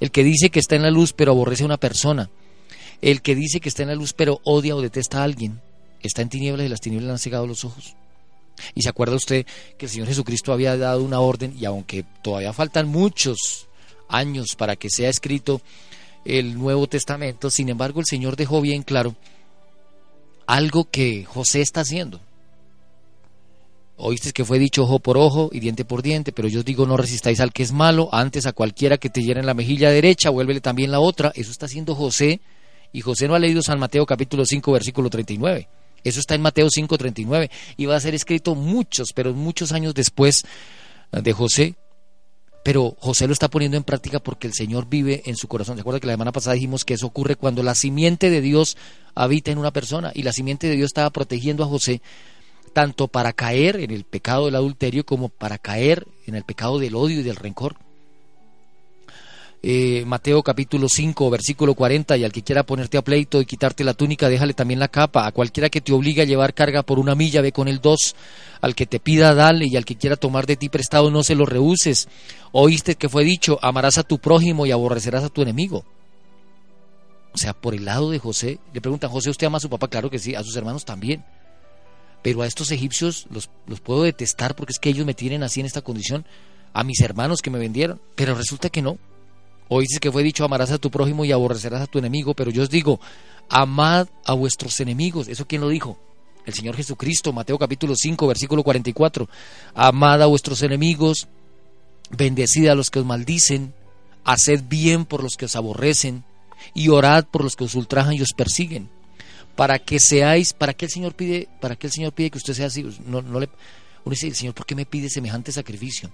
el 0.00 0.10
que 0.10 0.24
dice 0.24 0.50
que 0.50 0.60
está 0.60 0.76
en 0.76 0.82
la 0.82 0.90
luz 0.90 1.12
pero 1.12 1.32
aborrece 1.32 1.62
a 1.62 1.66
una 1.66 1.76
persona, 1.76 2.30
el 3.02 3.22
que 3.22 3.34
dice 3.34 3.60
que 3.60 3.68
está 3.68 3.82
en 3.82 3.88
la 3.88 3.94
luz 3.94 4.12
pero 4.12 4.40
odia 4.44 4.76
o 4.76 4.80
detesta 4.80 5.20
a 5.20 5.24
alguien, 5.24 5.60
está 6.02 6.22
en 6.22 6.28
tinieblas 6.28 6.66
y 6.66 6.68
las 6.68 6.80
tinieblas 6.80 7.12
han 7.12 7.18
cegado 7.18 7.46
los 7.46 7.64
ojos. 7.64 7.96
Y 8.74 8.82
se 8.82 8.88
acuerda 8.88 9.16
usted 9.16 9.46
que 9.76 9.86
el 9.86 9.90
Señor 9.90 10.06
Jesucristo 10.06 10.52
había 10.52 10.76
dado 10.76 11.02
una 11.02 11.20
orden 11.20 11.54
y 11.58 11.64
aunque 11.64 12.04
todavía 12.22 12.52
faltan 12.52 12.88
muchos 12.88 13.68
años 14.08 14.54
para 14.56 14.76
que 14.76 14.90
sea 14.90 15.08
escrito 15.08 15.60
el 16.24 16.56
Nuevo 16.56 16.86
Testamento, 16.86 17.50
sin 17.50 17.68
embargo 17.68 18.00
el 18.00 18.06
Señor 18.06 18.36
dejó 18.36 18.60
bien 18.60 18.82
claro 18.82 19.14
algo 20.46 20.88
que 20.90 21.24
José 21.24 21.60
está 21.60 21.80
haciendo. 21.80 22.20
Oíste 23.96 24.32
que 24.32 24.44
fue 24.44 24.58
dicho 24.58 24.82
ojo 24.82 24.98
por 24.98 25.16
ojo 25.16 25.50
y 25.52 25.60
diente 25.60 25.84
por 25.84 26.02
diente, 26.02 26.32
pero 26.32 26.48
yo 26.48 26.60
os 26.60 26.64
digo 26.64 26.84
no 26.84 26.96
resistáis 26.96 27.38
al 27.40 27.52
que 27.52 27.62
es 27.62 27.72
malo, 27.72 28.08
antes 28.12 28.44
a 28.46 28.52
cualquiera 28.52 28.98
que 28.98 29.08
te 29.08 29.22
hiera 29.22 29.40
en 29.40 29.46
la 29.46 29.54
mejilla 29.54 29.90
derecha, 29.90 30.30
vuélvele 30.30 30.60
también 30.60 30.90
la 30.90 31.00
otra. 31.00 31.32
Eso 31.36 31.52
está 31.52 31.66
haciendo 31.66 31.94
José, 31.94 32.40
y 32.94 33.00
José 33.00 33.26
no 33.26 33.34
ha 33.34 33.40
leído 33.40 33.60
San 33.60 33.80
Mateo 33.80 34.06
capítulo 34.06 34.44
5 34.46 34.70
versículo 34.70 35.10
39. 35.10 35.68
Eso 36.04 36.20
está 36.20 36.36
en 36.36 36.42
Mateo 36.42 36.68
5 36.70 36.96
39 36.96 37.50
y 37.76 37.86
va 37.86 37.96
a 37.96 38.00
ser 38.00 38.14
escrito 38.14 38.54
muchos, 38.54 39.12
pero 39.12 39.34
muchos 39.34 39.72
años 39.72 39.94
después 39.94 40.44
de 41.10 41.32
José. 41.32 41.74
Pero 42.62 42.96
José 43.00 43.26
lo 43.26 43.32
está 43.32 43.48
poniendo 43.48 43.76
en 43.76 43.82
práctica 43.82 44.20
porque 44.20 44.46
el 44.46 44.54
Señor 44.54 44.88
vive 44.88 45.22
en 45.26 45.36
su 45.36 45.48
corazón. 45.48 45.76
¿Se 45.76 45.80
acuerda 45.80 45.98
que 45.98 46.06
la 46.06 46.12
semana 46.12 46.32
pasada 46.32 46.54
dijimos 46.54 46.84
que 46.84 46.94
eso 46.94 47.06
ocurre 47.06 47.34
cuando 47.34 47.62
la 47.62 47.74
simiente 47.74 48.30
de 48.30 48.40
Dios 48.40 48.76
habita 49.14 49.50
en 49.50 49.58
una 49.58 49.72
persona 49.72 50.12
y 50.14 50.22
la 50.22 50.32
simiente 50.32 50.68
de 50.68 50.76
Dios 50.76 50.86
estaba 50.86 51.10
protegiendo 51.10 51.64
a 51.64 51.66
José 51.66 52.00
tanto 52.74 53.08
para 53.08 53.32
caer 53.32 53.76
en 53.76 53.90
el 53.90 54.04
pecado 54.04 54.44
del 54.44 54.56
adulterio 54.56 55.06
como 55.06 55.30
para 55.30 55.56
caer 55.56 56.06
en 56.26 56.34
el 56.34 56.44
pecado 56.44 56.78
del 56.78 56.96
odio 56.96 57.20
y 57.20 57.22
del 57.22 57.36
rencor. 57.36 57.76
Eh, 59.66 60.04
Mateo 60.04 60.42
capítulo 60.42 60.90
5, 60.90 61.30
versículo 61.30 61.74
40, 61.74 62.18
y 62.18 62.24
al 62.24 62.32
que 62.32 62.42
quiera 62.42 62.64
ponerte 62.64 62.98
a 62.98 63.02
pleito 63.02 63.40
y 63.40 63.46
quitarte 63.46 63.82
la 63.82 63.94
túnica, 63.94 64.28
déjale 64.28 64.52
también 64.52 64.78
la 64.78 64.88
capa. 64.88 65.26
A 65.26 65.32
cualquiera 65.32 65.70
que 65.70 65.80
te 65.80 65.94
obligue 65.94 66.20
a 66.20 66.26
llevar 66.26 66.52
carga 66.52 66.82
por 66.82 66.98
una 66.98 67.14
milla, 67.14 67.40
ve 67.40 67.50
con 67.50 67.66
el 67.66 67.80
dos. 67.80 68.14
Al 68.60 68.74
que 68.74 68.84
te 68.84 69.00
pida, 69.00 69.34
dale, 69.34 69.66
y 69.66 69.76
al 69.76 69.86
que 69.86 69.96
quiera 69.96 70.16
tomar 70.16 70.44
de 70.44 70.56
ti 70.56 70.68
prestado, 70.68 71.10
no 71.10 71.22
se 71.22 71.34
lo 71.34 71.46
rehuses. 71.46 72.08
Oíste 72.52 72.96
que 72.96 73.08
fue 73.08 73.24
dicho, 73.24 73.58
amarás 73.62 73.96
a 73.96 74.02
tu 74.02 74.18
prójimo 74.18 74.66
y 74.66 74.70
aborrecerás 74.70 75.24
a 75.24 75.30
tu 75.30 75.40
enemigo. 75.40 75.82
O 77.32 77.38
sea, 77.38 77.54
por 77.54 77.74
el 77.74 77.86
lado 77.86 78.10
de 78.10 78.18
José, 78.18 78.58
le 78.74 78.82
preguntan, 78.82 79.08
José, 79.08 79.30
¿usted 79.30 79.46
ama 79.46 79.56
a 79.56 79.60
su 79.60 79.70
papá? 79.70 79.88
Claro 79.88 80.10
que 80.10 80.18
sí, 80.18 80.34
a 80.34 80.42
sus 80.42 80.56
hermanos 80.56 80.84
también. 80.84 81.24
Pero 82.24 82.40
a 82.40 82.46
estos 82.46 82.70
egipcios 82.70 83.26
los, 83.30 83.50
los 83.66 83.80
puedo 83.80 84.02
detestar 84.02 84.56
porque 84.56 84.72
es 84.72 84.78
que 84.78 84.88
ellos 84.88 85.04
me 85.04 85.12
tienen 85.12 85.42
así 85.42 85.60
en 85.60 85.66
esta 85.66 85.82
condición, 85.82 86.24
a 86.72 86.82
mis 86.82 87.00
hermanos 87.00 87.42
que 87.42 87.50
me 87.50 87.58
vendieron, 87.58 88.00
pero 88.16 88.34
resulta 88.34 88.70
que 88.70 88.80
no. 88.80 88.96
Oíste 89.68 90.00
que 90.00 90.10
fue 90.10 90.22
dicho, 90.22 90.42
amarás 90.42 90.70
a 90.70 90.78
tu 90.78 90.90
prójimo 90.90 91.26
y 91.26 91.32
aborrecerás 91.32 91.82
a 91.82 91.86
tu 91.86 91.98
enemigo, 91.98 92.32
pero 92.32 92.50
yo 92.50 92.62
os 92.62 92.70
digo, 92.70 92.98
amad 93.50 94.08
a 94.24 94.32
vuestros 94.32 94.80
enemigos. 94.80 95.28
¿Eso 95.28 95.46
quién 95.46 95.60
lo 95.60 95.68
dijo? 95.68 95.98
El 96.46 96.54
Señor 96.54 96.76
Jesucristo, 96.76 97.30
Mateo 97.30 97.58
capítulo 97.58 97.94
5, 97.94 98.26
versículo 98.26 98.62
44. 98.62 99.28
Amad 99.74 100.22
a 100.22 100.26
vuestros 100.26 100.62
enemigos, 100.62 101.28
bendecid 102.10 102.68
a 102.68 102.74
los 102.74 102.90
que 102.90 103.00
os 103.00 103.06
maldicen, 103.06 103.74
haced 104.24 104.62
bien 104.66 105.04
por 105.04 105.22
los 105.22 105.36
que 105.36 105.44
os 105.44 105.56
aborrecen, 105.56 106.24
y 106.72 106.88
orad 106.88 107.26
por 107.26 107.44
los 107.44 107.54
que 107.54 107.64
os 107.64 107.74
ultrajan 107.74 108.14
y 108.14 108.22
os 108.22 108.32
persiguen. 108.32 108.88
Para 109.56 109.78
que 109.78 110.00
seáis, 110.00 110.52
¿para 110.52 110.74
qué 110.74 110.86
el 110.86 110.90
Señor 110.90 111.14
pide, 111.14 111.48
para 111.60 111.76
qué 111.76 111.86
el 111.86 111.92
Señor 111.92 112.12
pide 112.12 112.30
que 112.30 112.38
usted 112.38 112.54
sea 112.54 112.66
así? 112.66 112.82
No, 113.06 113.22
no 113.22 113.40
le, 113.40 113.48
uno 114.04 114.12
dice, 114.12 114.26
el 114.26 114.34
Señor, 114.34 114.54
¿por 114.54 114.66
qué 114.66 114.74
me 114.74 114.84
pide 114.84 115.08
semejante 115.08 115.52
sacrificio? 115.52 116.10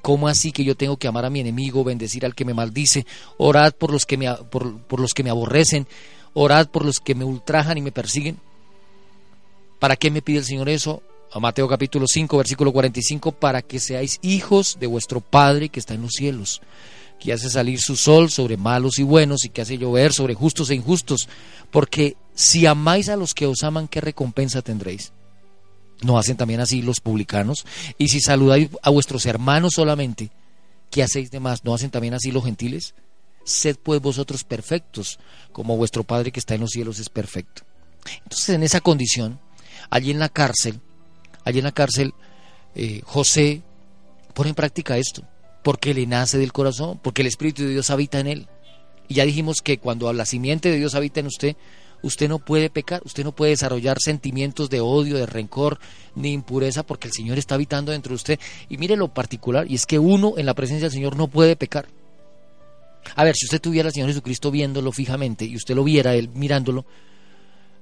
¿Cómo 0.00 0.26
así 0.26 0.50
que 0.50 0.64
yo 0.64 0.76
tengo 0.76 0.96
que 0.96 1.06
amar 1.06 1.24
a 1.24 1.30
mi 1.30 1.40
enemigo, 1.40 1.84
bendecir 1.84 2.24
al 2.24 2.34
que 2.34 2.44
me 2.44 2.54
maldice, 2.54 3.06
orad 3.38 3.72
por 3.72 3.92
los 3.92 4.06
que 4.06 4.16
me, 4.16 4.32
por, 4.34 4.98
los 4.98 5.14
que 5.14 5.22
me 5.22 5.30
aborrecen, 5.30 5.86
orad 6.34 6.68
por 6.68 6.84
los 6.84 6.98
que 6.98 7.14
me 7.14 7.24
ultrajan 7.24 7.78
y 7.78 7.82
me 7.82 7.92
persiguen? 7.92 8.38
¿Para 9.78 9.96
qué 9.96 10.10
me 10.10 10.22
pide 10.22 10.38
el 10.38 10.44
Señor 10.44 10.68
eso? 10.68 11.02
A 11.32 11.38
Mateo 11.38 11.68
capítulo 11.68 12.06
5, 12.08 12.36
versículo 12.36 12.72
45, 12.72 13.32
para 13.32 13.62
que 13.62 13.78
seáis 13.78 14.18
hijos 14.22 14.76
de 14.80 14.86
vuestro 14.86 15.20
Padre 15.20 15.68
que 15.68 15.80
está 15.80 15.94
en 15.94 16.02
los 16.02 16.12
cielos, 16.12 16.62
que 17.20 17.32
hace 17.32 17.48
salir 17.48 17.80
su 17.80 17.96
sol 17.96 18.30
sobre 18.30 18.56
malos 18.56 18.98
y 18.98 19.02
buenos 19.02 19.44
y 19.44 19.50
que 19.50 19.62
hace 19.62 19.78
llover 19.78 20.12
sobre 20.12 20.34
justos 20.34 20.70
e 20.70 20.74
injustos, 20.74 21.28
porque 21.70 22.16
si 22.34 22.66
amáis 22.66 23.08
a 23.08 23.16
los 23.16 23.34
que 23.34 23.46
os 23.46 23.62
aman, 23.62 23.88
¿qué 23.88 24.00
recompensa 24.00 24.62
tendréis? 24.62 25.12
¿No 26.02 26.18
hacen 26.18 26.36
también 26.36 26.60
así 26.60 26.82
los 26.82 27.00
publicanos? 27.00 27.64
Y 27.98 28.08
si 28.08 28.20
saludáis 28.20 28.70
a 28.82 28.90
vuestros 28.90 29.26
hermanos 29.26 29.74
solamente, 29.76 30.30
¿qué 30.90 31.02
hacéis 31.02 31.30
de 31.30 31.40
más? 31.40 31.64
¿No 31.64 31.74
hacen 31.74 31.90
también 31.90 32.14
así 32.14 32.32
los 32.32 32.44
gentiles? 32.44 32.94
Sed 33.44 33.76
pues 33.82 34.00
vosotros 34.00 34.44
perfectos, 34.44 35.18
como 35.52 35.76
vuestro 35.76 36.04
Padre 36.04 36.32
que 36.32 36.40
está 36.40 36.54
en 36.54 36.62
los 36.62 36.70
cielos 36.70 36.98
es 36.98 37.08
perfecto. 37.08 37.62
Entonces, 38.24 38.48
en 38.50 38.62
esa 38.62 38.80
condición, 38.80 39.38
allí 39.90 40.10
en 40.10 40.18
la 40.18 40.28
cárcel, 40.28 40.80
allí 41.44 41.58
en 41.58 41.64
la 41.64 41.72
cárcel, 41.72 42.14
eh, 42.74 43.02
José 43.04 43.62
pone 44.34 44.50
en 44.50 44.54
práctica 44.54 44.96
esto, 44.96 45.22
porque 45.62 45.94
le 45.94 46.06
nace 46.06 46.38
del 46.38 46.52
corazón, 46.52 46.98
porque 47.02 47.22
el 47.22 47.28
Espíritu 47.28 47.62
de 47.62 47.70
Dios 47.70 47.90
habita 47.90 48.18
en 48.18 48.26
él. 48.26 48.48
Y 49.08 49.14
ya 49.14 49.24
dijimos 49.24 49.60
que 49.62 49.78
cuando 49.78 50.12
la 50.12 50.24
simiente 50.24 50.70
de 50.70 50.78
Dios 50.78 50.94
habita 50.94 51.20
en 51.20 51.26
usted, 51.26 51.56
usted 52.02 52.28
no 52.28 52.38
puede 52.38 52.70
pecar, 52.70 53.02
usted 53.04 53.24
no 53.24 53.32
puede 53.32 53.50
desarrollar 53.50 53.98
sentimientos 54.00 54.70
de 54.70 54.80
odio, 54.80 55.16
de 55.16 55.26
rencor, 55.26 55.78
ni 56.14 56.32
impureza, 56.32 56.82
porque 56.82 57.08
el 57.08 57.14
Señor 57.14 57.38
está 57.38 57.54
habitando 57.54 57.92
dentro 57.92 58.10
de 58.10 58.16
usted. 58.16 58.40
Y 58.68 58.78
mire 58.78 58.96
lo 58.96 59.08
particular, 59.08 59.70
y 59.70 59.74
es 59.74 59.86
que 59.86 59.98
uno 59.98 60.34
en 60.36 60.46
la 60.46 60.54
presencia 60.54 60.86
del 60.86 60.92
Señor 60.92 61.16
no 61.16 61.28
puede 61.28 61.56
pecar. 61.56 61.86
A 63.16 63.24
ver, 63.24 63.34
si 63.34 63.46
usted 63.46 63.60
tuviera 63.60 63.88
al 63.88 63.92
Señor 63.92 64.08
Jesucristo 64.08 64.50
viéndolo 64.50 64.92
fijamente 64.92 65.44
y 65.44 65.56
usted 65.56 65.74
lo 65.74 65.84
viera, 65.84 66.14
él 66.14 66.28
mirándolo, 66.34 66.84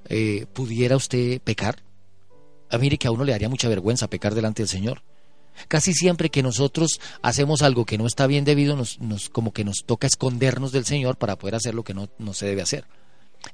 eh, 0.09 0.47
¿pudiera 0.53 0.97
usted 0.97 1.41
pecar? 1.43 1.83
Ah, 2.71 2.79
mire 2.79 2.99
que 2.99 3.09
a 3.09 3.11
uno 3.11 3.25
le 3.25 3.33
daría 3.33 3.49
mucha 3.49 3.68
vergüenza 3.68 4.09
pecar 4.09 4.35
delante 4.35 4.62
del 4.62 4.68
Señor. 4.68 5.03
Casi 5.68 5.93
siempre 5.93 6.31
que 6.31 6.43
nosotros 6.43 7.01
hacemos 7.23 7.62
algo 7.62 7.85
que 7.85 7.99
no 7.99 8.07
está 8.07 8.27
bien 8.27 8.45
debido, 8.45 8.77
nos, 8.77 8.99
como 9.31 9.53
que 9.53 9.64
nos 9.64 9.85
toca 9.85 10.07
escondernos 10.07 10.73
del 10.73 10.85
Señor 10.85 11.16
para 11.16 11.37
poder 11.37 11.57
hacer 11.57 11.75
lo 11.75 11.83
que 11.85 11.93
no, 11.93 12.09
no 12.18 12.33
se 12.33 12.47
debe 12.47 12.62
hacer. 12.62 12.85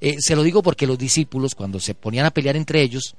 Eh, 0.01 0.17
se 0.19 0.37
lo 0.37 0.43
digo 0.43 0.63
porque 0.63 0.87
los 0.87 0.99
discípulos, 0.99 1.55
cuando 1.55 1.81
se 1.81 1.95
ponían 1.95 2.27
a 2.27 2.31
pelear 2.31 2.57
entre 2.57 2.83
ellos, 2.83 3.15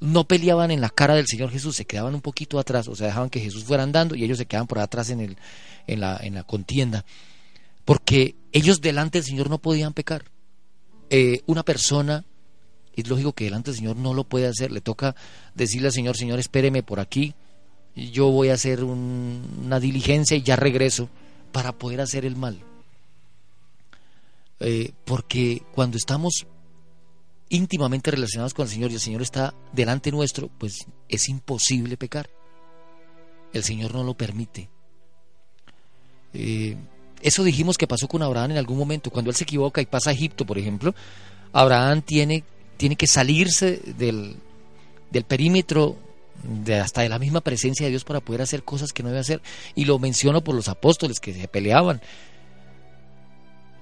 no 0.00 0.24
peleaban 0.24 0.70
en 0.70 0.80
la 0.80 0.90
cara 0.90 1.14
del 1.14 1.26
Señor 1.26 1.50
Jesús, 1.50 1.76
se 1.76 1.84
quedaban 1.84 2.14
un 2.14 2.20
poquito 2.20 2.58
atrás, 2.58 2.88
o 2.88 2.96
sea, 2.96 3.06
dejaban 3.06 3.30
que 3.30 3.40
Jesús 3.40 3.64
fuera 3.64 3.82
andando 3.82 4.14
y 4.14 4.24
ellos 4.24 4.38
se 4.38 4.46
quedaban 4.46 4.66
por 4.66 4.78
atrás 4.78 5.10
en, 5.10 5.20
el, 5.20 5.36
en, 5.86 6.00
la, 6.00 6.18
en 6.22 6.34
la 6.34 6.44
contienda, 6.44 7.04
porque 7.84 8.34
ellos 8.52 8.80
delante 8.80 9.18
del 9.18 9.26
Señor 9.26 9.50
no 9.50 9.58
podían 9.58 9.92
pecar. 9.92 10.24
Eh, 11.10 11.42
una 11.46 11.62
persona, 11.62 12.24
es 12.96 13.08
lógico 13.08 13.32
que 13.32 13.44
delante 13.44 13.70
del 13.70 13.78
Señor 13.78 13.96
no 13.96 14.14
lo 14.14 14.24
puede 14.24 14.46
hacer, 14.46 14.72
le 14.72 14.80
toca 14.80 15.14
decirle 15.54 15.88
al 15.88 15.92
Señor, 15.92 16.16
Señor, 16.16 16.38
espéreme 16.38 16.82
por 16.82 17.00
aquí, 17.00 17.34
yo 17.94 18.30
voy 18.30 18.48
a 18.48 18.54
hacer 18.54 18.82
una 18.82 19.78
diligencia 19.78 20.36
y 20.36 20.42
ya 20.42 20.56
regreso 20.56 21.08
para 21.52 21.72
poder 21.72 22.00
hacer 22.00 22.24
el 22.24 22.36
mal. 22.36 22.58
Eh, 24.60 24.92
porque 25.04 25.62
cuando 25.72 25.96
estamos 25.96 26.46
íntimamente 27.48 28.10
relacionados 28.10 28.54
con 28.54 28.64
el 28.64 28.72
Señor 28.72 28.90
y 28.90 28.94
el 28.94 29.00
Señor 29.00 29.22
está 29.22 29.54
delante 29.72 30.10
nuestro, 30.10 30.48
pues 30.58 30.86
es 31.08 31.28
imposible 31.28 31.96
pecar. 31.96 32.28
El 33.52 33.62
Señor 33.62 33.94
no 33.94 34.02
lo 34.02 34.14
permite. 34.14 34.68
Eh, 36.32 36.76
eso 37.22 37.44
dijimos 37.44 37.78
que 37.78 37.86
pasó 37.86 38.08
con 38.08 38.22
Abraham 38.22 38.52
en 38.52 38.58
algún 38.58 38.78
momento. 38.78 39.10
Cuando 39.10 39.30
él 39.30 39.36
se 39.36 39.44
equivoca 39.44 39.80
y 39.80 39.86
pasa 39.86 40.10
a 40.10 40.12
Egipto, 40.12 40.44
por 40.44 40.58
ejemplo, 40.58 40.94
Abraham 41.52 42.02
tiene, 42.02 42.44
tiene 42.76 42.96
que 42.96 43.06
salirse 43.06 43.80
del, 43.96 44.36
del 45.10 45.24
perímetro 45.24 45.96
de 46.42 46.80
hasta 46.80 47.02
de 47.02 47.08
la 47.08 47.18
misma 47.18 47.40
presencia 47.40 47.86
de 47.86 47.90
Dios 47.90 48.04
para 48.04 48.20
poder 48.20 48.42
hacer 48.42 48.64
cosas 48.64 48.92
que 48.92 49.02
no 49.02 49.08
debe 49.08 49.20
hacer. 49.20 49.40
Y 49.74 49.84
lo 49.84 49.98
menciono 49.98 50.42
por 50.42 50.54
los 50.54 50.68
apóstoles 50.68 51.20
que 51.20 51.32
se 51.32 51.48
peleaban. 51.48 52.02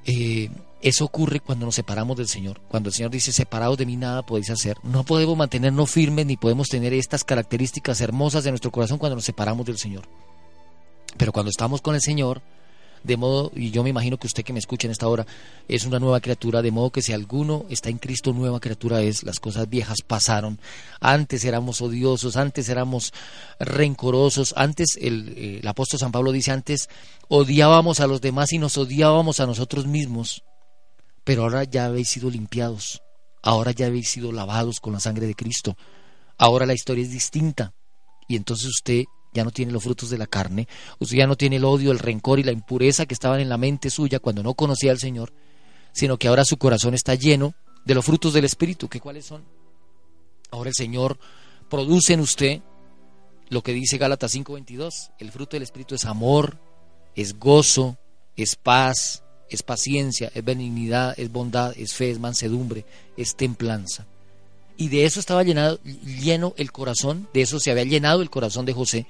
Eh, 0.06 0.50
eso 0.80 1.04
ocurre 1.04 1.40
cuando 1.40 1.64
nos 1.64 1.76
separamos 1.76 2.16
del 2.16 2.26
Señor. 2.26 2.60
Cuando 2.68 2.88
el 2.88 2.94
Señor 2.94 3.10
dice, 3.12 3.32
separados 3.32 3.78
de 3.78 3.86
mí 3.86 3.96
nada 3.96 4.22
podéis 4.22 4.50
hacer. 4.50 4.76
No 4.82 5.04
podemos 5.04 5.36
mantenernos 5.36 5.90
firmes 5.90 6.26
ni 6.26 6.36
podemos 6.36 6.68
tener 6.68 6.92
estas 6.92 7.22
características 7.22 8.00
hermosas 8.00 8.42
de 8.42 8.50
nuestro 8.50 8.72
corazón 8.72 8.98
cuando 8.98 9.16
nos 9.16 9.24
separamos 9.24 9.64
del 9.64 9.78
Señor. 9.78 10.08
Pero 11.16 11.32
cuando 11.32 11.50
estamos 11.50 11.80
con 11.80 11.94
el 11.94 12.00
Señor, 12.00 12.42
de 13.04 13.16
modo, 13.16 13.52
y 13.54 13.70
yo 13.70 13.82
me 13.82 13.90
imagino 13.90 14.18
que 14.18 14.26
usted 14.26 14.44
que 14.44 14.52
me 14.52 14.58
escucha 14.58 14.86
en 14.86 14.92
esta 14.92 15.08
hora 15.08 15.26
es 15.68 15.84
una 15.84 15.98
nueva 15.98 16.20
criatura, 16.20 16.62
de 16.62 16.70
modo 16.70 16.90
que 16.90 17.02
si 17.02 17.12
alguno 17.12 17.66
está 17.68 17.88
en 17.88 17.98
Cristo, 17.98 18.32
nueva 18.32 18.60
criatura 18.60 19.02
es, 19.02 19.22
las 19.22 19.40
cosas 19.40 19.68
viejas 19.68 19.98
pasaron, 20.06 20.58
antes 21.00 21.44
éramos 21.44 21.82
odiosos, 21.82 22.36
antes 22.36 22.68
éramos 22.68 23.12
rencorosos, 23.58 24.54
antes 24.56 24.96
el, 25.00 25.34
eh, 25.36 25.58
el 25.60 25.68
apóstol 25.68 26.00
San 26.00 26.12
Pablo 26.12 26.32
dice, 26.32 26.50
antes 26.50 26.88
odiábamos 27.28 28.00
a 28.00 28.06
los 28.06 28.20
demás 28.20 28.52
y 28.52 28.58
nos 28.58 28.78
odiábamos 28.78 29.40
a 29.40 29.46
nosotros 29.46 29.86
mismos 29.86 30.42
pero 31.24 31.42
ahora 31.42 31.64
ya 31.64 31.86
habéis 31.86 32.08
sido 32.08 32.30
limpiados, 32.30 33.02
ahora 33.42 33.72
ya 33.72 33.86
habéis 33.86 34.10
sido 34.10 34.32
lavados 34.32 34.80
con 34.80 34.92
la 34.92 35.00
sangre 35.00 35.26
de 35.26 35.34
Cristo, 35.34 35.76
ahora 36.38 36.66
la 36.66 36.74
historia 36.74 37.04
es 37.04 37.10
distinta. 37.10 37.74
Y 38.28 38.36
entonces 38.36 38.66
usted 38.66 39.04
ya 39.32 39.44
no 39.44 39.50
tiene 39.50 39.72
los 39.72 39.82
frutos 39.82 40.10
de 40.10 40.18
la 40.18 40.26
carne, 40.26 40.68
usted 40.98 41.16
ya 41.16 41.26
no 41.26 41.36
tiene 41.36 41.56
el 41.56 41.64
odio, 41.64 41.90
el 41.92 41.98
rencor 41.98 42.38
y 42.38 42.42
la 42.42 42.52
impureza 42.52 43.06
que 43.06 43.14
estaban 43.14 43.40
en 43.40 43.48
la 43.48 43.58
mente 43.58 43.90
suya 43.90 44.18
cuando 44.18 44.42
no 44.42 44.54
conocía 44.54 44.90
al 44.90 44.98
Señor, 44.98 45.32
sino 45.92 46.18
que 46.18 46.28
ahora 46.28 46.44
su 46.44 46.56
corazón 46.56 46.94
está 46.94 47.14
lleno 47.14 47.54
de 47.84 47.94
los 47.94 48.04
frutos 48.04 48.32
del 48.32 48.44
Espíritu, 48.44 48.88
que 48.88 49.00
cuáles 49.00 49.26
son. 49.26 49.44
Ahora 50.50 50.68
el 50.68 50.74
Señor 50.74 51.18
produce 51.68 52.12
en 52.12 52.20
usted 52.20 52.60
lo 53.48 53.62
que 53.62 53.72
dice 53.72 53.98
Gálatas 53.98 54.32
5:22, 54.34 55.12
el 55.18 55.30
fruto 55.30 55.56
del 55.56 55.62
Espíritu 55.62 55.94
es 55.94 56.04
amor, 56.04 56.58
es 57.14 57.38
gozo, 57.38 57.98
es 58.36 58.56
paz, 58.56 59.22
es 59.48 59.62
paciencia, 59.62 60.30
es 60.34 60.44
benignidad, 60.44 61.18
es 61.18 61.30
bondad, 61.30 61.74
es 61.76 61.92
fe, 61.92 62.10
es 62.10 62.18
mansedumbre, 62.18 62.86
es 63.16 63.36
templanza. 63.36 64.06
Y 64.82 64.88
de 64.88 65.04
eso 65.04 65.20
estaba 65.20 65.44
llenado, 65.44 65.78
lleno 65.84 66.54
el 66.56 66.72
corazón, 66.72 67.28
de 67.32 67.42
eso 67.42 67.60
se 67.60 67.70
había 67.70 67.84
llenado 67.84 68.20
el 68.20 68.30
corazón 68.30 68.66
de 68.66 68.72
José 68.72 69.06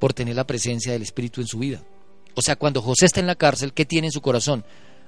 por 0.00 0.14
tener 0.14 0.34
la 0.34 0.48
presencia 0.48 0.90
del 0.90 1.02
Espíritu 1.02 1.40
en 1.40 1.46
su 1.46 1.60
vida. 1.60 1.80
O 2.34 2.42
sea, 2.42 2.56
cuando 2.56 2.82
José 2.82 3.06
está 3.06 3.20
en 3.20 3.28
la 3.28 3.36
cárcel, 3.36 3.72
¿qué 3.72 3.84
tiene 3.84 4.08
en 4.08 4.12
su 4.12 4.20
corazón? 4.20 4.64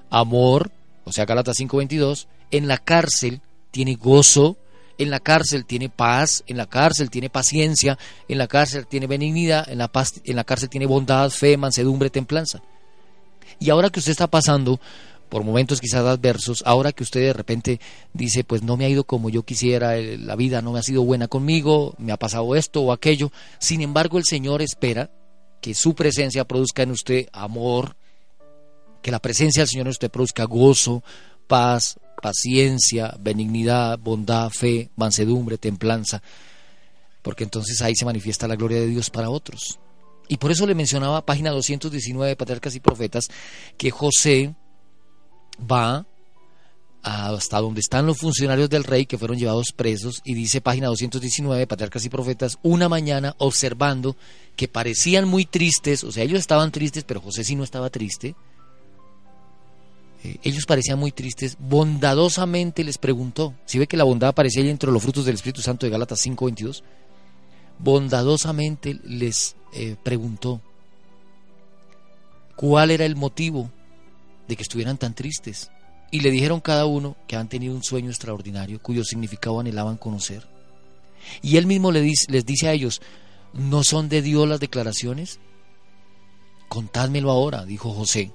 Amor, 0.09 0.71
o 1.03 1.11
sea, 1.11 1.25
Galatas 1.25 1.59
5:22, 1.59 2.27
en 2.51 2.69
la 2.69 2.77
cárcel 2.77 3.41
tiene 3.71 3.95
gozo, 3.95 4.55
en 4.97 5.09
la 5.09 5.19
cárcel 5.19 5.65
tiene 5.65 5.89
paz, 5.89 6.45
en 6.47 6.55
la 6.55 6.67
cárcel 6.67 7.09
tiene 7.09 7.29
paciencia, 7.29 7.99
en 8.29 8.37
la 8.37 8.47
cárcel 8.47 8.87
tiene 8.87 9.05
benignidad, 9.07 9.67
en 9.67 9.79
la, 9.79 9.91
en 10.23 10.35
la 10.37 10.45
cárcel 10.45 10.69
tiene 10.69 10.85
bondad, 10.85 11.29
fe, 11.29 11.57
mansedumbre, 11.57 12.09
templanza. 12.09 12.61
Y 13.59 13.69
ahora 13.69 13.89
que 13.89 13.99
usted 13.99 14.13
está 14.13 14.27
pasando 14.27 14.79
por 15.33 15.43
momentos 15.43 15.81
quizás 15.81 16.05
adversos, 16.05 16.61
ahora 16.63 16.91
que 16.91 17.01
usted 17.01 17.21
de 17.21 17.33
repente 17.33 17.79
dice, 18.13 18.43
pues 18.43 18.61
no 18.61 18.77
me 18.77 18.85
ha 18.85 18.89
ido 18.89 19.03
como 19.03 19.31
yo 19.31 19.41
quisiera, 19.41 19.95
la 19.97 20.35
vida 20.35 20.61
no 20.61 20.73
me 20.73 20.77
ha 20.77 20.83
sido 20.83 21.03
buena 21.03 21.27
conmigo, 21.27 21.95
me 21.97 22.11
ha 22.11 22.17
pasado 22.17 22.55
esto 22.55 22.83
o 22.83 22.91
aquello, 22.91 23.31
sin 23.57 23.81
embargo 23.81 24.19
el 24.19 24.25
Señor 24.25 24.61
espera 24.61 25.09
que 25.59 25.73
su 25.73 25.95
presencia 25.95 26.45
produzca 26.45 26.83
en 26.83 26.91
usted 26.91 27.29
amor, 27.33 27.95
que 29.01 29.09
la 29.09 29.17
presencia 29.17 29.63
del 29.63 29.69
Señor 29.69 29.87
en 29.87 29.93
usted 29.93 30.11
produzca 30.11 30.43
gozo, 30.43 31.03
paz, 31.47 31.97
paciencia, 32.21 33.17
benignidad, 33.19 33.97
bondad, 33.97 34.51
fe, 34.51 34.91
mansedumbre, 34.95 35.57
templanza, 35.57 36.21
porque 37.23 37.43
entonces 37.43 37.81
ahí 37.81 37.95
se 37.95 38.05
manifiesta 38.05 38.47
la 38.47 38.55
gloria 38.55 38.81
de 38.81 38.85
Dios 38.85 39.09
para 39.09 39.31
otros. 39.31 39.79
Y 40.27 40.37
por 40.37 40.51
eso 40.51 40.67
le 40.67 40.75
mencionaba 40.75 41.25
página 41.25 41.49
219 41.49 42.29
de 42.29 42.35
Patriarcas 42.35 42.75
y 42.75 42.79
Profetas 42.79 43.29
que 43.77 43.89
José 43.89 44.53
va 45.59 46.05
hasta 47.03 47.59
donde 47.59 47.81
están 47.81 48.05
los 48.05 48.17
funcionarios 48.17 48.69
del 48.69 48.85
rey 48.85 49.05
que 49.05 49.17
fueron 49.17 49.37
llevados 49.37 49.73
presos 49.73 50.21
y 50.23 50.35
dice 50.35 50.61
página 50.61 50.87
219, 50.87 51.67
Patriarcas 51.67 52.05
y 52.05 52.09
Profetas, 52.09 52.57
una 52.63 52.87
mañana 52.87 53.35
observando 53.39 54.15
que 54.55 54.69
parecían 54.69 55.27
muy 55.27 55.45
tristes, 55.45 56.05
o 56.05 56.13
sea, 56.13 56.23
ellos 56.23 56.39
estaban 56.39 56.71
tristes, 56.71 57.03
pero 57.03 57.19
José 57.19 57.43
sí 57.43 57.57
no 57.57 57.65
estaba 57.65 57.89
triste, 57.89 58.35
eh, 60.23 60.37
ellos 60.43 60.65
parecían 60.65 60.97
muy 60.97 61.11
tristes, 61.11 61.57
bondadosamente 61.59 62.85
les 62.85 62.97
preguntó, 62.97 63.53
si 63.65 63.79
ve 63.79 63.87
que 63.87 63.97
la 63.97 64.05
bondad 64.05 64.29
aparecía 64.29 64.63
ahí 64.63 64.69
entre 64.69 64.89
los 64.89 65.03
frutos 65.03 65.25
del 65.25 65.35
Espíritu 65.35 65.61
Santo 65.61 65.85
de 65.85 65.91
Gálatas 65.91 66.25
5:22, 66.25 66.83
bondadosamente 67.79 68.97
les 69.03 69.57
eh, 69.73 69.97
preguntó 70.01 70.61
cuál 72.55 72.91
era 72.91 73.03
el 73.03 73.17
motivo 73.17 73.69
de 74.47 74.55
que 74.55 74.63
estuvieran 74.63 74.97
tan 74.97 75.13
tristes. 75.13 75.71
Y 76.11 76.19
le 76.19 76.31
dijeron 76.31 76.61
cada 76.61 76.85
uno 76.85 77.15
que 77.27 77.35
han 77.35 77.49
tenido 77.49 77.75
un 77.75 77.83
sueño 77.83 78.09
extraordinario 78.09 78.81
cuyo 78.81 79.03
significado 79.03 79.59
anhelaban 79.59 79.97
conocer. 79.97 80.47
Y 81.41 81.57
él 81.57 81.65
mismo 81.65 81.91
les 81.91 82.03
dice, 82.03 82.31
les 82.31 82.45
dice 82.45 82.67
a 82.67 82.73
ellos, 82.73 83.01
¿no 83.53 83.83
son 83.83 84.09
de 84.09 84.21
Dios 84.21 84.47
las 84.47 84.59
declaraciones? 84.59 85.39
Contádmelo 86.67 87.31
ahora, 87.31 87.65
dijo 87.65 87.93
José. 87.93 88.31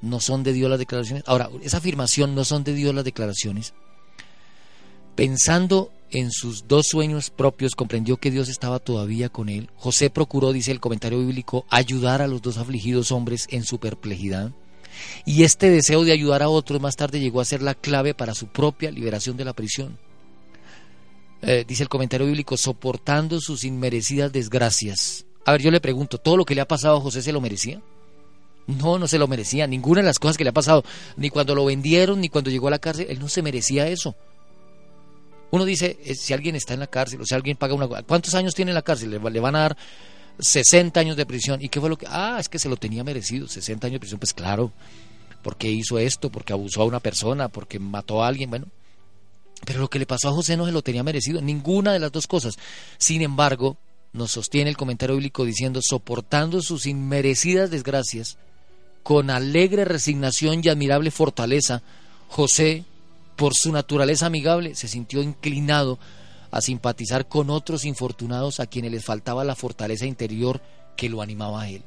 ¿No 0.00 0.20
son 0.20 0.42
de 0.42 0.52
Dios 0.52 0.68
las 0.68 0.80
declaraciones? 0.80 1.24
Ahora, 1.26 1.48
esa 1.62 1.76
afirmación, 1.76 2.34
no 2.34 2.44
son 2.44 2.64
de 2.64 2.74
Dios 2.74 2.92
las 2.94 3.04
declaraciones, 3.04 3.72
pensando 5.14 5.92
en 6.10 6.30
sus 6.32 6.66
dos 6.66 6.86
sueños 6.90 7.30
propios, 7.30 7.74
comprendió 7.74 8.16
que 8.16 8.30
Dios 8.30 8.48
estaba 8.48 8.80
todavía 8.80 9.28
con 9.28 9.48
él. 9.48 9.70
José 9.76 10.10
procuró, 10.10 10.52
dice 10.52 10.72
el 10.72 10.80
comentario 10.80 11.20
bíblico, 11.20 11.64
ayudar 11.70 12.20
a 12.20 12.26
los 12.26 12.42
dos 12.42 12.58
afligidos 12.58 13.12
hombres 13.12 13.46
en 13.50 13.64
su 13.64 13.78
perplejidad. 13.78 14.52
Y 15.24 15.44
este 15.44 15.70
deseo 15.70 16.04
de 16.04 16.12
ayudar 16.12 16.42
a 16.42 16.48
otros 16.48 16.80
más 16.80 16.96
tarde 16.96 17.20
llegó 17.20 17.40
a 17.40 17.44
ser 17.44 17.62
la 17.62 17.74
clave 17.74 18.14
para 18.14 18.34
su 18.34 18.46
propia 18.46 18.90
liberación 18.90 19.36
de 19.36 19.44
la 19.44 19.52
prisión. 19.52 19.98
Eh, 21.42 21.64
dice 21.66 21.82
el 21.82 21.88
comentario 21.88 22.26
bíblico, 22.26 22.56
soportando 22.56 23.40
sus 23.40 23.64
inmerecidas 23.64 24.32
desgracias. 24.32 25.26
A 25.44 25.52
ver, 25.52 25.62
yo 25.62 25.70
le 25.70 25.80
pregunto, 25.80 26.18
¿todo 26.18 26.36
lo 26.36 26.44
que 26.44 26.54
le 26.54 26.60
ha 26.60 26.68
pasado 26.68 26.96
a 26.96 27.00
José 27.00 27.20
se 27.20 27.32
lo 27.32 27.40
merecía? 27.40 27.80
No, 28.66 28.98
no 28.98 29.08
se 29.08 29.18
lo 29.18 29.26
merecía. 29.26 29.66
Ninguna 29.66 30.02
de 30.02 30.06
las 30.06 30.20
cosas 30.20 30.36
que 30.36 30.44
le 30.44 30.50
ha 30.50 30.54
pasado, 30.54 30.84
ni 31.16 31.30
cuando 31.30 31.54
lo 31.54 31.64
vendieron, 31.64 32.20
ni 32.20 32.28
cuando 32.28 32.50
llegó 32.50 32.68
a 32.68 32.70
la 32.70 32.78
cárcel, 32.78 33.06
él 33.08 33.18
no 33.18 33.28
se 33.28 33.42
merecía 33.42 33.88
eso. 33.88 34.14
Uno 35.50 35.64
dice, 35.64 35.98
eh, 36.04 36.14
si 36.14 36.32
alguien 36.32 36.54
está 36.54 36.74
en 36.74 36.80
la 36.80 36.86
cárcel, 36.86 37.20
o 37.20 37.26
si 37.26 37.34
alguien 37.34 37.56
paga 37.56 37.74
una... 37.74 37.88
¿Cuántos 38.04 38.34
años 38.34 38.54
tiene 38.54 38.70
en 38.70 38.76
la 38.76 38.82
cárcel? 38.82 39.10
Le, 39.10 39.18
le 39.30 39.40
van 39.40 39.56
a 39.56 39.60
dar 39.60 39.76
60 40.38 40.98
años 40.98 41.16
de 41.16 41.26
prisión. 41.26 41.62
¿Y 41.62 41.68
qué 41.68 41.80
fue 41.80 41.88
lo 41.88 41.96
que.? 41.96 42.06
Ah, 42.08 42.38
es 42.40 42.48
que 42.48 42.58
se 42.58 42.68
lo 42.68 42.76
tenía 42.76 43.04
merecido. 43.04 43.48
60 43.48 43.86
años 43.86 43.94
de 43.94 44.00
prisión, 44.00 44.20
pues 44.20 44.32
claro. 44.32 44.72
Porque 45.42 45.70
hizo 45.70 45.98
esto, 45.98 46.30
porque 46.30 46.52
abusó 46.52 46.82
a 46.82 46.86
una 46.86 47.00
persona, 47.00 47.48
porque 47.48 47.78
mató 47.78 48.22
a 48.22 48.28
alguien, 48.28 48.50
bueno. 48.50 48.66
Pero 49.64 49.80
lo 49.80 49.88
que 49.88 49.98
le 49.98 50.06
pasó 50.06 50.28
a 50.28 50.32
José 50.32 50.56
no 50.56 50.66
se 50.66 50.72
lo 50.72 50.82
tenía 50.82 51.02
merecido. 51.02 51.40
Ninguna 51.40 51.92
de 51.92 52.00
las 52.00 52.12
dos 52.12 52.26
cosas. 52.26 52.54
Sin 52.98 53.22
embargo, 53.22 53.76
nos 54.12 54.32
sostiene 54.32 54.70
el 54.70 54.76
comentario 54.76 55.16
bíblico 55.16 55.44
diciendo: 55.44 55.80
soportando 55.82 56.62
sus 56.62 56.86
inmerecidas 56.86 57.70
desgracias, 57.70 58.38
con 59.02 59.30
alegre 59.30 59.84
resignación 59.84 60.60
y 60.62 60.68
admirable 60.68 61.10
fortaleza, 61.10 61.82
José, 62.28 62.84
por 63.36 63.54
su 63.54 63.72
naturaleza 63.72 64.26
amigable, 64.26 64.74
se 64.74 64.88
sintió 64.88 65.22
inclinado 65.22 65.98
a 66.52 66.60
simpatizar 66.60 67.26
con 67.26 67.50
otros 67.50 67.84
infortunados 67.84 68.60
a 68.60 68.66
quienes 68.66 68.92
les 68.92 69.04
faltaba 69.04 69.42
la 69.42 69.56
fortaleza 69.56 70.06
interior 70.06 70.60
que 70.96 71.08
lo 71.08 71.22
animaba 71.22 71.62
a 71.62 71.68
él. 71.70 71.82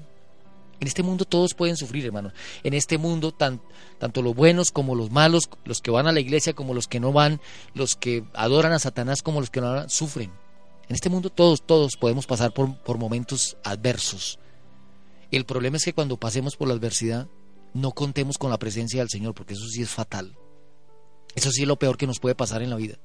En 0.80 0.88
este 0.88 1.04
mundo 1.04 1.24
todos 1.24 1.54
pueden 1.54 1.78
sufrir, 1.78 2.06
hermanos. 2.06 2.34
En 2.64 2.74
este 2.74 2.98
mundo, 2.98 3.32
tanto 3.32 4.22
los 4.22 4.36
buenos 4.36 4.72
como 4.72 4.96
los 4.96 5.12
malos, 5.12 5.50
los 5.64 5.82
que 5.82 5.92
van 5.92 6.08
a 6.08 6.12
la 6.12 6.20
iglesia 6.20 6.54
como 6.54 6.74
los 6.74 6.88
que 6.88 7.00
no 7.00 7.14
van, 7.14 7.40
los 7.74 7.96
que 7.96 8.26
adoran 8.34 8.74
a 8.74 8.80
Satanás 8.80 9.22
como 9.22 9.40
los 9.40 9.50
que 9.50 9.62
no 9.62 9.68
adoran, 9.68 9.90
sufren. 9.90 10.32
En 10.90 10.96
este 10.96 11.10
mundo 11.10 11.30
todos, 11.30 11.66
todos 11.66 11.96
podemos 11.96 12.26
pasar 12.26 12.52
por, 12.52 12.78
por 12.80 12.98
momentos 12.98 13.58
adversos. 13.64 14.40
El 15.32 15.46
problema 15.46 15.78
es 15.78 15.86
que 15.86 15.94
cuando 15.94 16.18
pasemos 16.18 16.58
por 16.58 16.68
la 16.68 16.74
adversidad, 16.74 17.28
no 17.74 17.92
contemos 17.92 18.38
con 18.38 18.50
la 18.50 18.60
presencia 18.60 19.00
del 19.00 19.10
Señor, 19.10 19.34
porque 19.34 19.54
eso 19.54 19.68
sí 19.68 19.82
es 19.82 19.90
fatal. 19.90 20.36
Eso 21.36 21.52
sí 21.52 21.64
es 21.64 21.68
lo 21.68 21.78
peor 21.78 21.98
que 21.98 22.08
nos 22.08 22.20
puede 22.20 22.36
pasar 22.36 22.62
en 22.62 22.70
la 22.70 22.76
vida. 22.76 22.98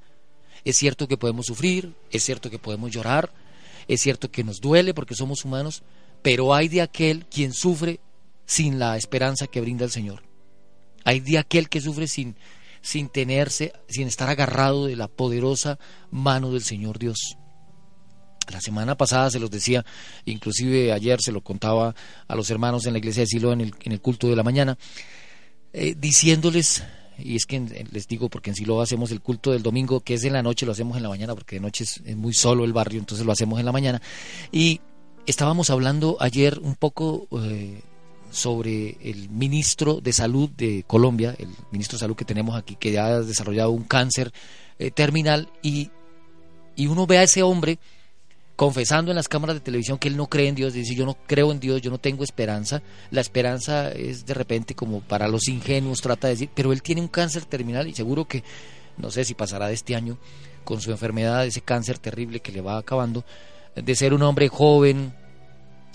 Es 0.64 0.76
cierto 0.76 1.08
que 1.08 1.16
podemos 1.16 1.46
sufrir, 1.46 1.94
es 2.10 2.24
cierto 2.24 2.50
que 2.50 2.58
podemos 2.58 2.90
llorar, 2.90 3.32
es 3.88 4.00
cierto 4.00 4.30
que 4.30 4.44
nos 4.44 4.60
duele 4.60 4.94
porque 4.94 5.14
somos 5.14 5.44
humanos, 5.44 5.82
pero 6.22 6.54
hay 6.54 6.68
de 6.68 6.82
aquel 6.82 7.26
quien 7.26 7.52
sufre 7.52 8.00
sin 8.46 8.78
la 8.78 8.96
esperanza 8.96 9.46
que 9.46 9.60
brinda 9.60 9.84
el 9.84 9.90
Señor. 9.90 10.22
Hay 11.04 11.20
de 11.20 11.38
aquel 11.38 11.68
que 11.68 11.80
sufre 11.80 12.06
sin, 12.06 12.36
sin 12.82 13.08
tenerse, 13.08 13.72
sin 13.88 14.08
estar 14.08 14.28
agarrado 14.28 14.86
de 14.86 14.96
la 14.96 15.08
poderosa 15.08 15.78
mano 16.10 16.52
del 16.52 16.62
Señor 16.62 16.98
Dios. 16.98 17.36
La 18.50 18.60
semana 18.60 18.96
pasada 18.96 19.30
se 19.30 19.38
los 19.38 19.50
decía, 19.50 19.84
inclusive 20.24 20.92
ayer 20.92 21.20
se 21.20 21.32
lo 21.32 21.40
contaba 21.40 21.94
a 22.26 22.34
los 22.34 22.50
hermanos 22.50 22.86
en 22.86 22.92
la 22.92 22.98
iglesia 22.98 23.22
de 23.22 23.28
Silo 23.28 23.52
en 23.52 23.60
el, 23.60 24.00
culto 24.00 24.28
de 24.28 24.36
la 24.36 24.42
mañana, 24.42 24.76
eh, 25.72 25.94
diciéndoles 25.96 26.82
y 27.18 27.36
es 27.36 27.46
que 27.46 27.60
les 27.90 28.08
digo 28.08 28.28
porque 28.28 28.50
en 28.50 28.56
sí 28.56 28.64
lo 28.64 28.80
hacemos 28.80 29.10
el 29.10 29.20
culto 29.20 29.52
del 29.52 29.62
domingo, 29.62 30.00
que 30.00 30.14
es 30.14 30.24
en 30.24 30.32
la 30.32 30.42
noche, 30.42 30.66
lo 30.66 30.72
hacemos 30.72 30.96
en 30.96 31.02
la 31.02 31.08
mañana, 31.08 31.34
porque 31.34 31.56
de 31.56 31.60
noche 31.60 31.84
es, 31.84 32.16
muy 32.16 32.32
solo 32.32 32.64
el 32.64 32.72
barrio, 32.72 32.98
entonces 32.98 33.26
lo 33.26 33.32
hacemos 33.32 33.58
en 33.60 33.66
la 33.66 33.72
mañana. 33.72 34.00
Y 34.52 34.80
estábamos 35.26 35.70
hablando 35.70 36.16
ayer 36.20 36.58
un 36.60 36.74
poco 36.74 37.28
eh, 37.42 37.82
sobre 38.30 38.96
el 39.02 39.28
ministro 39.28 40.00
de 40.00 40.12
Salud 40.12 40.48
de 40.50 40.84
Colombia, 40.86 41.34
el 41.38 41.48
ministro 41.70 41.96
de 41.96 42.00
Salud 42.00 42.16
que 42.16 42.24
tenemos 42.24 42.56
aquí, 42.56 42.76
que 42.76 42.92
ya 42.92 43.06
ha 43.06 43.20
desarrollado 43.20 43.70
un 43.70 43.84
cáncer 43.84 44.32
eh, 44.78 44.90
terminal, 44.90 45.48
y, 45.62 45.90
y 46.76 46.86
uno 46.86 47.06
ve 47.06 47.18
a 47.18 47.22
ese 47.24 47.42
hombre 47.42 47.78
confesando 48.60 49.10
en 49.10 49.16
las 49.16 49.26
cámaras 49.26 49.56
de 49.56 49.60
televisión 49.60 49.96
que 49.96 50.08
él 50.08 50.18
no 50.18 50.26
cree 50.26 50.46
en 50.46 50.54
Dios, 50.54 50.74
dice 50.74 50.94
yo 50.94 51.06
no 51.06 51.16
creo 51.26 51.50
en 51.50 51.60
Dios, 51.60 51.80
yo 51.80 51.90
no 51.90 51.96
tengo 51.96 52.24
esperanza, 52.24 52.82
la 53.10 53.22
esperanza 53.22 53.90
es 53.90 54.26
de 54.26 54.34
repente 54.34 54.74
como 54.74 55.00
para 55.00 55.28
los 55.28 55.48
ingenuos, 55.48 56.02
trata 56.02 56.26
de 56.26 56.34
decir, 56.34 56.50
pero 56.54 56.70
él 56.74 56.82
tiene 56.82 57.00
un 57.00 57.08
cáncer 57.08 57.46
terminal 57.46 57.88
y 57.88 57.94
seguro 57.94 58.28
que, 58.28 58.44
no 58.98 59.10
sé 59.10 59.24
si 59.24 59.32
pasará 59.32 59.68
de 59.68 59.72
este 59.72 59.96
año 59.96 60.18
con 60.62 60.82
su 60.82 60.90
enfermedad, 60.90 61.46
ese 61.46 61.62
cáncer 61.62 61.96
terrible 61.96 62.40
que 62.40 62.52
le 62.52 62.60
va 62.60 62.76
acabando, 62.76 63.24
de 63.74 63.94
ser 63.94 64.12
un 64.12 64.20
hombre 64.20 64.48
joven, 64.48 65.14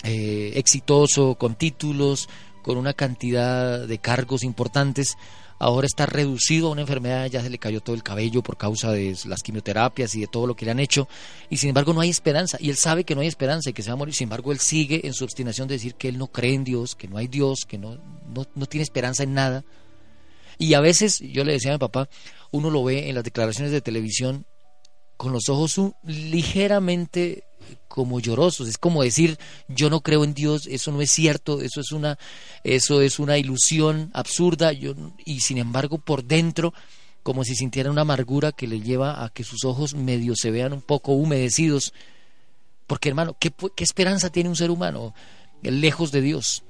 eh, 0.02 0.50
exitoso, 0.56 1.36
con 1.36 1.54
títulos, 1.54 2.28
con 2.62 2.78
una 2.78 2.94
cantidad 2.94 3.86
de 3.86 3.98
cargos 3.98 4.42
importantes, 4.42 5.16
ahora 5.58 5.86
está 5.86 6.06
reducido 6.06 6.68
a 6.68 6.72
una 6.72 6.82
enfermedad, 6.82 7.26
ya 7.26 7.42
se 7.42 7.50
le 7.50 7.58
cayó 7.58 7.80
todo 7.80 7.96
el 7.96 8.02
cabello 8.02 8.42
por 8.42 8.56
causa 8.56 8.92
de 8.92 9.16
las 9.26 9.42
quimioterapias 9.42 10.14
y 10.14 10.20
de 10.20 10.26
todo 10.26 10.46
lo 10.46 10.54
que 10.54 10.64
le 10.64 10.70
han 10.70 10.80
hecho, 10.80 11.08
y 11.50 11.56
sin 11.56 11.70
embargo 11.70 11.92
no 11.92 12.00
hay 12.00 12.10
esperanza, 12.10 12.58
y 12.60 12.70
él 12.70 12.76
sabe 12.76 13.04
que 13.04 13.14
no 13.14 13.20
hay 13.20 13.28
esperanza 13.28 13.70
y 13.70 13.72
que 13.72 13.82
se 13.82 13.90
va 13.90 13.94
a 13.94 13.96
morir, 13.96 14.14
sin 14.14 14.26
embargo 14.26 14.52
él 14.52 14.58
sigue 14.58 15.06
en 15.06 15.14
su 15.14 15.24
obstinación 15.24 15.68
de 15.68 15.74
decir 15.74 15.94
que 15.94 16.08
él 16.08 16.18
no 16.18 16.28
cree 16.28 16.54
en 16.54 16.64
Dios, 16.64 16.94
que 16.94 17.08
no 17.08 17.18
hay 17.18 17.28
Dios, 17.28 17.60
que 17.66 17.78
no, 17.78 17.96
no, 18.34 18.46
no 18.54 18.66
tiene 18.66 18.82
esperanza 18.82 19.22
en 19.22 19.34
nada. 19.34 19.64
Y 20.58 20.74
a 20.74 20.80
veces, 20.80 21.20
yo 21.20 21.44
le 21.44 21.52
decía 21.52 21.72
a 21.72 21.74
mi 21.74 21.78
papá, 21.78 22.08
uno 22.50 22.70
lo 22.70 22.82
ve 22.82 23.08
en 23.08 23.14
las 23.14 23.24
declaraciones 23.24 23.72
de 23.72 23.82
televisión 23.82 24.46
con 25.16 25.32
los 25.32 25.48
ojos 25.48 25.80
ligeramente 26.04 27.44
como 27.88 28.20
llorosos. 28.20 28.68
Es 28.68 28.78
como 28.78 29.02
decir, 29.02 29.38
yo 29.68 29.90
no 29.90 30.00
creo 30.00 30.24
en 30.24 30.34
Dios, 30.34 30.66
eso 30.66 30.92
no 30.92 31.00
es 31.00 31.10
cierto, 31.10 31.60
eso 31.60 31.80
es 31.80 31.92
una, 31.92 32.18
eso 32.64 33.00
es 33.00 33.18
una 33.18 33.38
ilusión 33.38 34.10
absurda, 34.12 34.72
yo, 34.72 34.94
y 35.24 35.40
sin 35.40 35.58
embargo 35.58 35.98
por 35.98 36.24
dentro, 36.24 36.74
como 37.22 37.42
si 37.42 37.54
sintiera 37.56 37.90
una 37.90 38.02
amargura 38.02 38.52
que 38.52 38.66
le 38.66 38.80
lleva 38.80 39.24
a 39.24 39.30
que 39.30 39.44
sus 39.44 39.64
ojos 39.64 39.94
medio 39.94 40.34
se 40.36 40.50
vean 40.50 40.72
un 40.72 40.82
poco 40.82 41.12
humedecidos. 41.12 41.92
Porque 42.86 43.08
hermano, 43.08 43.36
¿qué, 43.38 43.52
qué 43.74 43.82
esperanza 43.82 44.30
tiene 44.30 44.48
un 44.48 44.56
ser 44.56 44.70
humano 44.70 45.14
lejos 45.62 46.12
de 46.12 46.20
Dios? 46.20 46.62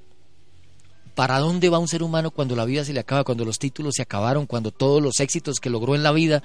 ¿Para 1.14 1.38
dónde 1.38 1.68
va 1.68 1.78
un 1.78 1.88
ser 1.88 2.02
humano 2.02 2.30
cuando 2.30 2.56
la 2.56 2.64
vida 2.64 2.84
se 2.84 2.92
le 2.92 3.00
acaba, 3.00 3.24
cuando 3.24 3.44
los 3.44 3.58
títulos 3.58 3.96
se 3.96 4.02
acabaron, 4.02 4.46
cuando 4.46 4.70
todos 4.70 5.02
los 5.02 5.20
éxitos 5.20 5.60
que 5.60 5.70
logró 5.70 5.94
en 5.94 6.02
la 6.02 6.12
vida 6.12 6.42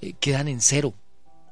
eh, 0.00 0.14
quedan 0.18 0.48
en 0.48 0.60
cero? 0.60 0.94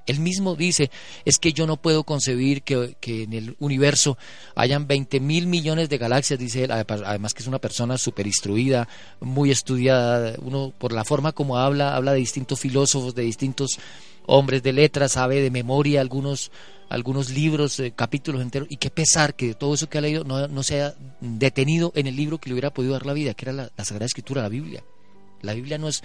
Él 0.09 0.21
mismo 0.21 0.57
dice, 0.57 0.91
es 1.27 1.39
que 1.39 1.53
yo 1.53 1.67
no 1.67 1.77
puedo 1.77 2.03
concebir 2.03 2.63
que, 2.63 2.97
en 3.03 3.33
el 3.35 3.57
universo 3.61 4.17
hayan 4.55 4.87
20 4.87 5.21
mil 5.21 5.47
millones 5.47 5.91
de 5.91 5.99
galaxias, 5.99 6.39
dice 6.39 6.65
él, 6.65 6.73
además 6.73 7.35
que 7.35 7.43
es 7.43 7.47
una 7.47 7.59
persona 7.59 7.99
súper 7.99 8.27
instruida, 8.27 8.89
muy 9.21 9.51
estudiada, 9.51 10.35
uno 10.41 10.73
por 10.79 10.93
la 10.93 11.05
forma 11.05 11.33
como 11.33 11.59
habla, 11.59 11.95
habla 11.95 12.13
de 12.13 12.21
distintos 12.21 12.59
filósofos, 12.59 13.15
de 13.15 13.23
distintos 13.23 13.79
hombres 14.25 14.63
de 14.63 14.73
letras, 14.73 15.13
sabe 15.13 15.43
de 15.43 15.51
memoria 15.51 16.01
algunos, 16.01 16.51
algunos 16.89 17.29
libros, 17.29 17.79
eh, 17.79 17.93
capítulos 17.95 18.41
enteros, 18.41 18.69
y 18.71 18.79
qué 18.79 18.89
pesar 18.89 19.35
que 19.35 19.53
todo 19.53 19.75
eso 19.75 19.91
que 19.91 19.99
ha 19.99 20.01
leído 20.01 20.25
no, 20.25 20.49
no 20.49 20.63
se 20.63 20.77
haya 20.77 20.95
detenido 21.21 21.93
en 21.95 22.07
el 22.07 22.17
libro 22.17 22.39
que 22.39 22.49
le 22.49 22.55
hubiera 22.55 22.71
podido 22.71 22.95
dar 22.95 23.05
la 23.05 23.13
vida, 23.13 23.35
que 23.35 23.45
era 23.45 23.53
la, 23.53 23.71
la 23.77 23.85
Sagrada 23.85 24.07
Escritura, 24.07 24.41
la 24.41 24.49
Biblia. 24.49 24.83
La 25.43 25.53
Biblia 25.53 25.79
no 25.79 25.89
es 25.89 26.03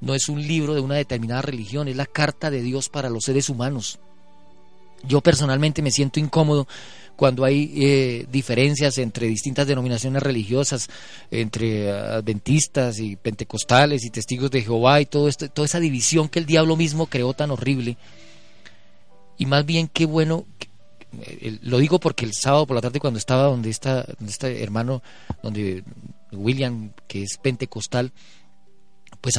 no 0.00 0.14
es 0.14 0.28
un 0.28 0.46
libro 0.46 0.74
de 0.74 0.80
una 0.80 0.94
determinada 0.94 1.42
religión, 1.42 1.88
es 1.88 1.96
la 1.96 2.06
carta 2.06 2.50
de 2.50 2.62
Dios 2.62 2.88
para 2.88 3.10
los 3.10 3.24
seres 3.24 3.48
humanos. 3.48 3.98
Yo 5.04 5.20
personalmente 5.20 5.82
me 5.82 5.90
siento 5.90 6.18
incómodo 6.18 6.66
cuando 7.18 7.44
hay 7.44 7.72
eh, 7.74 8.26
diferencias 8.30 8.96
entre 8.98 9.26
distintas 9.26 9.66
denominaciones 9.66 10.22
religiosas, 10.22 10.88
entre 11.32 11.90
adventistas 11.90 13.00
y 13.00 13.16
pentecostales 13.16 14.04
y 14.04 14.10
testigos 14.10 14.52
de 14.52 14.62
Jehová 14.62 15.00
y 15.00 15.06
todo 15.06 15.28
esto, 15.28 15.48
toda 15.48 15.66
esa 15.66 15.80
división 15.80 16.28
que 16.28 16.38
el 16.38 16.46
diablo 16.46 16.76
mismo 16.76 17.06
creó 17.06 17.34
tan 17.34 17.50
horrible. 17.50 17.96
Y 19.36 19.46
más 19.46 19.66
bien 19.66 19.88
qué 19.88 20.06
bueno, 20.06 20.46
eh, 21.20 21.58
lo 21.62 21.78
digo 21.78 21.98
porque 21.98 22.24
el 22.24 22.34
sábado 22.34 22.66
por 22.66 22.76
la 22.76 22.82
tarde 22.82 23.00
cuando 23.00 23.18
estaba 23.18 23.44
donde 23.44 23.70
está 23.70 24.06
este 24.24 24.62
hermano, 24.62 25.02
donde 25.42 25.82
William, 26.30 26.92
que 27.08 27.24
es 27.24 27.36
pentecostal, 27.38 28.12
pues 29.20 29.34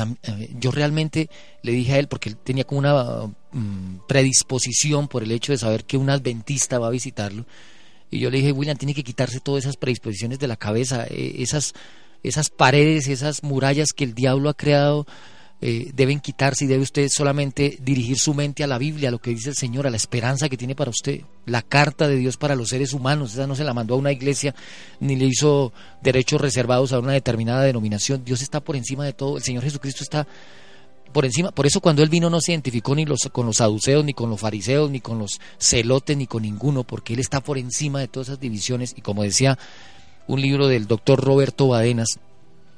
yo 0.59 0.71
realmente 0.71 1.29
le 1.61 1.71
dije 1.71 1.93
a 1.93 1.99
él, 1.99 2.07
porque 2.07 2.29
él 2.29 2.37
tenía 2.37 2.63
como 2.63 2.79
una 2.79 3.27
mm, 3.51 4.07
predisposición 4.07 5.07
por 5.07 5.23
el 5.23 5.31
hecho 5.31 5.51
de 5.51 5.57
saber 5.57 5.85
que 5.85 5.97
un 5.97 6.09
adventista 6.09 6.79
va 6.79 6.87
a 6.87 6.91
visitarlo, 6.91 7.45
y 8.11 8.19
yo 8.19 8.29
le 8.29 8.37
dije, 8.37 8.51
William, 8.51 8.77
tiene 8.77 8.93
que 8.93 9.03
quitarse 9.03 9.39
todas 9.39 9.63
esas 9.63 9.77
predisposiciones 9.77 10.39
de 10.39 10.47
la 10.47 10.57
cabeza, 10.57 11.05
eh, 11.09 11.35
esas, 11.39 11.73
esas 12.23 12.49
paredes, 12.49 13.07
esas 13.07 13.43
murallas 13.43 13.89
que 13.95 14.03
el 14.03 14.15
diablo 14.15 14.49
ha 14.49 14.55
creado 14.55 15.05
eh, 15.61 15.91
deben 15.93 16.21
quitarse 16.21 16.63
y 16.63 16.67
debe 16.67 16.83
usted 16.83 17.09
solamente 17.09 17.77
dirigir 17.81 18.17
su 18.17 18.33
mente 18.33 18.63
a 18.63 18.67
la 18.67 18.77
Biblia, 18.77 19.09
a 19.09 19.11
lo 19.11 19.19
que 19.19 19.31
dice 19.31 19.49
el 19.49 19.55
Señor, 19.55 19.85
a 19.85 19.89
la 19.89 19.97
esperanza 19.97 20.47
que 20.47 20.55
tiene 20.55 20.73
para 20.73 20.89
usted, 20.89 21.21
la 21.45 21.61
carta 21.61 22.07
de 22.07 22.15
Dios 22.15 22.37
para 22.37 22.55
los 22.55 22.69
seres 22.69 22.93
humanos. 22.93 23.33
Esa 23.33 23.45
no 23.45 23.55
se 23.55 23.65
la 23.65 23.73
mandó 23.73 23.95
a 23.95 23.97
una 23.97 24.13
iglesia 24.13 24.55
ni 25.01 25.17
le 25.17 25.25
hizo 25.25 25.73
derechos 26.01 26.39
reservados 26.39 26.93
a 26.93 26.99
una 26.99 27.11
determinada 27.11 27.63
denominación. 27.63 28.23
Dios 28.23 28.41
está 28.41 28.61
por 28.61 28.77
encima 28.77 29.03
de 29.03 29.11
todo. 29.11 29.35
El 29.35 29.43
Señor 29.43 29.63
Jesucristo 29.63 30.03
está 30.03 30.27
por 31.11 31.25
encima. 31.25 31.51
Por 31.51 31.65
eso 31.65 31.81
cuando 31.81 32.03
Él 32.03 32.09
vino 32.09 32.29
no 32.29 32.39
se 32.39 32.53
identificó 32.53 32.95
ni 32.95 33.05
los, 33.05 33.19
con 33.31 33.45
los 33.45 33.57
saduceos, 33.57 34.05
ni 34.05 34.13
con 34.13 34.29
los 34.29 34.39
fariseos, 34.39 34.89
ni 34.89 35.01
con 35.01 35.19
los 35.19 35.41
celotes, 35.57 36.15
ni 36.15 36.27
con 36.27 36.43
ninguno, 36.43 36.85
porque 36.85 37.13
Él 37.13 37.19
está 37.19 37.41
por 37.41 37.57
encima 37.57 37.99
de 37.99 38.07
todas 38.07 38.29
esas 38.29 38.39
divisiones. 38.39 38.93
Y 38.95 39.01
como 39.01 39.23
decía 39.23 39.57
un 40.27 40.41
libro 40.41 40.67
del 40.67 40.87
doctor 40.87 41.21
Roberto 41.21 41.67
Badenas, 41.67 42.19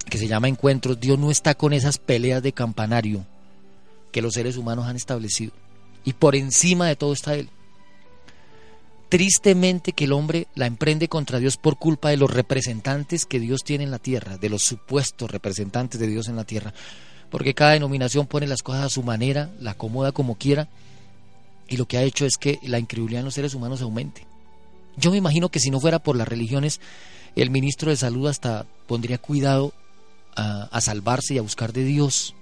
que 0.04 0.18
se 0.18 0.28
llama 0.28 0.48
Encuentros, 0.48 1.00
Dios 1.00 1.18
no 1.20 1.32
está 1.32 1.56
con 1.56 1.74
esas 1.74 1.98
peleas 1.98 2.44
de 2.44 2.54
campanario 2.54 3.26
que 4.12 4.22
los 4.22 4.34
seres 4.34 4.58
humanos 4.58 4.86
han 4.86 4.96
establecido. 4.96 5.54
Y 6.04 6.14
por 6.14 6.36
encima 6.36 6.88
de 6.88 6.96
todo 6.96 7.14
está 7.14 7.36
Él. 7.36 7.50
Tristemente 9.10 9.92
que 9.92 10.06
el 10.06 10.14
hombre 10.14 10.48
la 10.56 10.68
emprende 10.68 11.08
contra 11.08 11.40
Dios 11.40 11.58
por 11.58 11.78
culpa 11.78 12.10
de 12.10 12.18
los 12.18 12.32
representantes 12.32 13.26
que 13.26 13.40
Dios 13.40 13.62
tiene 13.64 13.84
en 13.84 13.92
la 13.92 14.00
tierra, 14.00 14.38
de 14.38 14.50
los 14.50 14.64
supuestos 14.64 15.30
representantes 15.30 16.00
de 16.00 16.08
Dios 16.08 16.30
en 16.30 16.38
la 16.38 16.46
tierra, 16.46 16.74
porque 17.30 17.54
cada 17.54 17.72
denominación 17.72 18.26
pone 18.26 18.48
las 18.48 18.62
cosas 18.62 18.86
a 18.86 18.90
su 18.90 19.04
manera, 19.04 19.50
la 19.60 19.72
acomoda 19.72 20.14
como 20.14 20.36
quiera, 20.36 20.70
y 21.68 21.78
lo 21.78 21.88
que 21.88 21.98
ha 21.98 22.04
hecho 22.04 22.26
es 22.26 22.38
que 22.38 22.60
la 22.64 22.80
incredulidad 22.80 23.20
en 23.20 23.26
los 23.26 23.34
seres 23.34 23.54
humanos 23.54 23.82
aumente. 23.82 24.26
Yo 24.96 25.12
me 25.12 25.18
imagino 25.18 25.50
que 25.50 25.60
si 25.60 25.72
no 25.72 25.80
fuera 25.80 26.00
por 26.00 26.16
las 26.16 26.28
religiones, 26.28 26.80
el 27.36 27.50
ministro 27.50 27.92
de 27.92 27.98
Salud 27.98 28.28
hasta 28.28 28.66
pondría 28.88 29.18
cuidado 29.18 29.74
a, 30.36 30.82
salvarse 30.82 31.34
y 31.34 31.38
a 31.38 31.42
buscar 31.42 31.74
de 31.74 31.84
Dios. 31.84 32.36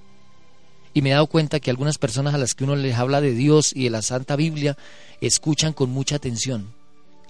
Y 0.93 1.01
me 1.01 1.09
he 1.09 1.13
dado 1.13 1.27
cuenta 1.27 1.59
que 1.59 1.69
algunas 1.69 1.97
personas 1.97 2.33
a 2.33 2.37
las 2.37 2.55
que 2.55 2.63
uno 2.63 2.75
les 2.75 2.95
habla 2.95 3.21
de 3.21 3.33
Dios 3.33 3.71
y 3.75 3.85
de 3.85 3.89
la 3.89 4.01
Santa 4.01 4.35
Biblia 4.35 4.77
escuchan 5.21 5.73
con 5.73 5.89
mucha 5.89 6.15
atención. 6.15 6.73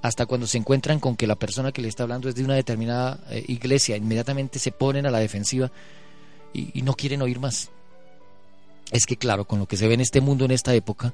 Hasta 0.01 0.25
cuando 0.25 0.47
se 0.47 0.57
encuentran 0.57 0.99
con 0.99 1.17
que 1.17 1.27
la 1.27 1.35
persona 1.35 1.71
que 1.73 1.81
le 1.81 1.89
está 1.89 2.03
hablando 2.03 2.29
es 2.29 2.35
de 2.35 2.45
una 2.45 2.55
determinada 2.55 3.19
eh, 3.29 3.43
iglesia, 3.47 3.97
inmediatamente 3.97 4.57
se 4.57 4.71
ponen 4.71 5.05
a 5.05 5.11
la 5.11 5.19
defensiva 5.19 5.71
y, 6.53 6.79
y 6.79 6.83
no 6.83 6.93
quieren 6.93 7.21
oír 7.21 7.39
más. 7.39 7.69
Es 8.91 9.05
que 9.05 9.17
claro, 9.17 9.45
con 9.45 9.59
lo 9.59 9.67
que 9.67 9.75
se 9.75 9.87
ve 9.87 9.93
en 9.95 10.01
este 10.01 10.21
mundo 10.21 10.45
en 10.45 10.51
esta 10.51 10.73
época, 10.73 11.13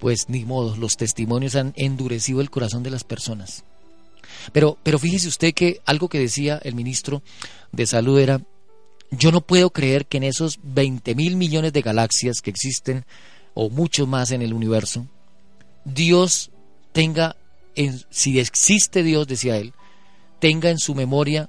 pues 0.00 0.28
ni 0.28 0.44
modo, 0.44 0.76
los 0.76 0.96
testimonios 0.96 1.56
han 1.56 1.72
endurecido 1.76 2.40
el 2.40 2.50
corazón 2.50 2.82
de 2.82 2.90
las 2.90 3.04
personas. 3.04 3.64
Pero, 4.52 4.78
pero 4.82 4.98
fíjese 4.98 5.28
usted 5.28 5.54
que 5.54 5.80
algo 5.84 6.08
que 6.08 6.18
decía 6.18 6.60
el 6.62 6.74
ministro 6.74 7.22
de 7.72 7.86
Salud 7.86 8.18
era, 8.18 8.40
yo 9.10 9.32
no 9.32 9.40
puedo 9.40 9.70
creer 9.70 10.06
que 10.06 10.16
en 10.18 10.24
esos 10.24 10.58
20 10.62 11.14
mil 11.14 11.36
millones 11.36 11.72
de 11.72 11.82
galaxias 11.82 12.40
que 12.40 12.50
existen, 12.50 13.04
o 13.54 13.70
mucho 13.70 14.06
más 14.06 14.30
en 14.30 14.42
el 14.42 14.52
universo, 14.52 15.06
Dios 15.84 16.50
tenga, 16.92 17.36
en, 17.74 18.00
si 18.10 18.38
existe 18.38 19.02
Dios, 19.02 19.26
decía 19.26 19.56
él, 19.56 19.72
tenga 20.40 20.70
en 20.70 20.78
su 20.78 20.94
memoria 20.94 21.48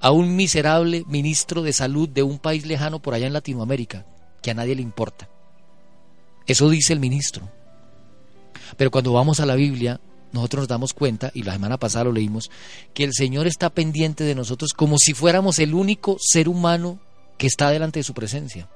a 0.00 0.12
un 0.12 0.34
miserable 0.36 1.04
ministro 1.06 1.62
de 1.62 1.72
salud 1.72 2.08
de 2.08 2.22
un 2.22 2.38
país 2.38 2.64
lejano 2.66 3.00
por 3.00 3.14
allá 3.14 3.26
en 3.26 3.32
Latinoamérica, 3.32 4.06
que 4.42 4.50
a 4.50 4.54
nadie 4.54 4.74
le 4.74 4.82
importa. 4.82 5.28
Eso 6.46 6.70
dice 6.70 6.92
el 6.92 7.00
ministro. 7.00 7.48
Pero 8.76 8.90
cuando 8.90 9.12
vamos 9.12 9.40
a 9.40 9.46
la 9.46 9.56
Biblia, 9.56 10.00
nosotros 10.32 10.62
nos 10.62 10.68
damos 10.68 10.92
cuenta, 10.92 11.30
y 11.34 11.42
la 11.42 11.52
semana 11.52 11.78
pasada 11.78 12.04
lo 12.04 12.12
leímos, 12.12 12.50
que 12.94 13.04
el 13.04 13.12
Señor 13.12 13.46
está 13.46 13.70
pendiente 13.70 14.24
de 14.24 14.34
nosotros 14.34 14.72
como 14.72 14.96
si 14.98 15.14
fuéramos 15.14 15.58
el 15.58 15.74
único 15.74 16.16
ser 16.20 16.48
humano 16.48 17.00
que 17.38 17.46
está 17.46 17.70
delante 17.70 18.00
de 18.00 18.04
su 18.04 18.14
presencia. 18.14 18.68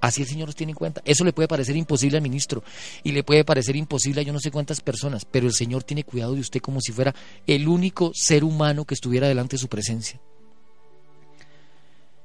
Así 0.00 0.22
el 0.22 0.28
Señor 0.28 0.48
nos 0.48 0.56
tiene 0.56 0.72
en 0.72 0.76
cuenta. 0.76 1.02
Eso 1.04 1.24
le 1.24 1.32
puede 1.32 1.48
parecer 1.48 1.76
imposible 1.76 2.16
al 2.16 2.22
ministro 2.22 2.62
y 3.02 3.12
le 3.12 3.24
puede 3.24 3.44
parecer 3.44 3.76
imposible 3.76 4.20
a 4.20 4.24
yo 4.24 4.32
no 4.32 4.40
sé 4.40 4.50
cuántas 4.50 4.80
personas, 4.80 5.24
pero 5.24 5.46
el 5.46 5.54
Señor 5.54 5.82
tiene 5.82 6.04
cuidado 6.04 6.34
de 6.34 6.40
usted 6.40 6.60
como 6.60 6.80
si 6.80 6.92
fuera 6.92 7.14
el 7.46 7.68
único 7.68 8.12
ser 8.14 8.44
humano 8.44 8.84
que 8.84 8.94
estuviera 8.94 9.28
delante 9.28 9.56
de 9.56 9.60
su 9.60 9.68
presencia. 9.68 10.20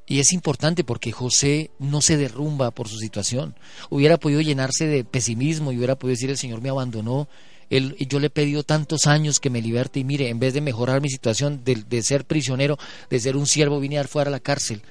Y 0.05 0.19
es 0.19 0.33
importante 0.33 0.83
porque 0.83 1.11
José 1.11 1.71
no 1.79 2.01
se 2.01 2.17
derrumba 2.17 2.71
por 2.71 2.89
su 2.89 2.97
situación. 2.97 3.55
Hubiera 3.89 4.17
podido 4.17 4.41
llenarse 4.41 4.85
de 4.85 5.05
pesimismo 5.05 5.71
y 5.71 5.77
hubiera 5.77 5.95
podido 5.95 6.15
decir 6.15 6.29
el 6.29 6.37
Señor 6.37 6.61
me 6.61 6.69
abandonó, 6.69 7.29
yo 7.69 8.19
le 8.19 8.27
he 8.27 8.29
pedido 8.29 8.63
tantos 8.63 9.07
años 9.07 9.39
que 9.39 9.49
me 9.49 9.61
liberte 9.61 9.99
y 9.99 10.03
mire, 10.03 10.29
en 10.29 10.39
vez 10.39 10.53
de 10.53 10.61
mejorar 10.61 11.01
mi 11.01 11.09
situación 11.09 11.63
de, 11.63 12.01
ser 12.03 12.25
prisionero, 12.25 12.77
de 13.09 13.19
ser 13.19 13.35
un 13.35 13.47
siervo, 13.47 13.79
vine 13.79 13.99
a 13.99 14.03
fuera 14.03 14.29
a 14.29 14.31
la 14.31 14.39
cárcel. 14.39 14.81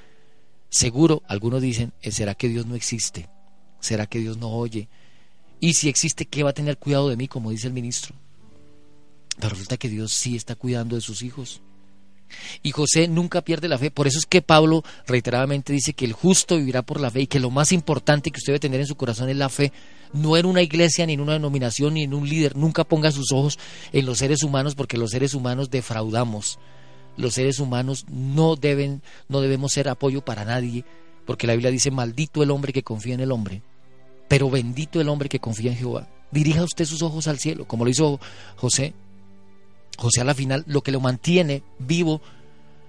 Seguro, 0.68 1.22
algunos 1.28 1.60
dicen, 1.60 1.92
eh, 2.02 2.10
¿será 2.10 2.34
que 2.34 2.48
Dios 2.48 2.66
no 2.66 2.74
existe? 2.74 3.28
¿Será 3.80 4.06
que 4.06 4.18
Dios 4.20 4.38
no 4.38 4.50
oye? 4.50 4.88
Y 5.60 5.74
si 5.74 5.88
existe, 5.88 6.26
¿qué 6.26 6.42
va 6.42 6.50
a 6.50 6.54
tener 6.54 6.78
cuidado 6.78 7.08
de 7.08 7.16
mí, 7.16 7.28
como 7.28 7.50
dice 7.50 7.66
el 7.66 7.72
ministro? 7.72 8.14
Pero 9.36 9.50
resulta 9.50 9.76
que 9.76 9.88
Dios 9.88 10.12
sí 10.12 10.34
está 10.34 10.54
cuidando 10.54 10.96
de 10.96 11.02
sus 11.02 11.22
hijos. 11.22 11.62
Y 12.62 12.70
José 12.70 13.08
nunca 13.08 13.42
pierde 13.42 13.68
la 13.68 13.78
fe. 13.78 13.90
Por 13.90 14.06
eso 14.06 14.18
es 14.18 14.26
que 14.26 14.42
Pablo 14.42 14.82
reiteradamente 15.06 15.72
dice 15.72 15.92
que 15.92 16.04
el 16.04 16.12
justo 16.12 16.56
vivirá 16.56 16.82
por 16.82 17.00
la 17.00 17.10
fe 17.10 17.22
y 17.22 17.26
que 17.26 17.40
lo 17.40 17.50
más 17.50 17.72
importante 17.72 18.30
que 18.30 18.38
usted 18.38 18.52
debe 18.52 18.60
tener 18.60 18.80
en 18.80 18.86
su 18.86 18.96
corazón 18.96 19.28
es 19.28 19.36
la 19.36 19.48
fe. 19.48 19.72
No 20.12 20.36
en 20.36 20.46
una 20.46 20.62
iglesia, 20.62 21.06
ni 21.06 21.14
en 21.14 21.20
una 21.20 21.34
denominación, 21.34 21.94
ni 21.94 22.02
en 22.02 22.14
un 22.14 22.28
líder. 22.28 22.56
Nunca 22.56 22.84
ponga 22.84 23.10
sus 23.12 23.32
ojos 23.32 23.58
en 23.92 24.06
los 24.06 24.18
seres 24.18 24.42
humanos 24.42 24.74
porque 24.74 24.98
los 24.98 25.10
seres 25.10 25.34
humanos 25.34 25.70
defraudamos. 25.70 26.58
Los 27.16 27.34
seres 27.34 27.58
humanos 27.58 28.06
no 28.08 28.56
deben, 28.56 29.02
no 29.28 29.40
debemos 29.40 29.72
ser 29.72 29.88
apoyo 29.88 30.24
para 30.24 30.44
nadie, 30.44 30.84
porque 31.26 31.46
la 31.46 31.52
Biblia 31.52 31.70
dice, 31.70 31.90
maldito 31.90 32.42
el 32.42 32.50
hombre 32.50 32.72
que 32.72 32.82
confía 32.82 33.14
en 33.14 33.20
el 33.20 33.32
hombre, 33.32 33.62
pero 34.28 34.48
bendito 34.48 35.00
el 35.00 35.08
hombre 35.08 35.28
que 35.28 35.40
confía 35.40 35.72
en 35.72 35.76
Jehová. 35.76 36.08
Dirija 36.30 36.64
usted 36.64 36.86
sus 36.86 37.02
ojos 37.02 37.28
al 37.28 37.38
cielo, 37.38 37.66
como 37.66 37.84
lo 37.84 37.90
hizo 37.90 38.18
José. 38.56 38.94
José 39.96 40.20
a 40.20 40.24
la 40.24 40.34
final 40.34 40.64
lo 40.66 40.82
que 40.82 40.92
lo 40.92 41.00
mantiene 41.00 41.62
vivo, 41.78 42.20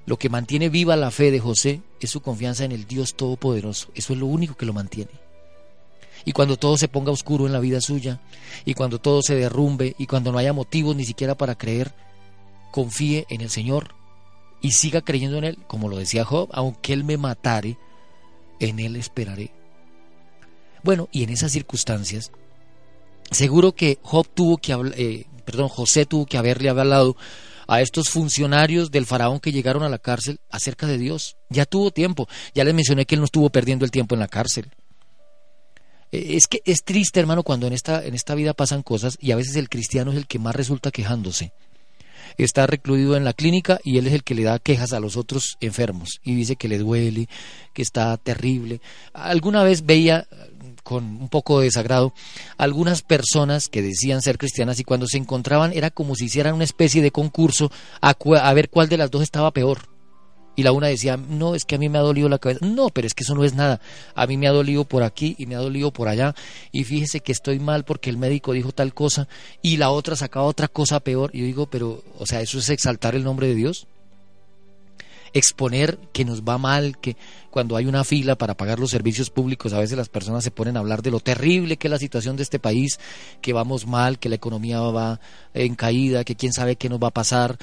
lo 0.06 0.18
que 0.18 0.30
mantiene 0.30 0.70
viva 0.70 0.96
la 0.96 1.12
fe 1.12 1.32
de 1.32 1.40
José 1.40 1.82
es 2.00 2.10
su 2.10 2.22
confianza 2.22 2.66
en 2.66 2.72
el 2.72 2.86
Dios 2.86 3.16
Todopoderoso. 3.16 3.90
Eso 3.96 4.14
es 4.14 4.20
lo 4.20 4.26
único 4.26 4.56
que 4.56 4.66
lo 4.66 4.74
mantiene. 4.74 5.12
Y 6.26 6.32
cuando 6.32 6.58
todo 6.58 6.78
se 6.78 6.88
ponga 6.88 7.12
oscuro 7.12 7.46
en 7.46 7.54
la 7.54 7.60
vida 7.60 7.82
suya, 7.82 8.22
y 8.66 8.74
cuando 8.74 9.00
todo 9.00 9.22
se 9.22 9.36
derrumbe, 9.36 9.96
y 9.98 10.08
cuando 10.08 10.32
no 10.32 10.38
haya 10.38 10.54
motivos 10.54 10.96
ni 10.96 11.06
siquiera 11.06 11.36
para 11.36 11.56
creer, 11.56 11.94
confíe 12.72 13.26
en 13.30 13.42
el 13.42 13.50
Señor 13.50 13.94
y 14.62 14.72
siga 14.72 15.02
creyendo 15.02 15.38
en 15.38 15.44
Él, 15.44 15.58
como 15.68 15.90
lo 15.90 15.98
decía 15.98 16.24
Job, 16.24 16.50
aunque 16.54 16.94
Él 16.94 17.04
me 17.04 17.18
matare, 17.18 17.78
en 18.60 18.80
Él 18.80 18.96
esperaré. 18.96 19.52
Bueno, 20.84 21.10
y 21.12 21.24
en 21.24 21.30
esas 21.30 21.52
circunstancias, 21.52 22.32
seguro 23.32 23.74
que 23.74 24.00
Job 24.02 24.28
tuvo 24.34 24.58
que 24.58 24.74
eh, 24.96 25.26
perdón, 25.44 25.70
José 25.70 26.06
tuvo 26.06 26.26
que 26.26 26.38
haberle 26.38 26.70
hablado 26.70 27.16
a 27.68 27.82
estos 27.82 28.10
funcionarios 28.10 28.92
del 28.92 29.06
faraón 29.06 29.40
que 29.40 29.52
llegaron 29.52 29.84
a 29.84 29.90
la 29.90 30.00
cárcel 30.00 30.40
acerca 30.50 30.88
de 30.88 30.98
Dios. 30.98 31.38
Ya 31.50 31.66
tuvo 31.66 31.92
tiempo. 31.92 32.28
Ya 32.54 32.64
les 32.64 32.74
mencioné 32.74 33.06
que 33.06 33.16
él 33.16 33.22
no 33.22 33.26
estuvo 33.26 33.50
perdiendo 33.50 33.86
el 33.86 33.92
tiempo 33.92 34.16
en 34.16 34.20
la 34.20 34.28
cárcel. 34.28 34.72
Eh, 36.12 36.36
es 36.36 36.48
que 36.48 36.62
es 36.66 36.84
triste, 36.84 37.20
hermano, 37.20 37.44
cuando 37.44 37.68
en 37.68 37.74
esta, 37.74 38.04
en 38.06 38.14
esta 38.14 38.36
vida 38.36 38.54
pasan 38.54 38.84
cosas 38.84 39.18
y 39.20 39.32
a 39.32 39.36
veces 39.36 39.56
el 39.56 39.70
cristiano 39.70 40.12
es 40.12 40.18
el 40.18 40.28
que 40.28 40.40
más 40.40 40.56
resulta 40.56 40.92
quejándose. 40.92 41.54
Está 42.38 42.66
recluido 42.66 43.16
en 43.16 43.26
la 43.26 43.34
clínica 43.34 43.80
y 43.84 43.98
él 43.98 44.08
es 44.08 44.14
el 44.14 44.24
que 44.24 44.34
le 44.34 44.44
da 44.44 44.58
quejas 44.58 44.94
a 44.94 45.00
los 45.00 45.18
otros 45.18 45.58
enfermos 45.60 46.20
y 46.24 46.34
dice 46.34 46.56
que 46.56 46.68
le 46.68 46.80
duele, 46.80 47.28
que 47.74 47.82
está 47.82 48.18
terrible. 48.18 48.82
Alguna 49.14 49.64
vez 49.64 49.86
veía 49.86 50.28
con 50.84 51.04
un 51.04 51.30
poco 51.30 51.60
de 51.60 51.66
desagrado 51.66 52.14
algunas 52.58 53.02
personas 53.02 53.70
que 53.70 53.82
decían 53.82 54.22
ser 54.22 54.38
cristianas 54.38 54.80
y 54.80 54.84
cuando 54.84 55.08
se 55.08 55.18
encontraban 55.18 55.74
era 55.74 55.90
como 55.90 56.16
si 56.16 56.26
hicieran 56.26 56.56
una 56.56 56.64
especie 56.64 57.02
de 57.02 57.12
concurso 57.12 57.72
a, 58.02 58.10
a 58.42 58.54
ver 58.54 58.70
cuál 58.70 58.90
de 58.90 58.98
las 58.98 59.12
dos 59.12 59.24
estaba 59.24 59.52
peor. 59.52 59.94
Y 60.56 60.62
la 60.62 60.72
una 60.72 60.88
decía, 60.88 61.18
no, 61.18 61.56
es 61.56 61.66
que 61.66 61.76
a 61.76 61.78
mí 61.80 61.90
me 61.90 61.98
ha 61.98 62.02
dolido 62.02 62.30
la 62.30 62.38
cabeza. 62.38 62.64
No, 62.64 62.90
pero 62.90 63.08
es 63.08 63.16
que 63.16 63.24
eso 63.24 63.34
no 63.34 63.44
es 63.44 63.56
nada. 63.56 63.82
A 64.14 64.28
mí 64.28 64.38
me 64.38 64.48
ha 64.48 64.52
dolido 64.52 64.86
por 64.86 65.02
aquí 65.02 65.36
y 65.40 65.48
me 65.48 65.56
ha 65.56 65.60
dolido 65.60 65.92
por 65.92 66.08
allá. 66.08 66.36
Y 66.72 66.84
fíjese 66.84 67.22
que 67.22 67.32
estoy 67.32 67.60
mal 67.60 67.86
porque 67.86 68.12
el 68.12 68.18
médico 68.18 68.54
dijo 68.54 68.72
tal 68.72 68.94
cosa 68.94 69.28
y 69.64 69.78
la 69.78 69.90
otra 69.90 70.16
sacaba 70.16 70.46
otra 70.46 70.68
cosa 70.68 71.00
peor. 71.00 71.32
Y 71.34 71.40
yo 71.40 71.46
digo, 71.46 71.66
pero, 71.66 72.04
o 72.20 72.28
sea, 72.28 72.42
¿eso 72.42 72.60
es 72.60 72.70
exaltar 72.70 73.16
el 73.16 73.24
nombre 73.24 73.48
de 73.48 73.56
Dios? 73.56 73.88
Exponer 75.34 75.98
que 76.12 76.26
nos 76.26 76.44
va 76.44 76.58
mal, 76.58 76.98
que 77.00 77.18
cuando 77.50 77.76
hay 77.76 77.86
una 77.86 78.04
fila 78.04 78.36
para 78.36 78.56
pagar 78.56 78.80
los 78.80 78.92
servicios 78.92 79.30
públicos, 79.30 79.74
a 79.74 79.80
veces 79.80 79.98
las 79.98 80.10
personas 80.10 80.44
se 80.44 80.52
ponen 80.52 80.78
a 80.78 80.80
hablar 80.80 81.02
de 81.02 81.12
lo 81.12 81.20
terrible 81.20 81.78
que 81.78 81.88
es 81.88 81.92
la 81.92 82.00
situación 82.00 82.36
de 82.36 82.44
este 82.44 82.60
país, 82.60 83.00
que 83.42 83.54
vamos 83.54 83.88
mal, 83.88 84.20
que 84.20 84.30
la 84.30 84.36
economía 84.36 84.80
va 84.82 85.20
en 85.54 85.76
caída, 85.76 86.24
que 86.24 86.36
quién 86.36 86.54
sabe 86.54 86.76
qué 86.76 86.90
nos 86.90 87.02
va 87.02 87.08
a 87.08 87.12
pasar 87.12 87.58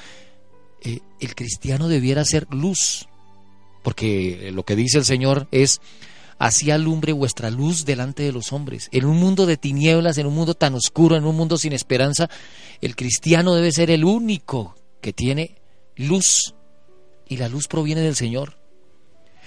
eh, 0.83 0.99
el 1.19 1.35
cristiano 1.35 1.87
debiera 1.87 2.25
ser 2.25 2.47
luz, 2.49 3.07
porque 3.83 4.49
lo 4.51 4.63
que 4.63 4.75
dice 4.75 4.97
el 4.97 5.05
Señor 5.05 5.47
es, 5.51 5.79
así 6.39 6.71
alumbre 6.71 7.13
vuestra 7.13 7.51
luz 7.51 7.85
delante 7.85 8.23
de 8.23 8.31
los 8.31 8.51
hombres. 8.51 8.89
En 8.91 9.05
un 9.05 9.17
mundo 9.17 9.45
de 9.45 9.57
tinieblas, 9.57 10.17
en 10.17 10.25
un 10.25 10.33
mundo 10.33 10.55
tan 10.55 10.73
oscuro, 10.73 11.15
en 11.15 11.25
un 11.25 11.35
mundo 11.35 11.59
sin 11.59 11.73
esperanza, 11.73 12.29
el 12.81 12.95
cristiano 12.95 13.53
debe 13.53 13.71
ser 13.71 13.91
el 13.91 14.03
único 14.03 14.75
que 15.01 15.13
tiene 15.13 15.61
luz, 15.95 16.55
y 17.31 17.37
la 17.37 17.47
luz 17.47 17.69
proviene 17.69 18.01
del 18.01 18.17
Señor. 18.17 18.57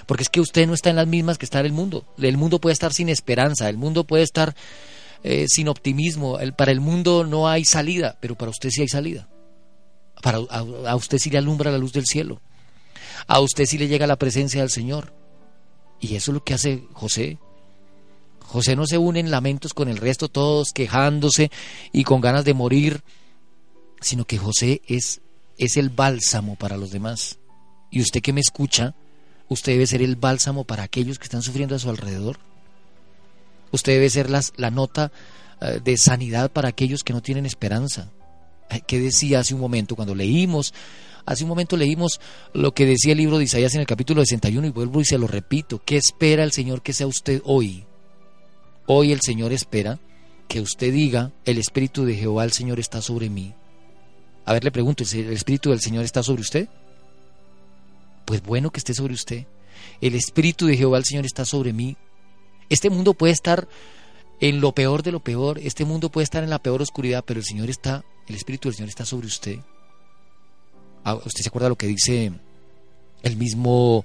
Porque 0.07 0.23
es 0.23 0.31
que 0.31 0.41
usted 0.41 0.67
no 0.67 0.73
está 0.73 0.89
en 0.89 0.97
las 0.97 1.07
mismas 1.07 1.37
que 1.37 1.45
está 1.45 1.61
el 1.61 1.75
mundo. 1.75 2.07
El 2.17 2.39
mundo 2.39 2.59
puede 2.59 2.73
estar 2.73 2.95
sin 2.95 3.11
esperanza, 3.11 3.69
el 3.69 3.77
mundo 3.77 4.05
puede 4.05 4.23
estar 4.23 4.57
eh, 5.23 5.45
sin 5.49 5.69
optimismo. 5.69 6.39
para 6.57 6.73
el 6.73 6.81
mundo 6.81 7.25
no 7.25 7.47
hay 7.47 7.67
salida, 7.67 8.17
pero 8.23 8.37
para 8.37 8.51
usted 8.51 8.71
sí 8.71 8.81
hay 8.81 8.89
salida. 8.89 9.29
Para, 10.23 10.39
a, 10.39 10.97
usted 10.97 11.19
sí 11.19 11.29
le 11.29 11.37
alumbra 11.37 11.71
la 11.71 11.77
luz 11.77 11.93
del 11.93 12.07
cielo. 12.07 12.41
A 13.27 13.41
usted 13.41 13.67
sí 13.67 13.77
le 13.77 13.87
llega 13.87 14.07
la 14.07 14.17
presencia 14.17 14.63
del 14.63 14.71
Señor. 14.71 15.13
Y 16.01 16.17
eso 16.17 16.31
es 16.31 16.35
lo 16.37 16.43
que 16.43 16.55
hace 16.55 16.85
José. 16.95 17.37
José 18.41 18.77
no 18.77 18.87
se 18.87 18.97
une 18.97 19.21
en 19.21 19.31
lamentos 19.31 19.75
con 19.75 19.91
el 19.91 19.99
resto, 19.99 20.29
todos 20.29 20.73
quejándose 20.73 21.51
y 21.93 22.05
con 22.05 22.23
ganas 22.23 22.47
de 22.47 22.55
morir, 22.55 23.03
sino 24.01 24.25
que 24.25 24.39
José 24.39 24.81
es, 24.87 25.21
es 25.59 25.77
el 25.77 25.91
bálsamo 25.91 26.57
para 26.57 26.79
los 26.79 26.91
demás. 26.91 27.39
Y 27.95 28.01
usted 28.01 28.23
que 28.23 28.33
me 28.33 28.41
escucha, 28.41 28.93
usted 29.49 29.75
debe 29.75 29.87
ser 29.87 30.03
el 30.03 30.17
bálsamo 30.17 30.65
para 30.65 30.83
aquellos 30.83 31.21
que 31.21 31.27
están 31.27 31.43
sufriendo 31.43 31.77
a 31.77 31.79
su 31.79 31.89
alrededor. 31.89 32.41
Usted 33.71 33.93
debe 33.93 34.11
ser 34.11 34.29
la 34.31 34.71
nota 34.73 35.13
eh, 35.61 35.79
de 35.83 35.97
sanidad 35.97 36.51
para 36.51 36.69
aquellos 36.69 37.05
que 37.05 37.13
no 37.13 37.23
tienen 37.23 37.47
esperanza. 37.47 38.11
¿Qué 38.89 38.99
decía 38.99 39.39
hace 39.39 39.55
un 39.55 39.61
momento 39.61 39.95
cuando 39.95 40.13
leímos? 40.13 40.75
Hace 41.25 41.45
un 41.45 41.51
momento 41.51 41.77
leímos 41.77 42.21
lo 42.53 42.75
que 42.75 42.85
decía 42.85 43.13
el 43.13 43.19
libro 43.19 43.39
de 43.39 43.45
Isaías 43.45 43.73
en 43.77 43.83
el 43.83 43.87
capítulo 43.87 44.23
61 44.23 44.67
y 44.67 44.71
vuelvo 44.71 45.01
y 45.01 45.05
se 45.05 45.17
lo 45.17 45.29
repito. 45.29 45.81
¿Qué 45.85 45.97
espera 45.97 46.43
el 46.43 46.51
Señor 46.51 46.83
que 46.83 46.95
sea 46.95 47.07
usted 47.07 47.43
hoy? 47.45 47.85
Hoy 48.87 49.13
el 49.13 49.21
Señor 49.21 49.53
espera 49.53 50.01
que 50.49 50.61
usted 50.61 50.93
diga, 50.93 51.31
el 51.45 51.59
Espíritu 51.59 52.05
de 52.05 52.17
Jehová 52.17 52.43
el 52.43 52.51
Señor 52.51 52.81
está 52.81 53.01
sobre 53.01 53.31
mí. 53.31 53.55
A 54.47 54.53
ver, 54.53 54.65
le 54.65 54.73
pregunto, 54.73 55.05
¿el 55.05 55.33
Espíritu 55.33 55.71
del 55.71 55.81
Señor 55.81 56.05
está 56.05 56.25
sobre 56.25 56.43
usted? 56.43 56.69
Pues 58.25 58.43
bueno 58.43 58.71
que 58.71 58.79
esté 58.79 58.95
sobre 58.95 59.15
usted. 59.15 59.47
El 60.01 60.15
Espíritu 60.15 60.67
de 60.67 60.77
Jehová 60.77 60.99
el 60.99 61.05
Señor 61.05 61.27
está 61.27 61.45
sobre 61.45 61.73
mí. 61.73 61.97
Este 62.69 62.91
mundo 62.91 63.15
puede 63.15 63.33
estar 63.33 63.69
en 64.41 64.61
lo 64.61 64.73
peor 64.73 65.03
de 65.03 65.13
lo 65.13 65.21
peor, 65.21 65.59
este 65.59 65.85
mundo 65.85 66.11
puede 66.11 66.25
estar 66.25 66.43
en 66.43 66.51
la 66.51 66.59
peor 66.59 66.83
oscuridad, 66.83 67.25
pero 67.27 67.41
el 67.41 67.47
Señor 67.47 67.71
está 67.71 68.05
el 68.27 68.37
Espíritu 68.37 68.69
del 68.69 68.77
Señor 68.77 68.89
está 68.89 69.05
sobre 69.05 69.27
usted. 69.27 69.59
Ah, 71.05 71.15
¿Usted 71.15 71.43
se 71.43 71.49
acuerda 71.49 71.69
lo 71.69 71.77
que 71.77 71.87
dice 71.87 72.33
el 73.23 73.37
mismo 73.37 74.05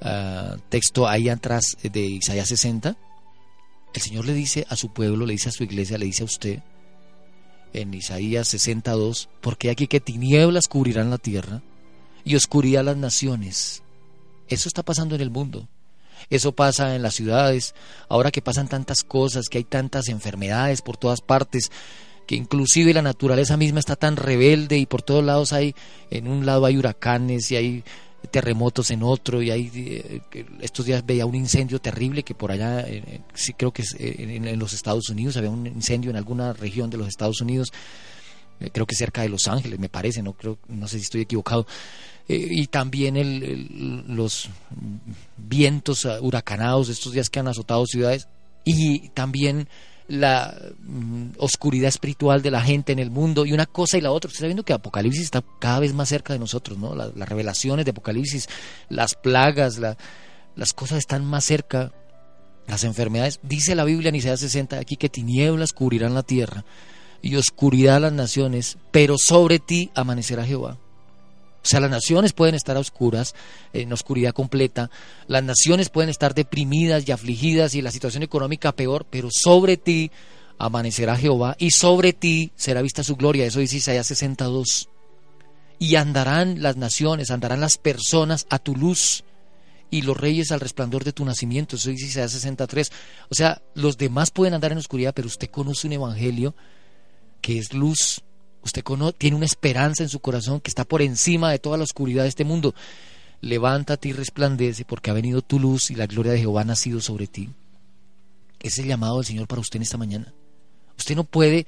ah, 0.00 0.56
texto 0.68 1.08
ahí 1.08 1.28
atrás 1.28 1.76
de 1.82 2.00
Isaías 2.00 2.48
60? 2.48 2.96
El 3.92 4.02
Señor 4.02 4.26
le 4.26 4.34
dice 4.34 4.66
a 4.68 4.76
su 4.76 4.92
pueblo, 4.92 5.26
le 5.26 5.32
dice 5.32 5.48
a 5.48 5.52
su 5.52 5.64
iglesia, 5.64 5.98
le 5.98 6.06
dice 6.06 6.22
a 6.22 6.26
usted, 6.26 6.62
en 7.72 7.92
Isaías 7.92 8.46
62, 8.48 9.28
porque 9.40 9.70
aquí 9.70 9.86
que 9.86 10.00
tinieblas 10.00 10.68
cubrirán 10.68 11.10
la 11.10 11.18
tierra 11.18 11.62
y 12.26 12.34
oscuridad 12.34 12.84
las 12.84 12.96
naciones. 12.98 13.82
Eso 14.48 14.68
está 14.68 14.82
pasando 14.82 15.14
en 15.14 15.22
el 15.22 15.30
mundo. 15.30 15.68
Eso 16.28 16.52
pasa 16.52 16.96
en 16.96 17.02
las 17.02 17.14
ciudades, 17.14 17.74
ahora 18.08 18.32
que 18.32 18.42
pasan 18.42 18.68
tantas 18.68 19.04
cosas, 19.04 19.46
que 19.48 19.58
hay 19.58 19.64
tantas 19.64 20.08
enfermedades 20.08 20.82
por 20.82 20.96
todas 20.96 21.20
partes, 21.20 21.70
que 22.26 22.34
inclusive 22.34 22.92
la 22.92 23.02
naturaleza 23.02 23.56
misma 23.56 23.78
está 23.78 23.94
tan 23.94 24.16
rebelde 24.16 24.76
y 24.76 24.86
por 24.86 25.02
todos 25.02 25.22
lados 25.22 25.52
hay, 25.52 25.74
en 26.10 26.26
un 26.26 26.44
lado 26.44 26.66
hay 26.66 26.76
huracanes 26.76 27.52
y 27.52 27.56
hay 27.56 27.84
terremotos 28.32 28.90
en 28.90 29.04
otro 29.04 29.40
y 29.40 29.52
hay 29.52 29.70
eh, 29.72 30.20
estos 30.60 30.84
días 30.84 31.06
veía 31.06 31.26
un 31.26 31.36
incendio 31.36 31.80
terrible 31.80 32.24
que 32.24 32.34
por 32.34 32.50
allá 32.50 32.80
eh, 32.80 33.20
sí 33.34 33.52
creo 33.52 33.72
que 33.72 33.82
es, 33.82 33.94
eh, 34.00 34.16
en, 34.18 34.58
los 34.58 34.72
Estados 34.72 35.08
Unidos 35.10 35.36
había 35.36 35.50
un 35.50 35.64
incendio 35.64 36.10
en 36.10 36.16
alguna 36.16 36.52
región 36.52 36.90
de 36.90 36.96
los 36.96 37.06
Estados 37.06 37.40
Unidos 37.40 37.72
creo 38.72 38.84
que 38.84 38.96
cerca 38.96 39.22
de 39.22 39.28
Los 39.28 39.46
Ángeles 39.46 39.78
me 39.78 39.88
parece 39.88 40.22
no 40.22 40.32
creo 40.32 40.58
no 40.66 40.88
sé 40.88 40.98
si 40.98 41.04
estoy 41.04 41.20
equivocado 41.20 41.68
y 42.28 42.66
también 42.66 44.04
los 44.08 44.48
vientos 45.36 46.06
huracanados 46.20 46.88
estos 46.88 47.12
días 47.12 47.30
que 47.30 47.38
han 47.38 47.48
azotado 47.48 47.86
ciudades 47.86 48.28
y 48.64 49.10
también 49.10 49.68
la 50.08 50.54
mm, 50.80 51.30
oscuridad 51.38 51.88
espiritual 51.88 52.42
de 52.42 52.50
la 52.50 52.60
gente 52.60 52.92
en 52.92 52.98
el 52.98 53.10
mundo 53.10 53.44
y 53.44 53.52
una 53.52 53.66
cosa 53.66 53.98
y 53.98 54.00
la 54.00 54.12
otra. 54.12 54.28
Usted 54.28 54.38
está 54.38 54.46
viendo 54.46 54.64
que 54.64 54.72
Apocalipsis 54.72 55.22
está 55.22 55.42
cada 55.60 55.80
vez 55.80 55.94
más 55.94 56.08
cerca 56.08 56.32
de 56.32 56.38
nosotros, 56.38 56.78
¿no? 56.78 56.94
las 56.94 57.28
revelaciones 57.28 57.84
de 57.84 57.90
Apocalipsis, 57.90 58.48
las 58.88 59.14
plagas, 59.14 59.78
las 59.78 60.72
cosas 60.72 60.98
están 60.98 61.24
más 61.24 61.44
cerca, 61.44 61.92
las 62.66 62.84
enfermedades. 62.84 63.40
Dice 63.42 63.74
la 63.74 63.84
Biblia 63.84 64.08
en 64.08 64.16
Isaías 64.16 64.40
60 64.40 64.78
aquí 64.78 64.96
que 64.96 65.08
tinieblas 65.08 65.72
cubrirán 65.72 66.14
la 66.14 66.22
tierra 66.22 66.64
y 67.22 67.36
oscuridad 67.36 68.00
las 68.00 68.12
naciones, 68.12 68.78
pero 68.90 69.16
sobre 69.18 69.58
ti 69.58 69.90
amanecerá 69.94 70.44
Jehová. 70.44 70.78
O 71.66 71.68
sea, 71.68 71.80
las 71.80 71.90
naciones 71.90 72.32
pueden 72.32 72.54
estar 72.54 72.76
a 72.76 72.80
oscuras, 72.80 73.34
en 73.72 73.92
oscuridad 73.92 74.32
completa, 74.32 74.88
las 75.26 75.42
naciones 75.42 75.88
pueden 75.88 76.10
estar 76.10 76.32
deprimidas 76.32 77.08
y 77.08 77.10
afligidas 77.10 77.74
y 77.74 77.82
la 77.82 77.90
situación 77.90 78.22
económica 78.22 78.70
peor, 78.70 79.04
pero 79.10 79.30
sobre 79.32 79.76
ti 79.76 80.12
amanecerá 80.58 81.16
Jehová 81.16 81.56
y 81.58 81.72
sobre 81.72 82.12
ti 82.12 82.52
será 82.54 82.82
vista 82.82 83.02
su 83.02 83.16
gloria. 83.16 83.44
Eso 83.46 83.58
dice 83.58 83.78
Isaías 83.78 84.06
62. 84.06 84.88
Y 85.80 85.96
andarán 85.96 86.62
las 86.62 86.76
naciones, 86.76 87.32
andarán 87.32 87.60
las 87.60 87.78
personas 87.78 88.46
a 88.48 88.60
tu 88.60 88.76
luz 88.76 89.24
y 89.90 90.02
los 90.02 90.16
reyes 90.16 90.52
al 90.52 90.60
resplandor 90.60 91.02
de 91.02 91.12
tu 91.12 91.24
nacimiento. 91.24 91.74
Eso 91.74 91.90
dice 91.90 92.06
Isaías 92.06 92.30
63. 92.30 92.92
O 93.28 93.34
sea, 93.34 93.60
los 93.74 93.98
demás 93.98 94.30
pueden 94.30 94.54
andar 94.54 94.70
en 94.70 94.78
oscuridad, 94.78 95.14
pero 95.16 95.26
usted 95.26 95.50
conoce 95.50 95.88
un 95.88 95.94
evangelio 95.94 96.54
que 97.40 97.58
es 97.58 97.72
luz 97.72 98.22
Usted 98.66 98.82
tiene 99.16 99.36
una 99.36 99.46
esperanza 99.46 100.02
en 100.02 100.08
su 100.08 100.18
corazón 100.18 100.60
que 100.60 100.70
está 100.70 100.84
por 100.84 101.00
encima 101.00 101.52
de 101.52 101.60
toda 101.60 101.78
la 101.78 101.84
oscuridad 101.84 102.24
de 102.24 102.28
este 102.28 102.44
mundo. 102.44 102.74
Levántate 103.40 104.08
y 104.08 104.12
resplandece 104.12 104.84
porque 104.84 105.08
ha 105.08 105.14
venido 105.14 105.40
tu 105.40 105.60
luz 105.60 105.92
y 105.92 105.94
la 105.94 106.08
gloria 106.08 106.32
de 106.32 106.40
Jehová 106.40 106.62
ha 106.62 106.64
nacido 106.64 107.00
sobre 107.00 107.28
ti. 107.28 107.50
Es 108.58 108.78
el 108.80 108.86
llamado 108.86 109.18
del 109.18 109.24
Señor 109.24 109.46
para 109.46 109.60
usted 109.60 109.76
en 109.76 109.82
esta 109.82 109.98
mañana. 109.98 110.34
Usted 110.98 111.14
no 111.14 111.22
puede, 111.22 111.64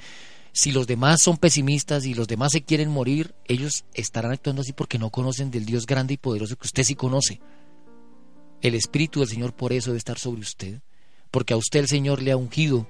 si 0.52 0.72
los 0.72 0.88
demás 0.88 1.22
son 1.22 1.36
pesimistas 1.36 2.04
y 2.04 2.14
los 2.14 2.26
demás 2.26 2.50
se 2.50 2.62
quieren 2.62 2.90
morir, 2.90 3.32
ellos 3.44 3.84
estarán 3.94 4.32
actuando 4.32 4.62
así 4.62 4.72
porque 4.72 4.98
no 4.98 5.10
conocen 5.10 5.52
del 5.52 5.66
Dios 5.66 5.86
grande 5.86 6.14
y 6.14 6.16
poderoso 6.16 6.56
que 6.56 6.66
usted 6.66 6.82
sí 6.82 6.96
conoce. 6.96 7.40
El 8.60 8.74
Espíritu 8.74 9.20
del 9.20 9.28
Señor 9.28 9.54
por 9.54 9.72
eso 9.72 9.90
debe 9.90 9.98
estar 9.98 10.18
sobre 10.18 10.40
usted, 10.40 10.80
porque 11.30 11.54
a 11.54 11.58
usted 11.58 11.78
el 11.78 11.88
Señor 11.88 12.22
le 12.22 12.32
ha 12.32 12.36
ungido 12.36 12.88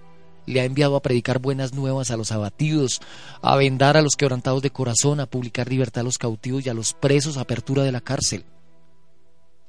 le 0.49 0.61
ha 0.61 0.65
enviado 0.65 0.97
a 0.97 1.03
predicar 1.03 1.39
buenas 1.39 1.75
nuevas 1.75 2.11
a 2.11 2.17
los 2.17 2.33
abatidos, 2.33 3.01
a 3.43 3.57
vendar 3.57 3.97
a 3.97 4.03
los 4.03 4.17
quebrantados 4.17 4.63
de 4.63 4.71
corazón, 4.71 5.21
a 5.21 5.27
publicar 5.27 5.69
libertad 5.69 6.01
a 6.01 6.05
los 6.05 6.19
cautivos 6.19 6.65
y 6.65 6.69
a 6.69 6.75
los 6.75 6.95
presos, 6.95 7.37
apertura 7.37 7.83
de 7.85 7.93
la 7.93 8.01
cárcel, 8.01 8.45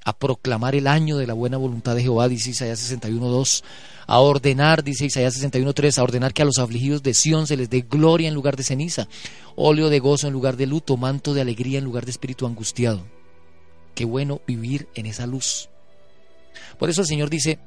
a 0.06 0.18
proclamar 0.18 0.76
el 0.76 0.88
año 0.88 1.18
de 1.18 1.28
la 1.28 1.34
buena 1.34 1.58
voluntad 1.58 1.96
de 1.96 2.04
Jehová, 2.04 2.28
dice 2.28 2.52
Isaías 2.52 2.92
61.2, 2.92 3.64
a 4.08 4.20
ordenar, 4.20 4.84
dice 4.84 5.06
Isaías 5.06 5.38
61.3, 5.38 5.98
a 5.98 6.04
ordenar 6.04 6.34
que 6.34 6.42
a 6.42 6.46
los 6.46 6.58
afligidos 6.58 7.04
de 7.04 7.14
Sión 7.14 7.46
se 7.46 7.58
les 7.58 7.70
dé 7.70 7.82
gloria 7.82 8.28
en 8.28 8.34
lugar 8.34 8.56
de 8.56 8.64
ceniza, 8.64 9.08
óleo 9.56 9.90
de 9.90 10.00
gozo 10.00 10.28
en 10.28 10.34
lugar 10.34 10.56
de 10.56 10.66
luto, 10.66 10.98
manto 10.98 11.34
de 11.34 11.42
alegría 11.42 11.78
en 11.78 11.86
lugar 11.86 12.06
de 12.06 12.12
espíritu 12.12 12.48
angustiado. 12.48 13.06
Qué 13.96 14.06
bueno 14.06 14.42
vivir 14.48 14.88
en 14.96 15.06
esa 15.06 15.28
luz. 15.28 15.70
Por 16.78 16.90
eso 16.90 17.02
el 17.02 17.08
Señor 17.08 17.30
dice, 17.30 17.60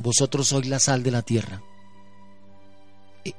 vosotros 0.00 0.48
sois 0.48 0.66
la 0.66 0.78
sal 0.78 1.02
de 1.02 1.10
la 1.10 1.22
tierra. 1.22 1.62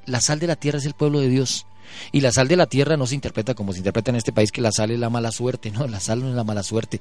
La 0.06 0.22
sal 0.22 0.40
de 0.40 0.48
la 0.48 0.56
tierra 0.56 0.80
es 0.80 0.86
el 0.86 0.94
pueblo 0.94 1.20
de 1.20 1.30
Dios. 1.30 1.66
Y 2.12 2.22
la 2.22 2.32
sal 2.32 2.48
de 2.48 2.56
la 2.56 2.68
tierra 2.68 2.98
no 2.98 3.08
se 3.08 3.16
interpreta 3.16 3.54
como 3.54 3.72
se 3.72 3.80
interpreta 3.80 4.12
en 4.12 4.18
este 4.18 4.34
país 4.34 4.52
que 4.52 4.62
la 4.62 4.72
sal 4.72 4.92
es 4.92 5.00
la 5.00 5.10
mala 5.10 5.32
suerte, 5.32 5.72
no, 5.72 5.88
la 5.88 6.00
sal 6.00 6.22
no 6.22 6.30
es 6.30 6.36
la 6.36 6.44
mala 6.44 6.64
suerte. 6.64 7.00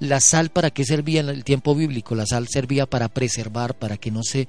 La 0.00 0.20
sal 0.20 0.50
para 0.50 0.70
qué 0.70 0.84
servía 0.84 1.20
en 1.20 1.28
el 1.28 1.44
tiempo 1.44 1.74
bíblico? 1.74 2.14
La 2.14 2.26
sal 2.26 2.48
servía 2.48 2.86
para 2.86 3.08
preservar, 3.08 3.74
para 3.78 3.96
que 3.96 4.10
no 4.10 4.22
se 4.22 4.48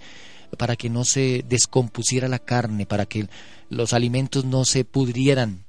para 0.58 0.76
que 0.76 0.90
no 0.90 1.04
se 1.04 1.44
descompusiera 1.48 2.28
la 2.28 2.40
carne, 2.40 2.86
para 2.86 3.06
que 3.06 3.28
los 3.70 3.94
alimentos 3.94 4.46
no 4.46 4.64
se 4.64 4.86
pudrieran. 4.86 5.66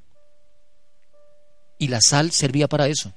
Y 1.79 1.89
la 1.89 1.99
sal 2.01 2.31
servía 2.31 2.69
para 2.69 2.87
eso. 2.87 3.13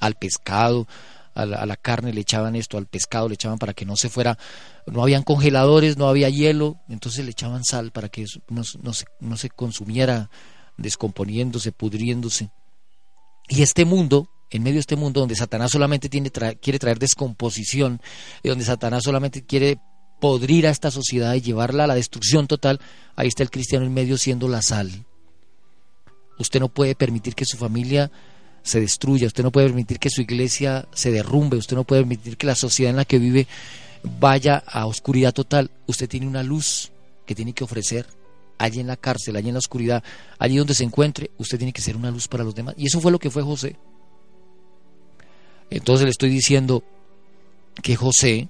Al 0.00 0.14
pescado, 0.14 0.86
a 1.34 1.46
la, 1.46 1.76
carne 1.76 2.12
le 2.12 2.20
echaban 2.20 2.56
esto, 2.56 2.76
al 2.76 2.86
pescado 2.86 3.28
le 3.28 3.34
echaban 3.34 3.58
para 3.58 3.72
que 3.72 3.84
no 3.84 3.96
se 3.96 4.08
fuera, 4.08 4.38
no 4.86 5.02
habían 5.02 5.22
congeladores, 5.22 5.96
no 5.96 6.08
había 6.08 6.28
hielo, 6.28 6.80
entonces 6.88 7.24
le 7.24 7.30
echaban 7.30 7.64
sal 7.64 7.92
para 7.92 8.08
que 8.08 8.24
no, 8.48 8.62
no, 8.82 8.92
se, 8.92 9.04
no 9.20 9.36
se 9.36 9.48
consumiera 9.50 10.30
descomponiéndose, 10.76 11.72
pudriéndose. 11.72 12.50
Y 13.48 13.62
este 13.62 13.84
mundo, 13.84 14.28
en 14.50 14.62
medio 14.62 14.74
de 14.74 14.80
este 14.80 14.96
mundo 14.96 15.20
donde 15.20 15.36
Satanás 15.36 15.70
solamente 15.70 16.08
tiene 16.08 16.30
quiere 16.30 16.78
traer 16.78 16.98
descomposición, 16.98 18.00
y 18.42 18.48
donde 18.48 18.64
Satanás 18.64 19.02
solamente 19.04 19.44
quiere 19.44 19.78
podrir 20.20 20.66
a 20.66 20.70
esta 20.70 20.90
sociedad 20.90 21.34
y 21.34 21.40
llevarla 21.40 21.84
a 21.84 21.86
la 21.86 21.94
destrucción 21.94 22.46
total, 22.46 22.80
ahí 23.16 23.28
está 23.28 23.42
el 23.42 23.50
cristiano 23.50 23.86
en 23.86 23.94
medio 23.94 24.18
siendo 24.18 24.48
la 24.48 24.62
sal. 24.62 25.06
Usted 26.38 26.60
no 26.60 26.68
puede 26.68 26.94
permitir 26.94 27.34
que 27.34 27.44
su 27.44 27.56
familia 27.56 28.10
se 28.62 28.80
destruya, 28.80 29.26
usted 29.26 29.42
no 29.42 29.50
puede 29.50 29.66
permitir 29.66 29.98
que 29.98 30.10
su 30.10 30.20
iglesia 30.20 30.86
se 30.92 31.10
derrumbe, 31.10 31.56
usted 31.56 31.76
no 31.76 31.84
puede 31.84 32.02
permitir 32.02 32.36
que 32.36 32.46
la 32.46 32.54
sociedad 32.54 32.90
en 32.90 32.96
la 32.96 33.04
que 33.04 33.18
vive 33.18 33.46
vaya 34.02 34.62
a 34.66 34.86
oscuridad 34.86 35.32
total. 35.32 35.70
Usted 35.86 36.08
tiene 36.08 36.26
una 36.26 36.42
luz 36.42 36.90
que 37.26 37.34
tiene 37.34 37.52
que 37.52 37.64
ofrecer 37.64 38.06
allí 38.58 38.80
en 38.80 38.86
la 38.86 38.96
cárcel, 38.96 39.36
allí 39.36 39.48
en 39.48 39.54
la 39.54 39.60
oscuridad, 39.60 40.04
allí 40.38 40.56
donde 40.56 40.74
se 40.74 40.84
encuentre, 40.84 41.30
usted 41.38 41.58
tiene 41.58 41.72
que 41.72 41.80
ser 41.80 41.96
una 41.96 42.10
luz 42.10 42.28
para 42.28 42.44
los 42.44 42.54
demás. 42.54 42.74
Y 42.76 42.86
eso 42.86 43.00
fue 43.00 43.10
lo 43.10 43.18
que 43.18 43.30
fue 43.30 43.42
José. 43.42 43.76
Entonces 45.70 46.04
le 46.04 46.10
estoy 46.10 46.28
diciendo 46.28 46.82
que 47.82 47.96
José 47.96 48.48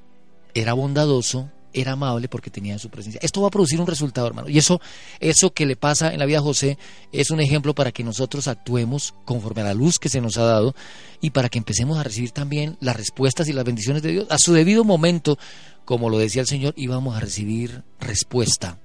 era 0.55 0.73
bondadoso, 0.73 1.51
era 1.73 1.93
amable 1.93 2.29
porque 2.29 2.51
tenía 2.51 2.79
su 2.79 2.91
presencia. 2.91 3.21
Esto 3.23 3.43
va 3.43 3.49
a 3.49 3.51
producir 3.51 3.81
un 3.81 3.87
resultado, 3.87 4.27
hermano. 4.27 4.49
Y 4.49 4.59
eso, 4.59 4.81
eso 5.21 5.53
que 5.53 5.67
le 5.67 5.77
pasa 5.77 6.13
en 6.13 6.19
la 6.19 6.27
vida 6.27 6.39
a 6.39 6.43
José 6.43 6.79
es 7.13 7.31
un 7.31 7.41
ejemplo 7.41 7.75
para 7.75 7.93
que 7.93 8.05
nosotros 8.05 8.49
actuemos 8.49 9.15
conforme 9.25 9.63
a 9.63 9.65
la 9.65 9.75
luz 9.75 9.99
que 9.99 10.09
se 10.09 10.21
nos 10.21 10.37
ha 10.39 10.45
dado 10.45 10.75
y 11.21 11.31
para 11.31 11.49
que 11.49 11.59
empecemos 11.59 11.99
a 11.99 12.03
recibir 12.03 12.31
también 12.33 12.77
las 12.81 12.97
respuestas 12.97 13.49
y 13.49 13.53
las 13.53 13.65
bendiciones 13.65 14.03
de 14.03 14.13
Dios. 14.13 14.27
A 14.31 14.39
su 14.39 14.53
debido 14.53 14.85
momento, 14.85 15.39
como 15.85 16.11
lo 16.11 16.19
decía 16.19 16.43
el 16.43 16.49
Señor, 16.49 16.75
íbamos 16.77 17.17
a 17.17 17.21
recibir 17.21 17.83
respuesta. 18.01 18.79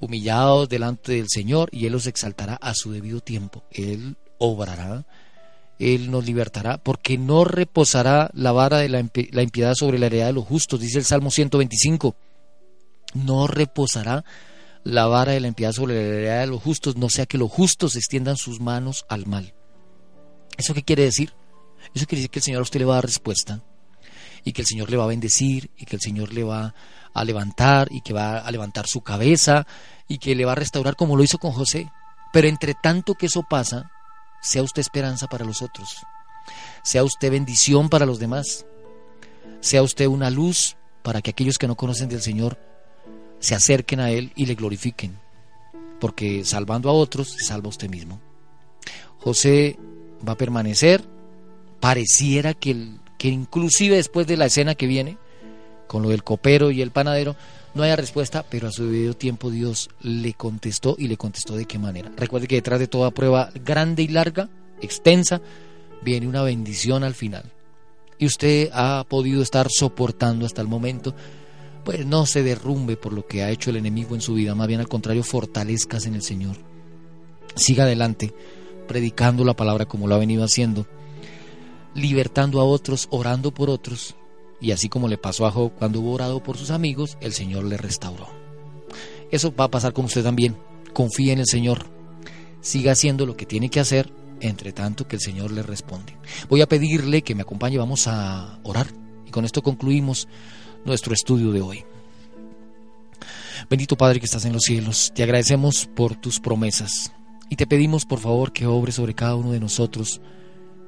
Humillados 0.00 0.68
delante 0.68 1.12
del 1.12 1.28
Señor 1.28 1.68
y 1.72 1.86
Él 1.86 1.92
los 1.92 2.06
exaltará 2.06 2.56
a 2.56 2.74
su 2.74 2.92
debido 2.92 3.20
tiempo. 3.20 3.64
Él 3.70 4.16
obrará 4.38 5.06
él 5.82 6.10
nos 6.10 6.24
libertará, 6.24 6.78
porque 6.78 7.18
no 7.18 7.44
reposará 7.44 8.30
la 8.34 8.52
vara 8.52 8.78
de 8.78 8.88
la, 8.88 9.00
impiedad 9.00 9.74
sobre 9.74 9.98
la 9.98 10.06
heredad 10.06 10.26
de 10.26 10.32
los 10.32 10.44
justos, 10.44 10.80
dice 10.80 10.98
el 10.98 11.04
Salmo 11.04 11.30
125. 11.30 12.14
No 13.14 13.46
reposará 13.46 14.24
la 14.84 15.06
vara 15.06 15.32
de 15.32 15.40
la 15.40 15.48
impiedad 15.48 15.72
sobre 15.72 15.94
la 15.94 16.00
heredad 16.00 16.40
de 16.40 16.46
los 16.46 16.62
justos, 16.62 16.96
no 16.96 17.08
sea 17.08 17.26
que 17.26 17.38
los 17.38 17.50
justos 17.50 17.96
extiendan 17.96 18.36
sus 18.36 18.60
manos 18.60 19.04
al 19.08 19.26
mal. 19.26 19.54
¿Eso 20.56 20.74
qué 20.74 20.82
quiere 20.82 21.04
decir? 21.04 21.32
Eso 21.94 22.06
quiere 22.06 22.20
decir 22.20 22.30
que 22.30 22.38
el 22.38 22.44
Señor 22.44 22.60
a 22.60 22.62
usted 22.62 22.80
le 22.80 22.86
va 22.86 22.94
a 22.94 22.96
dar 22.96 23.06
respuesta 23.06 23.62
y 24.44 24.52
que 24.52 24.62
el 24.62 24.68
Señor 24.68 24.90
le 24.90 24.96
va 24.96 25.04
a 25.04 25.08
bendecir 25.08 25.70
y 25.76 25.84
que 25.84 25.96
el 25.96 26.02
Señor 26.02 26.32
le 26.32 26.44
va 26.44 26.74
a 27.14 27.24
levantar 27.24 27.88
y 27.90 28.00
que 28.00 28.12
va 28.12 28.38
a 28.38 28.50
levantar 28.50 28.86
su 28.86 29.02
cabeza 29.02 29.66
y 30.08 30.18
que 30.18 30.34
le 30.34 30.44
va 30.44 30.52
a 30.52 30.56
restaurar 30.56 30.96
como 30.96 31.16
lo 31.16 31.22
hizo 31.22 31.38
con 31.38 31.52
José. 31.52 31.90
Pero 32.32 32.48
entre 32.48 32.74
tanto 32.74 33.14
que 33.14 33.26
eso 33.26 33.44
pasa, 33.48 33.90
sea 34.42 34.62
usted 34.62 34.80
esperanza 34.80 35.28
para 35.28 35.44
los 35.44 35.62
otros, 35.62 36.04
sea 36.82 37.04
usted 37.04 37.30
bendición 37.30 37.88
para 37.88 38.06
los 38.06 38.18
demás, 38.18 38.66
sea 39.60 39.82
usted 39.82 40.06
una 40.06 40.30
luz 40.30 40.76
para 41.02 41.22
que 41.22 41.30
aquellos 41.30 41.58
que 41.58 41.68
no 41.68 41.76
conocen 41.76 42.08
del 42.08 42.20
Señor 42.20 42.58
se 43.38 43.54
acerquen 43.54 44.00
a 44.00 44.10
Él 44.10 44.32
y 44.36 44.46
le 44.46 44.54
glorifiquen, 44.54 45.18
porque 46.00 46.44
salvando 46.44 46.90
a 46.90 46.92
otros 46.92 47.36
salva 47.38 47.68
usted 47.68 47.88
mismo. 47.88 48.20
José 49.18 49.78
va 50.26 50.32
a 50.32 50.36
permanecer, 50.36 51.04
pareciera 51.80 52.54
que, 52.54 52.96
que 53.18 53.28
inclusive 53.28 53.96
después 53.96 54.26
de 54.26 54.36
la 54.36 54.46
escena 54.46 54.74
que 54.74 54.86
viene, 54.86 55.18
con 55.92 56.02
lo 56.02 56.08
del 56.08 56.24
copero 56.24 56.70
y 56.70 56.80
el 56.80 56.90
panadero, 56.90 57.36
no 57.74 57.82
haya 57.82 57.96
respuesta, 57.96 58.46
pero 58.48 58.68
a 58.68 58.72
su 58.72 58.86
debido 58.86 59.12
tiempo 59.12 59.50
Dios 59.50 59.90
le 60.00 60.32
contestó 60.32 60.96
y 60.98 61.06
le 61.06 61.18
contestó 61.18 61.54
de 61.54 61.66
qué 61.66 61.78
manera. 61.78 62.10
Recuerde 62.16 62.48
que 62.48 62.54
detrás 62.54 62.80
de 62.80 62.86
toda 62.86 63.10
prueba 63.10 63.50
grande 63.62 64.02
y 64.02 64.08
larga, 64.08 64.48
extensa, 64.80 65.42
viene 66.02 66.26
una 66.26 66.40
bendición 66.42 67.04
al 67.04 67.12
final. 67.12 67.44
Y 68.18 68.24
usted 68.24 68.70
ha 68.72 69.04
podido 69.06 69.42
estar 69.42 69.68
soportando 69.68 70.46
hasta 70.46 70.62
el 70.62 70.68
momento, 70.68 71.14
pues 71.84 72.06
no 72.06 72.24
se 72.24 72.42
derrumbe 72.42 72.96
por 72.96 73.12
lo 73.12 73.26
que 73.26 73.42
ha 73.42 73.50
hecho 73.50 73.68
el 73.68 73.76
enemigo 73.76 74.14
en 74.14 74.22
su 74.22 74.32
vida, 74.32 74.54
más 74.54 74.68
bien 74.68 74.80
al 74.80 74.88
contrario, 74.88 75.22
fortalezcas 75.22 76.06
en 76.06 76.14
el 76.14 76.22
Señor. 76.22 76.56
Siga 77.54 77.84
adelante, 77.84 78.32
predicando 78.88 79.44
la 79.44 79.52
palabra 79.52 79.84
como 79.84 80.06
lo 80.06 80.14
ha 80.14 80.18
venido 80.18 80.42
haciendo, 80.42 80.86
libertando 81.94 82.62
a 82.62 82.64
otros, 82.64 83.08
orando 83.10 83.52
por 83.52 83.68
otros, 83.68 84.16
y 84.62 84.70
así 84.70 84.88
como 84.88 85.08
le 85.08 85.18
pasó 85.18 85.44
a 85.44 85.50
Job 85.50 85.72
cuando 85.76 86.00
hubo 86.00 86.12
orado 86.12 86.42
por 86.42 86.56
sus 86.56 86.70
amigos, 86.70 87.18
el 87.20 87.32
Señor 87.32 87.64
le 87.64 87.76
restauró. 87.76 88.28
Eso 89.32 89.52
va 89.54 89.64
a 89.64 89.70
pasar 89.70 89.92
con 89.92 90.04
usted 90.04 90.22
también. 90.22 90.56
Confíe 90.92 91.32
en 91.32 91.40
el 91.40 91.46
Señor. 91.46 91.86
Siga 92.60 92.92
haciendo 92.92 93.26
lo 93.26 93.36
que 93.36 93.44
tiene 93.44 93.70
que 93.70 93.80
hacer, 93.80 94.12
entre 94.40 94.72
tanto 94.72 95.08
que 95.08 95.16
el 95.16 95.22
Señor 95.22 95.50
le 95.50 95.62
responde. 95.64 96.16
Voy 96.48 96.60
a 96.60 96.68
pedirle 96.68 97.22
que 97.22 97.34
me 97.34 97.42
acompañe, 97.42 97.76
vamos 97.76 98.06
a 98.06 98.60
orar. 98.62 98.86
Y 99.26 99.30
con 99.30 99.44
esto 99.44 99.62
concluimos 99.62 100.28
nuestro 100.84 101.12
estudio 101.12 101.50
de 101.50 101.60
hoy. 101.60 101.84
Bendito 103.68 103.96
Padre 103.96 104.20
que 104.20 104.26
estás 104.26 104.44
en 104.44 104.52
los 104.52 104.62
cielos, 104.62 105.12
te 105.14 105.24
agradecemos 105.24 105.86
por 105.86 106.14
tus 106.14 106.38
promesas 106.40 107.12
y 107.48 107.56
te 107.56 107.66
pedimos 107.66 108.04
por 108.04 108.18
favor 108.18 108.52
que 108.52 108.66
obre 108.66 108.92
sobre 108.92 109.14
cada 109.14 109.34
uno 109.34 109.52
de 109.52 109.60
nosotros 109.60 110.20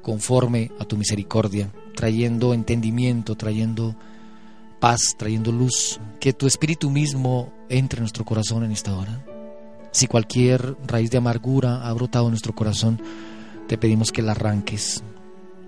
conforme 0.04 0.70
a 0.78 0.84
tu 0.84 0.96
misericordia, 0.96 1.72
trayendo 1.96 2.54
entendimiento, 2.54 3.34
trayendo 3.34 3.96
paz, 4.78 5.16
trayendo 5.16 5.50
luz, 5.50 5.98
que 6.20 6.34
tu 6.34 6.46
espíritu 6.46 6.90
mismo 6.90 7.52
entre 7.70 7.98
en 7.98 8.02
nuestro 8.02 8.24
corazón 8.24 8.64
en 8.64 8.70
esta 8.70 8.94
hora. 8.94 9.24
Si 9.90 10.06
cualquier 10.06 10.76
raíz 10.86 11.10
de 11.10 11.18
amargura 11.18 11.88
ha 11.88 11.92
brotado 11.94 12.26
en 12.26 12.32
nuestro 12.32 12.54
corazón, 12.54 13.00
te 13.66 13.78
pedimos 13.78 14.12
que 14.12 14.22
la 14.22 14.32
arranques. 14.32 15.02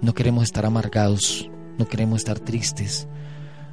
No 0.03 0.12
queremos 0.12 0.45
estar 0.45 0.66
amargados, 0.66 1.49
no 1.78 1.89
queremos 1.89 2.18
estar 2.18 2.39
tristes, 2.39 3.09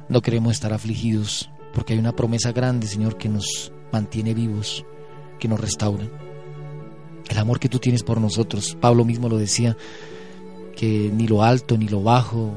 no 0.08 0.22
queremos 0.22 0.54
estar 0.54 0.72
afligidos, 0.72 1.50
porque 1.74 1.92
hay 1.92 1.98
una 1.98 2.16
promesa 2.16 2.52
grande, 2.52 2.86
Señor, 2.86 3.18
que 3.18 3.28
nos 3.28 3.70
mantiene 3.92 4.32
vivos, 4.32 4.86
que 5.38 5.48
nos 5.48 5.60
restaura. 5.60 6.08
El 7.28 7.38
amor 7.38 7.60
que 7.60 7.68
tú 7.68 7.78
tienes 7.78 8.02
por 8.02 8.18
nosotros, 8.18 8.78
Pablo 8.80 9.04
mismo 9.04 9.28
lo 9.28 9.36
decía, 9.36 9.76
que 10.76 11.10
ni 11.12 11.26
lo 11.26 11.42
alto, 11.42 11.76
ni 11.76 11.88
lo 11.88 12.02
bajo, 12.02 12.52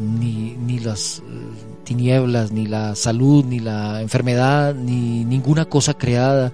ni, 0.00 0.56
ni 0.56 0.78
las 0.78 1.20
eh, 1.20 1.22
tinieblas, 1.84 2.52
ni 2.52 2.66
la 2.66 2.94
salud, 2.94 3.44
ni 3.44 3.60
la 3.60 4.00
enfermedad, 4.00 4.74
ni 4.74 5.24
ninguna 5.24 5.64
cosa 5.66 5.94
creada, 5.94 6.52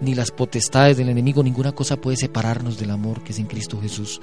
ni 0.00 0.14
las 0.14 0.30
potestades 0.30 0.96
del 0.96 1.08
enemigo, 1.08 1.42
ninguna 1.42 1.72
cosa 1.72 1.96
puede 1.96 2.16
separarnos 2.16 2.78
del 2.78 2.90
amor 2.90 3.22
que 3.22 3.32
es 3.32 3.38
en 3.38 3.46
Cristo 3.46 3.80
Jesús. 3.80 4.20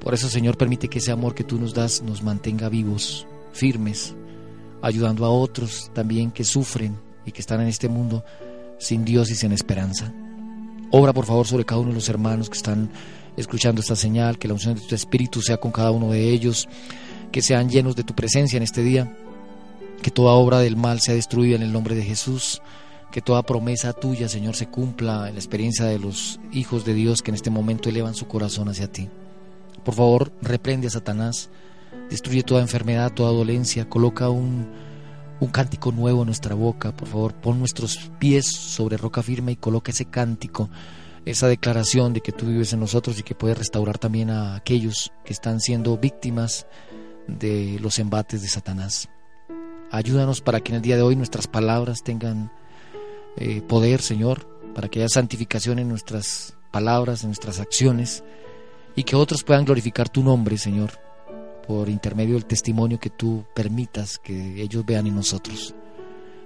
Por 0.00 0.14
eso, 0.14 0.28
Señor, 0.28 0.56
permite 0.56 0.88
que 0.88 0.98
ese 0.98 1.12
amor 1.12 1.34
que 1.34 1.44
tú 1.44 1.58
nos 1.58 1.74
das 1.74 2.02
nos 2.02 2.22
mantenga 2.22 2.68
vivos, 2.68 3.26
firmes, 3.52 4.14
ayudando 4.82 5.24
a 5.26 5.30
otros 5.30 5.90
también 5.94 6.30
que 6.30 6.44
sufren 6.44 6.96
y 7.26 7.32
que 7.32 7.40
están 7.40 7.60
en 7.60 7.68
este 7.68 7.88
mundo 7.88 8.24
sin 8.78 9.04
Dios 9.04 9.30
y 9.30 9.34
sin 9.34 9.52
esperanza. 9.52 10.12
Obra, 10.90 11.12
por 11.12 11.26
favor, 11.26 11.46
sobre 11.46 11.64
cada 11.64 11.80
uno 11.80 11.90
de 11.90 11.96
los 11.96 12.08
hermanos 12.08 12.48
que 12.48 12.56
están 12.56 12.90
escuchando 13.40 13.80
esta 13.80 13.96
señal, 13.96 14.38
que 14.38 14.48
la 14.48 14.54
unción 14.54 14.74
de 14.74 14.80
tu 14.80 14.94
Espíritu 14.94 15.42
sea 15.42 15.56
con 15.56 15.72
cada 15.72 15.90
uno 15.90 16.10
de 16.10 16.30
ellos, 16.30 16.68
que 17.32 17.42
sean 17.42 17.68
llenos 17.68 17.96
de 17.96 18.04
tu 18.04 18.14
presencia 18.14 18.56
en 18.56 18.62
este 18.62 18.82
día, 18.82 19.16
que 20.02 20.10
toda 20.10 20.32
obra 20.32 20.60
del 20.60 20.76
mal 20.76 21.00
sea 21.00 21.14
destruida 21.14 21.56
en 21.56 21.62
el 21.62 21.72
nombre 21.72 21.94
de 21.94 22.02
Jesús, 22.02 22.62
que 23.10 23.20
toda 23.20 23.42
promesa 23.42 23.92
tuya, 23.92 24.28
Señor, 24.28 24.56
se 24.56 24.66
cumpla 24.66 25.28
en 25.28 25.34
la 25.34 25.40
experiencia 25.40 25.84
de 25.84 25.98
los 25.98 26.40
hijos 26.52 26.84
de 26.84 26.94
Dios 26.94 27.22
que 27.22 27.30
en 27.30 27.34
este 27.34 27.50
momento 27.50 27.88
elevan 27.88 28.14
su 28.14 28.26
corazón 28.26 28.68
hacia 28.68 28.90
ti. 28.90 29.08
Por 29.84 29.94
favor, 29.94 30.32
reprende 30.42 30.86
a 30.86 30.90
Satanás, 30.90 31.50
destruye 32.08 32.42
toda 32.42 32.60
enfermedad, 32.60 33.12
toda 33.12 33.32
dolencia, 33.32 33.88
coloca 33.88 34.30
un, 34.30 34.68
un 35.40 35.48
cántico 35.48 35.90
nuevo 35.90 36.20
en 36.22 36.26
nuestra 36.26 36.54
boca, 36.54 36.92
por 36.96 37.08
favor, 37.08 37.34
pon 37.34 37.58
nuestros 37.58 38.10
pies 38.18 38.46
sobre 38.46 38.96
roca 38.96 39.22
firme 39.22 39.52
y 39.52 39.56
coloca 39.56 39.90
ese 39.90 40.04
cántico 40.04 40.68
esa 41.24 41.48
declaración 41.48 42.12
de 42.12 42.20
que 42.20 42.32
tú 42.32 42.46
vives 42.46 42.72
en 42.72 42.80
nosotros 42.80 43.18
y 43.18 43.22
que 43.22 43.34
puedes 43.34 43.58
restaurar 43.58 43.98
también 43.98 44.30
a 44.30 44.56
aquellos 44.56 45.12
que 45.24 45.32
están 45.32 45.60
siendo 45.60 45.98
víctimas 45.98 46.66
de 47.26 47.78
los 47.80 47.98
embates 47.98 48.42
de 48.42 48.48
Satanás. 48.48 49.08
Ayúdanos 49.90 50.40
para 50.40 50.60
que 50.60 50.72
en 50.72 50.76
el 50.76 50.82
día 50.82 50.96
de 50.96 51.02
hoy 51.02 51.16
nuestras 51.16 51.46
palabras 51.46 52.02
tengan 52.02 52.52
eh, 53.36 53.60
poder, 53.62 54.00
Señor, 54.00 54.46
para 54.74 54.88
que 54.88 55.00
haya 55.00 55.08
santificación 55.08 55.78
en 55.78 55.88
nuestras 55.88 56.56
palabras, 56.70 57.22
en 57.22 57.30
nuestras 57.30 57.60
acciones, 57.60 58.24
y 58.94 59.04
que 59.04 59.16
otros 59.16 59.42
puedan 59.42 59.64
glorificar 59.64 60.08
tu 60.08 60.22
nombre, 60.22 60.58
Señor, 60.58 60.92
por 61.66 61.88
intermedio 61.88 62.34
del 62.34 62.46
testimonio 62.46 62.98
que 62.98 63.10
tú 63.10 63.44
permitas 63.54 64.18
que 64.18 64.62
ellos 64.62 64.84
vean 64.84 65.06
en 65.06 65.16
nosotros. 65.16 65.74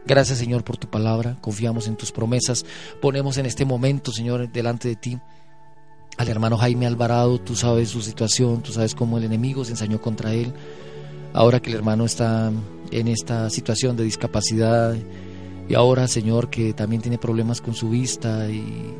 Gracias, 0.06 0.38
Señor, 0.38 0.64
por 0.64 0.76
tu 0.76 0.88
palabra. 0.88 1.36
Confiamos 1.40 1.88
en 1.88 1.96
tus 1.96 2.12
promesas. 2.12 2.66
Ponemos 3.00 3.38
en 3.38 3.46
este 3.46 3.64
momento, 3.64 4.12
Señor, 4.12 4.52
delante 4.52 4.88
de 4.88 4.96
ti 4.96 5.18
al 6.18 6.28
hermano 6.28 6.58
Jaime 6.58 6.86
Alvarado. 6.86 7.40
Tú 7.40 7.56
sabes 7.56 7.88
su 7.88 8.02
situación, 8.02 8.62
tú 8.62 8.72
sabes 8.72 8.94
cómo 8.94 9.18
el 9.18 9.24
enemigo 9.24 9.64
se 9.64 9.72
ensañó 9.72 10.00
contra 10.00 10.32
él. 10.34 10.52
Ahora 11.32 11.60
que 11.60 11.70
el 11.70 11.76
hermano 11.76 12.04
está 12.04 12.52
en 12.90 13.08
esta 13.08 13.50
situación 13.50 13.96
de 13.96 14.04
discapacidad 14.04 14.94
y 15.68 15.74
ahora, 15.74 16.06
Señor, 16.06 16.50
que 16.50 16.74
también 16.74 17.02
tiene 17.02 17.18
problemas 17.18 17.60
con 17.60 17.74
su 17.74 17.88
vista 17.88 18.48
y, 18.50 18.94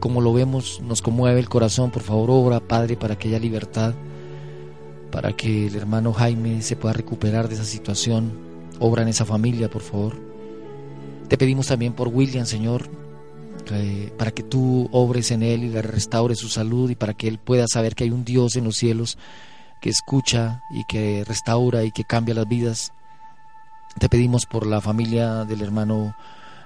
como 0.00 0.20
lo 0.20 0.32
vemos, 0.32 0.80
nos 0.80 1.02
conmueve 1.02 1.40
el 1.40 1.48
corazón. 1.48 1.90
Por 1.90 2.02
favor, 2.02 2.30
obra, 2.30 2.60
Padre, 2.60 2.96
para 2.96 3.18
que 3.18 3.28
haya 3.28 3.40
libertad, 3.40 3.94
para 5.10 5.32
que 5.32 5.66
el 5.66 5.74
hermano 5.74 6.12
Jaime 6.12 6.62
se 6.62 6.76
pueda 6.76 6.92
recuperar 6.92 7.48
de 7.48 7.56
esa 7.56 7.64
situación. 7.64 8.47
Obra 8.80 9.02
en 9.02 9.08
esa 9.08 9.24
familia, 9.24 9.68
por 9.68 9.82
favor. 9.82 10.16
Te 11.28 11.36
pedimos 11.36 11.66
también 11.66 11.92
por 11.92 12.08
William, 12.08 12.46
Señor, 12.46 12.88
para 14.16 14.30
que 14.30 14.42
tú 14.42 14.88
obres 14.92 15.30
en 15.30 15.42
él 15.42 15.64
y 15.64 15.68
le 15.68 15.82
restaures 15.82 16.38
su 16.38 16.48
salud 16.48 16.90
y 16.90 16.94
para 16.94 17.14
que 17.14 17.28
él 17.28 17.38
pueda 17.38 17.66
saber 17.68 17.94
que 17.94 18.04
hay 18.04 18.10
un 18.10 18.24
Dios 18.24 18.56
en 18.56 18.64
los 18.64 18.76
cielos 18.76 19.18
que 19.80 19.90
escucha 19.90 20.62
y 20.70 20.84
que 20.84 21.24
restaura 21.26 21.84
y 21.84 21.92
que 21.92 22.04
cambia 22.04 22.34
las 22.34 22.48
vidas. 22.48 22.92
Te 23.98 24.08
pedimos 24.08 24.46
por 24.46 24.66
la 24.66 24.80
familia 24.80 25.44
del 25.44 25.62
hermano 25.62 26.14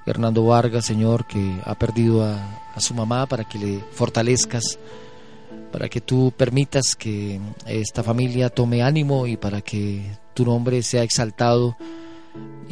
Hernando 0.07 0.45
Vargas, 0.45 0.85
Señor, 0.85 1.27
que 1.27 1.59
ha 1.65 1.75
perdido 1.75 2.25
a, 2.25 2.59
su 2.79 2.95
mamá, 2.95 3.27
para 3.27 3.45
que 3.45 3.59
le 3.59 3.81
fortalezcas, 3.93 4.79
para 5.71 5.89
que 5.89 6.01
tú 6.01 6.33
permitas 6.37 6.97
que 6.97 7.41
esta 7.67 8.03
familia 8.03 8.49
tome 8.49 8.83
ánimo 8.83 9.27
y 9.27 9.37
para 9.37 9.61
que 9.61 10.03
tu 10.35 10.45
nombre 10.45 10.83
sea 10.83 11.03
exaltado 11.03 11.77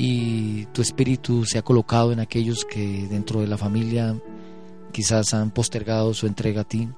y 0.03 0.65
tu 0.73 0.81
espíritu 0.81 1.45
sea 1.45 1.61
colocado 1.61 2.11
en 2.11 2.21
aquellos 2.21 2.65
que 2.65 3.07
dentro 3.07 3.43
de 3.43 3.47
la 3.47 3.59
familia 3.59 4.19
quizás 4.93 5.35
han 5.35 5.51
postergado 5.51 6.15
su 6.15 6.27
entrega 6.27 6.63
a 6.63 6.65
ti. 6.65 6.89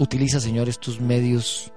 Utiliza, 0.00 0.40
Señor, 0.40 0.68
estos 0.68 1.00
medios 1.00 1.72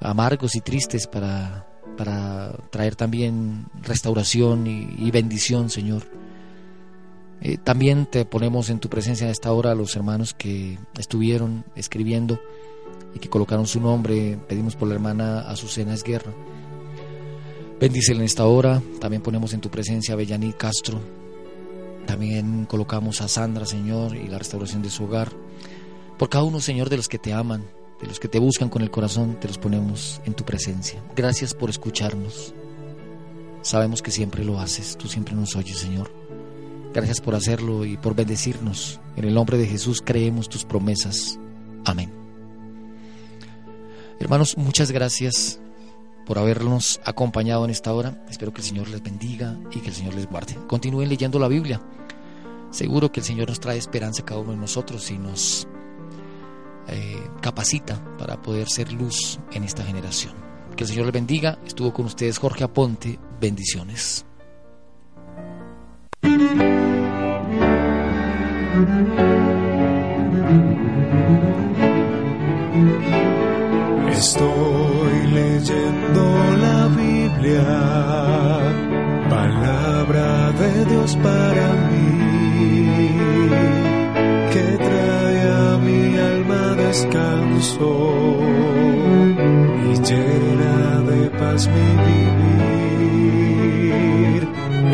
amargos 0.00 0.54
y 0.54 0.60
tristes 0.60 1.08
para, 1.08 1.66
para 1.96 2.56
traer 2.70 2.94
también 2.94 3.66
restauración 3.82 4.68
y, 4.68 5.10
bendición, 5.10 5.68
Señor. 5.68 6.04
Eh, 7.40 7.58
también 7.58 8.06
te 8.06 8.24
ponemos 8.24 8.70
en 8.70 8.78
tu 8.78 8.88
presencia 8.88 9.24
en 9.24 9.32
esta 9.32 9.52
hora 9.52 9.72
a 9.72 9.74
los 9.74 9.96
hermanos 9.96 10.32
que 10.32 10.78
estuvieron 10.96 11.64
escribiendo 11.74 12.38
y 13.16 13.18
que 13.18 13.28
colocaron 13.28 13.66
su 13.66 13.80
nombre. 13.80 14.38
Pedimos 14.46 14.76
por 14.76 14.86
la 14.86 14.94
hermana 14.94 15.40
Azucena 15.40 15.92
Esguerra. 15.92 16.32
Bendícele 17.78 18.20
en 18.20 18.24
esta 18.24 18.46
hora. 18.46 18.82
También 19.00 19.22
ponemos 19.22 19.52
en 19.52 19.60
tu 19.60 19.70
presencia 19.70 20.14
a 20.14 20.16
Bellaní 20.16 20.54
Castro. 20.54 20.98
También 22.06 22.64
colocamos 22.64 23.20
a 23.20 23.28
Sandra, 23.28 23.66
Señor, 23.66 24.16
y 24.16 24.28
la 24.28 24.38
restauración 24.38 24.82
de 24.82 24.88
su 24.88 25.04
hogar. 25.04 25.30
Por 26.18 26.30
cada 26.30 26.44
uno, 26.44 26.60
Señor, 26.60 26.88
de 26.88 26.96
los 26.96 27.08
que 27.08 27.18
te 27.18 27.34
aman, 27.34 27.66
de 28.00 28.06
los 28.06 28.18
que 28.18 28.28
te 28.28 28.38
buscan 28.38 28.70
con 28.70 28.80
el 28.80 28.90
corazón, 28.90 29.38
te 29.40 29.48
los 29.48 29.58
ponemos 29.58 30.22
en 30.24 30.32
tu 30.32 30.44
presencia. 30.44 31.02
Gracias 31.14 31.52
por 31.52 31.68
escucharnos. 31.68 32.54
Sabemos 33.60 34.00
que 34.00 34.10
siempre 34.10 34.44
lo 34.44 34.58
haces, 34.58 34.96
tú 34.96 35.08
siempre 35.08 35.34
nos 35.34 35.54
oyes, 35.56 35.76
Señor. 35.76 36.10
Gracias 36.94 37.20
por 37.20 37.34
hacerlo 37.34 37.84
y 37.84 37.98
por 37.98 38.14
bendecirnos. 38.14 39.00
En 39.16 39.24
el 39.24 39.34
nombre 39.34 39.58
de 39.58 39.66
Jesús 39.66 40.00
creemos 40.02 40.48
tus 40.48 40.64
promesas. 40.64 41.38
Amén. 41.84 42.10
Hermanos, 44.18 44.56
muchas 44.56 44.90
gracias 44.92 45.60
por 46.26 46.38
habernos 46.38 47.00
acompañado 47.04 47.64
en 47.64 47.70
esta 47.70 47.94
hora. 47.94 48.22
Espero 48.28 48.52
que 48.52 48.60
el 48.60 48.66
Señor 48.66 48.88
les 48.88 49.02
bendiga 49.02 49.56
y 49.70 49.80
que 49.80 49.88
el 49.88 49.94
Señor 49.94 50.14
les 50.14 50.28
guarde. 50.28 50.56
Continúen 50.66 51.08
leyendo 51.08 51.38
la 51.38 51.48
Biblia. 51.48 51.80
Seguro 52.70 53.10
que 53.10 53.20
el 53.20 53.26
Señor 53.26 53.48
nos 53.48 53.60
trae 53.60 53.78
esperanza 53.78 54.22
a 54.22 54.26
cada 54.26 54.40
uno 54.40 54.50
de 54.50 54.58
nosotros 54.58 55.10
y 55.10 55.18
nos 55.18 55.66
eh, 56.88 57.22
capacita 57.40 58.02
para 58.18 58.42
poder 58.42 58.68
ser 58.68 58.92
luz 58.92 59.38
en 59.52 59.64
esta 59.64 59.84
generación. 59.84 60.34
Que 60.76 60.84
el 60.84 60.90
Señor 60.90 61.06
les 61.06 61.14
bendiga. 61.14 61.58
Estuvo 61.64 61.92
con 61.92 62.06
ustedes 62.06 62.38
Jorge 62.38 62.64
Aponte. 62.64 63.18
Bendiciones. 63.40 64.26
La 74.16 74.22
Palabra 79.30 80.52
de 80.60 80.84
Dios 80.86 81.16
para 81.22 81.66
mí, 81.90 83.10
que 84.52 84.66
trae 84.86 85.42
a 85.64 85.78
mi 85.78 86.02
alma 86.18 86.74
descanso 86.74 87.90
y 89.84 89.92
llena 90.08 91.02
de 91.10 91.20
paz 91.38 91.62
mi 91.68 91.88
vivir. 93.14 94.42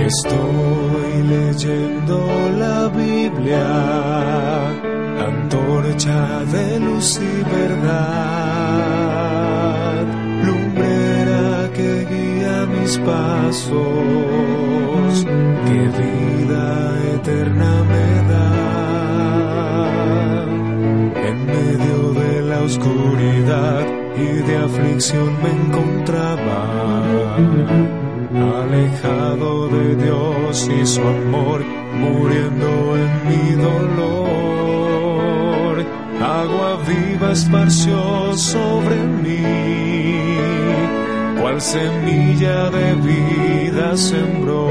Estoy 0.08 1.12
leyendo 1.34 2.16
la 2.58 2.78
Biblia, 2.88 3.66
antorcha 5.26 6.20
de 6.52 6.66
luz 6.80 7.08
y 7.18 7.34
verdad, 7.50 9.01
mis 12.82 12.98
pasos, 12.98 13.74
que 15.66 15.80
vida 16.00 16.66
eterna 17.14 17.72
me 17.92 18.08
da. 18.32 18.50
En 21.28 21.36
medio 21.46 21.98
de 22.22 22.32
la 22.42 22.58
oscuridad 22.62 23.84
y 24.16 24.28
de 24.48 24.54
aflicción 24.56 25.30
me 25.42 25.50
encontraba 25.62 26.60
alejado 28.62 29.50
de 29.68 29.86
Dios 30.04 30.68
y 30.80 30.80
su 30.86 31.02
amor, 31.02 31.60
muriendo 32.02 32.70
en 32.96 33.12
mi 33.28 33.44
dolor. 33.62 34.92
Agua 36.20 36.70
viva 36.88 37.28
esparció 37.32 37.98
sobre 38.36 38.96
mí, 39.22 40.31
cual 41.42 41.60
semilla 41.60 42.70
de 42.70 42.94
vida 43.10 43.96
sembró. 43.96 44.68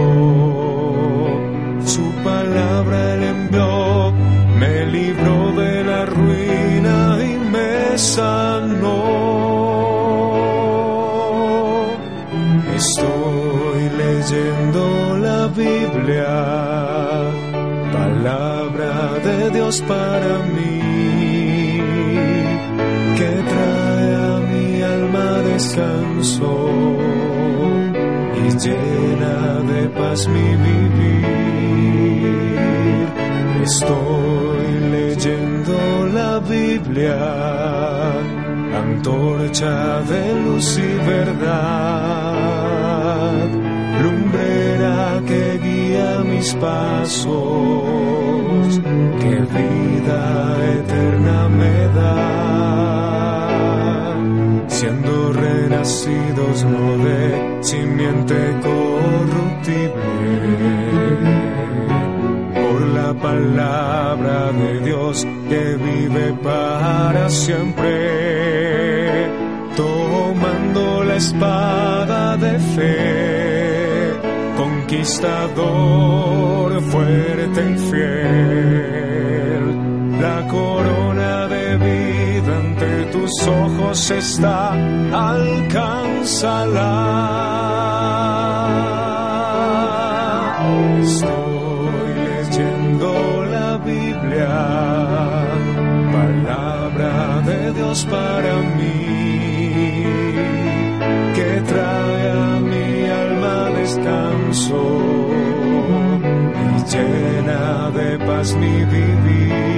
Su 1.85 2.05
palabra 2.23 3.13
él 3.15 3.23
envió, 3.35 4.13
me 4.57 4.85
libró 4.85 5.51
de 5.61 5.83
la 5.83 6.05
ruina 6.05 7.17
y 7.29 7.33
me 7.53 7.97
sanó. 7.97 9.01
Estoy 12.81 13.81
leyendo 14.03 15.17
la 15.27 15.47
Biblia, 15.47 16.31
palabra 17.91 18.93
de 19.27 19.51
Dios 19.51 19.81
para 19.81 20.33
mí, 20.55 20.79
que 23.17 23.31
trae 23.51 24.09
a 24.15 24.39
mi 24.51 24.81
alma 24.81 25.27
descanso 25.51 26.10
y 26.21 26.29
llena 28.63 29.37
de 29.71 29.89
paz 29.89 30.27
mi 30.27 30.49
vivir. 30.67 32.05
Estoy 33.63 34.67
leyendo 34.91 35.75
la 36.13 36.39
Biblia 36.39 37.17
antorcha 38.83 40.01
de 40.01 40.23
luz 40.45 40.77
y 40.77 40.93
verdad, 41.09 42.27
lumbrera 44.03 45.21
que 45.25 45.43
guía 45.63 46.09
mis 46.23 46.53
pasos, 46.55 47.31
que 49.21 49.35
vida 49.57 50.21
eterna 50.77 51.49
me 51.49 51.75
da. 51.97 52.21
Siendo 54.67 55.20
renacidos 55.81 56.63
no 56.63 56.97
de 57.03 57.63
simiente 57.63 58.35
corruptible 58.61 59.97
por 62.53 62.81
la 62.81 63.11
palabra 63.15 64.51
de 64.51 64.79
Dios 64.81 65.25
que 65.49 65.77
vive 65.77 66.33
para 66.43 67.27
siempre, 67.29 69.25
tomando 69.75 71.03
la 71.03 71.15
espada 71.15 72.37
de 72.37 72.59
fe 72.59 74.13
conquistador, 74.55 76.79
fuerte 76.91 77.71
y 77.71 77.77
fiel. 77.89 79.00
Tus 83.31 83.47
ojos 83.47 84.11
está, 84.11 84.73
alcánzala. 85.13 86.89
Estoy 91.01 92.13
leyendo 92.27 93.45
la 93.45 93.77
Biblia, 93.77 94.49
palabra 96.11 97.41
de 97.45 97.73
Dios 97.73 98.05
para 98.05 98.53
mí, 98.77 100.03
que 101.35 101.61
trae 101.67 102.31
a 102.31 102.59
mi 102.59 103.05
alma 103.05 103.57
descanso 103.79 104.81
y 106.67 106.77
llena 106.91 107.89
de 107.91 108.07
paz 108.25 108.55
mi 108.55 108.85
vivir. 108.85 109.71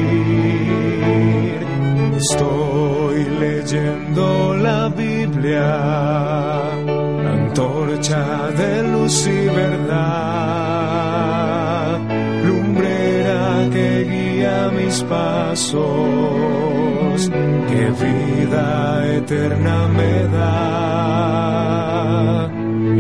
Estoy 2.18 2.93
leyendo 3.40 4.56
la 4.56 4.90
Biblia, 4.90 5.70
antorcha 7.36 8.52
de 8.58 8.84
luz 8.92 9.28
y 9.28 9.48
verdad, 9.62 10.80
lumbrera 12.46 13.70
que 13.72 14.04
guía 14.12 14.72
mis 14.76 15.04
pasos, 15.04 15.82
que 17.70 17.84
vida 18.04 18.66
eterna 19.18 19.88
me 19.98 20.14
da. 20.36 20.74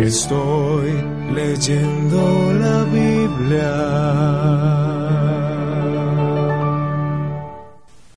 Estoy 0.03 0.91
leyendo 1.34 2.53
la 2.60 2.84
Biblia. 2.84 4.72